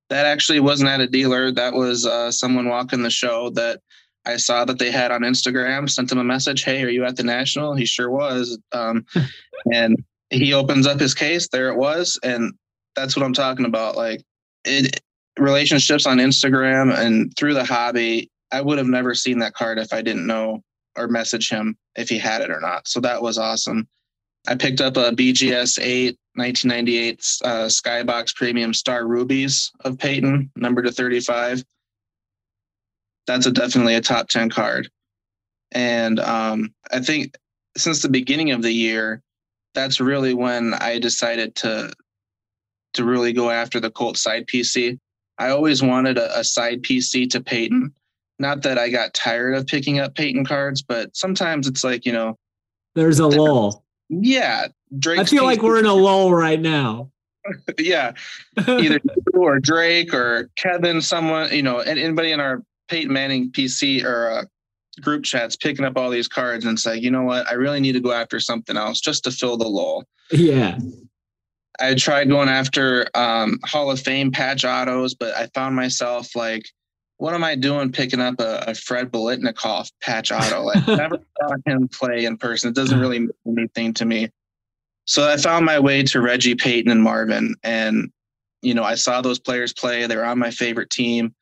that 0.09 0.25
actually 0.25 0.59
wasn't 0.59 0.89
at 0.89 0.99
a 0.99 1.07
dealer. 1.07 1.51
That 1.51 1.73
was 1.73 2.05
uh, 2.05 2.31
someone 2.31 2.67
walking 2.67 3.03
the 3.03 3.11
show 3.11 3.49
that 3.51 3.79
I 4.25 4.37
saw 4.37 4.65
that 4.65 4.79
they 4.79 4.91
had 4.91 5.11
on 5.11 5.21
Instagram, 5.21 5.89
sent 5.89 6.11
him 6.11 6.17
a 6.17 6.23
message, 6.23 6.63
Hey, 6.63 6.83
are 6.83 6.89
you 6.89 7.05
at 7.05 7.15
the 7.15 7.23
National? 7.23 7.75
He 7.75 7.85
sure 7.85 8.09
was. 8.09 8.57
Um, 8.71 9.05
and 9.71 10.03
he 10.29 10.53
opens 10.53 10.87
up 10.87 10.99
his 10.99 11.13
case. 11.13 11.47
There 11.49 11.69
it 11.69 11.77
was. 11.77 12.19
And 12.23 12.53
that's 12.95 13.15
what 13.15 13.25
I'm 13.25 13.33
talking 13.33 13.65
about. 13.65 13.95
Like 13.95 14.23
it, 14.65 14.99
relationships 15.37 16.05
on 16.05 16.17
Instagram 16.17 16.97
and 16.97 17.35
through 17.37 17.53
the 17.53 17.65
hobby. 17.65 18.29
I 18.51 18.61
would 18.61 18.77
have 18.77 18.87
never 18.87 19.15
seen 19.15 19.39
that 19.39 19.53
card 19.53 19.79
if 19.79 19.93
I 19.93 20.01
didn't 20.01 20.27
know 20.27 20.63
or 20.95 21.07
message 21.07 21.49
him 21.49 21.75
if 21.95 22.07
he 22.09 22.19
had 22.19 22.41
it 22.41 22.51
or 22.51 22.61
not. 22.61 22.87
So 22.87 22.99
that 22.99 23.21
was 23.21 23.37
awesome. 23.37 23.87
I 24.47 24.55
picked 24.55 24.81
up 24.81 24.97
a 24.97 25.11
BGS 25.11 25.79
8 25.81 26.17
1998 26.35 27.19
uh, 27.43 27.65
Skybox 27.67 28.35
Premium 28.35 28.73
Star 28.73 29.07
Rubies 29.07 29.71
of 29.85 29.97
Peyton, 29.97 30.51
number 30.55 30.81
to 30.81 30.91
35 30.91 31.63
that's 33.25 33.45
a 33.45 33.51
definitely 33.51 33.95
a 33.95 34.01
top 34.01 34.27
10 34.27 34.49
card. 34.49 34.89
And 35.71 36.19
um, 36.19 36.73
I 36.91 36.99
think 36.99 37.35
since 37.77 38.01
the 38.01 38.09
beginning 38.09 38.51
of 38.51 38.61
the 38.61 38.71
year, 38.71 39.21
that's 39.73 39.99
really 39.99 40.33
when 40.33 40.73
I 40.73 40.99
decided 40.99 41.55
to 41.55 41.93
to 42.93 43.03
really 43.03 43.33
go 43.33 43.49
after 43.49 43.79
the 43.79 43.89
Colt 43.89 44.17
side 44.17 44.45
PC. 44.45 44.99
I 45.37 45.49
always 45.49 45.81
wanted 45.81 46.17
a, 46.17 46.39
a 46.39 46.43
side 46.43 46.83
PC 46.83 47.29
to 47.31 47.41
Peyton. 47.41 47.93
Not 48.39 48.63
that 48.63 48.77
I 48.77 48.89
got 48.89 49.13
tired 49.13 49.55
of 49.55 49.67
picking 49.67 49.99
up 49.99 50.15
Peyton 50.15 50.45
cards, 50.45 50.81
but 50.81 51.15
sometimes 51.15 51.67
it's 51.67 51.83
like, 51.83 52.05
you 52.05 52.11
know, 52.11 52.37
there's 52.95 53.19
a 53.19 53.27
lull. 53.27 53.83
Yeah. 54.09 54.67
Drake. 54.97 55.19
I 55.19 55.23
feel 55.23 55.43
like 55.43 55.61
we're 55.61 55.79
in 55.79 55.85
a 55.85 55.93
lull 55.93 56.33
right 56.33 56.59
now. 56.59 57.11
yeah. 57.79 58.13
Either 58.67 58.99
or 59.33 59.59
Drake 59.59 60.13
or 60.13 60.49
Kevin, 60.55 61.01
someone, 61.01 61.51
you 61.51 61.63
know, 61.63 61.79
and 61.79 61.99
anybody 61.99 62.31
in 62.31 62.39
our 62.39 62.63
Peyton 62.87 63.11
Manning 63.11 63.51
PC 63.51 64.03
or 64.03 64.29
uh, 64.29 64.45
group 65.01 65.23
chats 65.23 65.55
picking 65.55 65.85
up 65.85 65.97
all 65.97 66.09
these 66.09 66.27
cards 66.27 66.65
and 66.65 66.79
say, 66.79 66.97
you 66.97 67.09
know 67.09 67.23
what, 67.23 67.47
I 67.49 67.53
really 67.53 67.79
need 67.79 67.93
to 67.93 67.99
go 67.99 68.11
after 68.11 68.39
something 68.39 68.77
else 68.77 68.99
just 68.99 69.23
to 69.23 69.31
fill 69.31 69.57
the 69.57 69.67
lull. 69.67 70.05
Yeah. 70.31 70.77
I 71.79 71.95
tried 71.95 72.29
going 72.29 72.49
after 72.49 73.07
um, 73.15 73.59
Hall 73.65 73.91
of 73.91 73.99
Fame 73.99 74.31
patch 74.31 74.63
autos, 74.63 75.15
but 75.15 75.35
I 75.35 75.47
found 75.53 75.75
myself 75.75 76.35
like, 76.35 76.65
what 77.17 77.33
am 77.33 77.43
I 77.43 77.55
doing 77.55 77.91
picking 77.91 78.19
up 78.19 78.39
a, 78.39 78.65
a 78.67 78.75
Fred 78.75 79.11
Biletnikoff 79.11 79.91
patch 80.01 80.31
auto? 80.31 80.63
Like, 80.63 80.87
I 80.87 80.95
never 80.95 81.19
saw 81.41 81.55
him 81.65 81.87
play 81.87 82.25
in 82.25 82.37
person. 82.37 82.69
It 82.69 82.75
doesn't 82.75 82.99
really 82.99 83.19
mean 83.19 83.29
anything 83.57 83.93
to 83.95 84.05
me. 84.05 84.29
So 85.05 85.27
I 85.29 85.37
found 85.37 85.65
my 85.65 85.79
way 85.79 86.03
to 86.03 86.21
Reggie 86.21 86.55
Payton 86.55 86.91
and 86.91 87.03
Marvin. 87.03 87.55
And, 87.63 88.11
you 88.61 88.73
know, 88.73 88.83
I 88.83 88.95
saw 88.95 89.21
those 89.21 89.39
players 89.39 89.73
play. 89.73 90.05
They 90.05 90.15
were 90.15 90.25
on 90.25 90.39
my 90.39 90.51
favorite 90.51 90.89
team. 90.89 91.33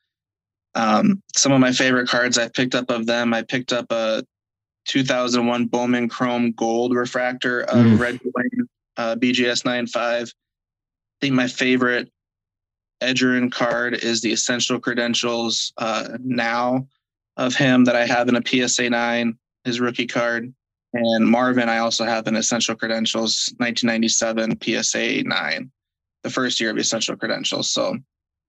Um, 0.74 1.22
some 1.36 1.52
of 1.52 1.60
my 1.60 1.72
favorite 1.72 2.08
cards 2.08 2.38
I 2.38 2.48
picked 2.48 2.74
up 2.74 2.90
of 2.90 3.06
them, 3.06 3.34
I 3.34 3.42
picked 3.42 3.72
up 3.72 3.86
a 3.90 4.24
2001 4.88 5.66
Bowman 5.66 6.08
Chrome 6.08 6.52
Gold 6.52 6.94
refractor 6.94 7.60
of 7.62 7.84
mm. 7.84 7.98
Red 7.98 8.20
Wing, 8.24 8.68
uh, 8.96 9.16
BGS 9.16 9.64
95. 9.64 10.28
I 10.28 10.30
think 11.20 11.34
my 11.34 11.48
favorite 11.48 12.10
Edgerrin 13.02 13.50
card 13.50 13.94
is 13.94 14.20
the 14.20 14.32
Essential 14.32 14.78
Credentials 14.78 15.72
uh, 15.76 16.16
now 16.20 16.86
of 17.36 17.54
him 17.54 17.84
that 17.84 17.96
I 17.96 18.06
have 18.06 18.28
in 18.28 18.36
a 18.36 18.42
PSA 18.44 18.90
9, 18.90 19.38
his 19.64 19.80
rookie 19.80 20.06
card. 20.06 20.52
And 20.94 21.26
Marvin, 21.26 21.68
I 21.68 21.78
also 21.78 22.04
have 22.04 22.26
an 22.26 22.36
Essential 22.36 22.74
Credentials 22.74 23.52
1997 23.58 24.58
PSA 24.60 25.22
9, 25.22 25.70
the 26.22 26.30
first 26.30 26.60
year 26.60 26.70
of 26.70 26.78
Essential 26.78 27.16
Credentials. 27.16 27.72
So 27.72 27.96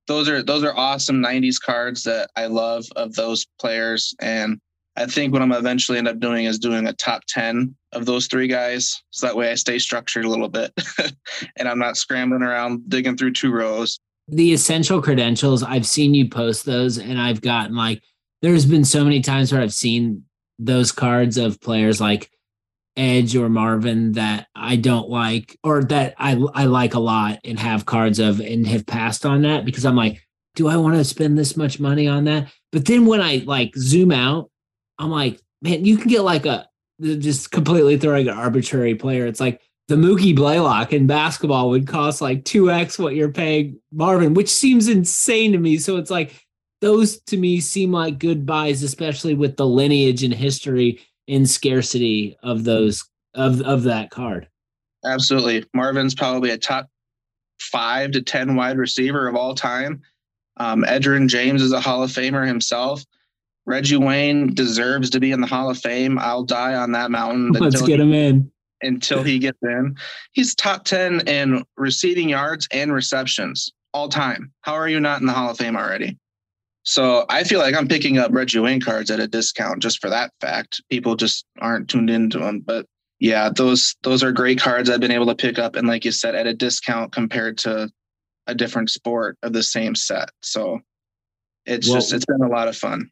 those 0.07 0.27
are 0.27 0.43
those 0.43 0.63
are 0.63 0.75
awesome 0.75 1.21
90s 1.21 1.61
cards 1.61 2.03
that 2.03 2.29
I 2.35 2.47
love 2.47 2.85
of 2.95 3.13
those 3.13 3.45
players. 3.59 4.13
And 4.19 4.59
I 4.95 5.07
think 5.07 5.33
what 5.33 5.41
I'm 5.41 5.51
eventually 5.51 5.97
end 5.97 6.07
up 6.07 6.19
doing 6.19 6.45
is 6.45 6.59
doing 6.59 6.85
a 6.87 6.93
top 6.93 7.23
10 7.27 7.75
of 7.93 8.05
those 8.05 8.27
three 8.27 8.47
guys. 8.47 9.01
So 9.09 9.25
that 9.25 9.35
way 9.35 9.51
I 9.51 9.55
stay 9.55 9.79
structured 9.79 10.25
a 10.25 10.29
little 10.29 10.49
bit 10.49 10.71
and 11.57 11.67
I'm 11.67 11.79
not 11.79 11.97
scrambling 11.97 12.43
around 12.43 12.89
digging 12.89 13.17
through 13.17 13.33
two 13.33 13.51
rows. 13.51 13.99
The 14.27 14.53
essential 14.53 15.01
credentials, 15.01 15.63
I've 15.63 15.87
seen 15.87 16.13
you 16.13 16.29
post 16.29 16.65
those 16.65 16.97
and 16.97 17.19
I've 17.19 17.41
gotten 17.41 17.75
like, 17.75 18.01
there's 18.41 18.65
been 18.65 18.85
so 18.85 19.03
many 19.03 19.21
times 19.21 19.51
where 19.51 19.61
I've 19.61 19.73
seen 19.73 20.25
those 20.59 20.91
cards 20.91 21.37
of 21.37 21.59
players 21.59 21.99
like 21.99 22.29
Edge 22.95 23.35
or 23.35 23.49
Marvin 23.49 24.11
that 24.13 24.47
I 24.55 24.75
don't 24.75 25.09
like 25.09 25.57
or 25.63 25.83
that 25.85 26.13
I 26.17 26.39
I 26.53 26.65
like 26.65 26.93
a 26.93 26.99
lot 26.99 27.39
and 27.43 27.59
have 27.59 27.87
cards 27.87 28.19
of 28.19 28.39
and 28.39 28.67
have 28.67 28.85
passed 28.85 29.25
on 29.25 29.41
that 29.41 29.65
because 29.65 29.85
I'm 29.85 29.95
like, 29.95 30.21
do 30.55 30.67
I 30.67 30.77
want 30.77 30.95
to 30.95 31.03
spend 31.03 31.37
this 31.37 31.57
much 31.57 31.79
money 31.79 32.07
on 32.07 32.25
that? 32.25 32.49
But 32.71 32.85
then 32.85 33.07
when 33.07 33.19
I 33.19 33.43
like 33.45 33.75
zoom 33.75 34.11
out, 34.11 34.51
I'm 34.99 35.09
like, 35.09 35.39
man, 35.61 35.85
you 35.85 35.97
can 35.97 36.07
get 36.07 36.21
like 36.21 36.45
a 36.45 36.67
just 37.01 37.51
completely 37.51 37.97
throwing 37.97 38.27
an 38.27 38.37
arbitrary 38.37 38.95
player. 38.95 39.25
It's 39.25 39.39
like 39.39 39.61
the 39.87 39.95
Mookie 39.95 40.35
Blaylock 40.35 40.93
in 40.93 41.07
basketball 41.07 41.69
would 41.69 41.87
cost 41.87 42.21
like 42.21 42.43
2x 42.43 42.99
what 42.99 43.15
you're 43.15 43.31
paying 43.31 43.79
Marvin, 43.91 44.33
which 44.33 44.49
seems 44.49 44.87
insane 44.87 45.51
to 45.51 45.57
me. 45.57 45.77
So 45.77 45.97
it's 45.97 46.11
like 46.11 46.45
those 46.81 47.19
to 47.23 47.37
me 47.37 47.59
seem 47.59 47.91
like 47.91 48.19
good 48.19 48.45
buys, 48.45 48.83
especially 48.83 49.33
with 49.33 49.57
the 49.57 49.65
lineage 49.65 50.23
and 50.23 50.33
history 50.33 50.99
and 51.27 51.49
scarcity 51.49 52.37
of 52.43 52.63
those 52.63 53.03
of 53.33 53.61
of 53.61 53.83
that 53.83 54.11
card. 54.11 54.47
Absolutely. 55.05 55.65
Marvin's 55.73 56.15
probably 56.15 56.51
a 56.51 56.57
top 56.57 56.89
five 57.59 58.11
to 58.11 58.21
ten 58.21 58.55
wide 58.55 58.77
receiver 58.77 59.27
of 59.27 59.35
all 59.35 59.55
time. 59.55 60.01
Um, 60.57 60.83
Edgerrin 60.83 61.27
James 61.27 61.61
is 61.61 61.71
a 61.71 61.81
Hall 61.81 62.03
of 62.03 62.11
Famer 62.11 62.47
himself. 62.47 63.03
Reggie 63.65 63.97
Wayne 63.97 64.53
deserves 64.53 65.09
to 65.11 65.19
be 65.19 65.31
in 65.31 65.41
the 65.41 65.47
Hall 65.47 65.69
of 65.69 65.77
Fame. 65.77 66.19
I'll 66.19 66.43
die 66.43 66.75
on 66.75 66.91
that 66.91 67.11
mountain. 67.11 67.51
Let's 67.51 67.81
get 67.81 67.99
him 67.99 68.13
in 68.13 68.51
until 68.81 69.23
he 69.23 69.39
gets 69.39 69.59
in. 69.63 69.95
He's 70.33 70.53
top 70.55 70.83
10 70.83 71.27
in 71.27 71.63
receiving 71.77 72.29
yards 72.29 72.67
and 72.71 72.93
receptions 72.93 73.71
all 73.93 74.09
time. 74.09 74.51
How 74.61 74.73
are 74.73 74.89
you 74.89 74.99
not 74.99 75.21
in 75.21 75.27
the 75.27 75.33
Hall 75.33 75.49
of 75.49 75.57
Fame 75.57 75.77
already? 75.77 76.17
So 76.83 77.25
I 77.29 77.45
feel 77.45 77.59
like 77.59 77.75
I'm 77.75 77.87
picking 77.87 78.17
up 78.17 78.31
Reggie 78.33 78.59
Wayne 78.59 78.81
cards 78.81 79.09
at 79.09 79.21
a 79.21 79.27
discount 79.27 79.81
just 79.81 80.01
for 80.01 80.09
that 80.09 80.33
fact. 80.41 80.81
People 80.89 81.15
just 81.15 81.45
aren't 81.59 81.89
tuned 81.89 82.09
into 82.09 82.39
them. 82.39 82.59
But 82.59 82.85
yeah, 83.19 83.49
those 83.49 83.95
those 84.03 84.21
are 84.21 84.33
great 84.33 84.59
cards 84.59 84.89
I've 84.89 84.99
been 84.99 85.11
able 85.11 85.27
to 85.27 85.35
pick 85.35 85.57
up 85.57 85.77
and 85.77 85.87
like 85.87 86.03
you 86.03 86.11
said, 86.11 86.35
at 86.35 86.45
a 86.45 86.53
discount 86.53 87.13
compared 87.13 87.57
to 87.59 87.89
a 88.47 88.55
different 88.55 88.89
sport 88.89 89.37
of 89.43 89.53
the 89.53 89.63
same 89.63 89.95
set. 89.95 90.29
So 90.41 90.81
it's 91.65 91.87
well, 91.87 91.97
just 91.97 92.11
it's 92.11 92.25
been 92.25 92.43
a 92.43 92.49
lot 92.49 92.67
of 92.67 92.75
fun 92.75 93.09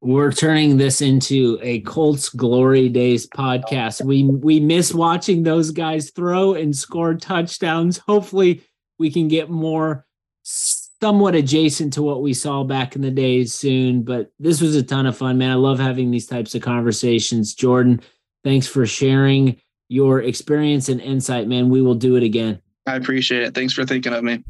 we're 0.00 0.32
turning 0.32 0.78
this 0.78 1.02
into 1.02 1.58
a 1.62 1.80
Colts 1.80 2.30
Glory 2.30 2.88
Days 2.88 3.28
podcast. 3.28 4.02
We 4.02 4.24
we 4.24 4.58
miss 4.58 4.94
watching 4.94 5.42
those 5.42 5.70
guys 5.72 6.10
throw 6.10 6.54
and 6.54 6.74
score 6.74 7.14
touchdowns. 7.14 7.98
Hopefully, 7.98 8.62
we 8.98 9.10
can 9.10 9.28
get 9.28 9.50
more 9.50 10.06
somewhat 10.42 11.34
adjacent 11.34 11.94
to 11.94 12.02
what 12.02 12.22
we 12.22 12.32
saw 12.32 12.64
back 12.64 12.96
in 12.96 13.02
the 13.02 13.10
days 13.10 13.52
soon. 13.54 14.02
But 14.02 14.32
this 14.38 14.60
was 14.60 14.74
a 14.74 14.82
ton 14.82 15.06
of 15.06 15.16
fun, 15.16 15.36
man. 15.36 15.50
I 15.50 15.54
love 15.54 15.78
having 15.78 16.10
these 16.10 16.26
types 16.26 16.54
of 16.54 16.62
conversations. 16.62 17.54
Jordan, 17.54 18.00
thanks 18.42 18.66
for 18.66 18.86
sharing 18.86 19.60
your 19.88 20.22
experience 20.22 20.88
and 20.88 21.00
insight, 21.00 21.46
man. 21.46 21.68
We 21.68 21.82
will 21.82 21.94
do 21.94 22.16
it 22.16 22.22
again. 22.22 22.62
I 22.86 22.96
appreciate 22.96 23.42
it. 23.42 23.54
Thanks 23.54 23.74
for 23.74 23.84
thinking 23.84 24.14
of 24.14 24.24
me. 24.24 24.42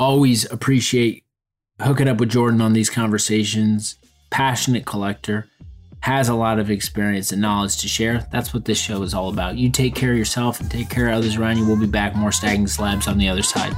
Always 0.00 0.50
appreciate 0.50 1.24
hooking 1.80 2.08
up 2.08 2.18
with 2.18 2.30
Jordan 2.30 2.60
on 2.60 2.72
these 2.72 2.90
conversations 2.90 3.96
passionate 4.32 4.86
collector, 4.86 5.46
has 6.00 6.28
a 6.28 6.34
lot 6.34 6.58
of 6.58 6.68
experience 6.68 7.30
and 7.30 7.40
knowledge 7.40 7.76
to 7.76 7.86
share. 7.86 8.26
That's 8.32 8.52
what 8.52 8.64
this 8.64 8.78
show 8.78 9.02
is 9.02 9.14
all 9.14 9.28
about. 9.28 9.56
You 9.56 9.70
take 9.70 9.94
care 9.94 10.10
of 10.10 10.18
yourself 10.18 10.58
and 10.58 10.68
take 10.68 10.90
care 10.90 11.08
of 11.08 11.18
others 11.18 11.36
around 11.36 11.58
you. 11.58 11.66
We'll 11.66 11.76
be 11.76 11.86
back 11.86 12.16
more 12.16 12.32
stacking 12.32 12.66
slabs 12.66 13.06
on 13.06 13.18
the 13.18 13.28
other 13.28 13.42
side. 13.42 13.72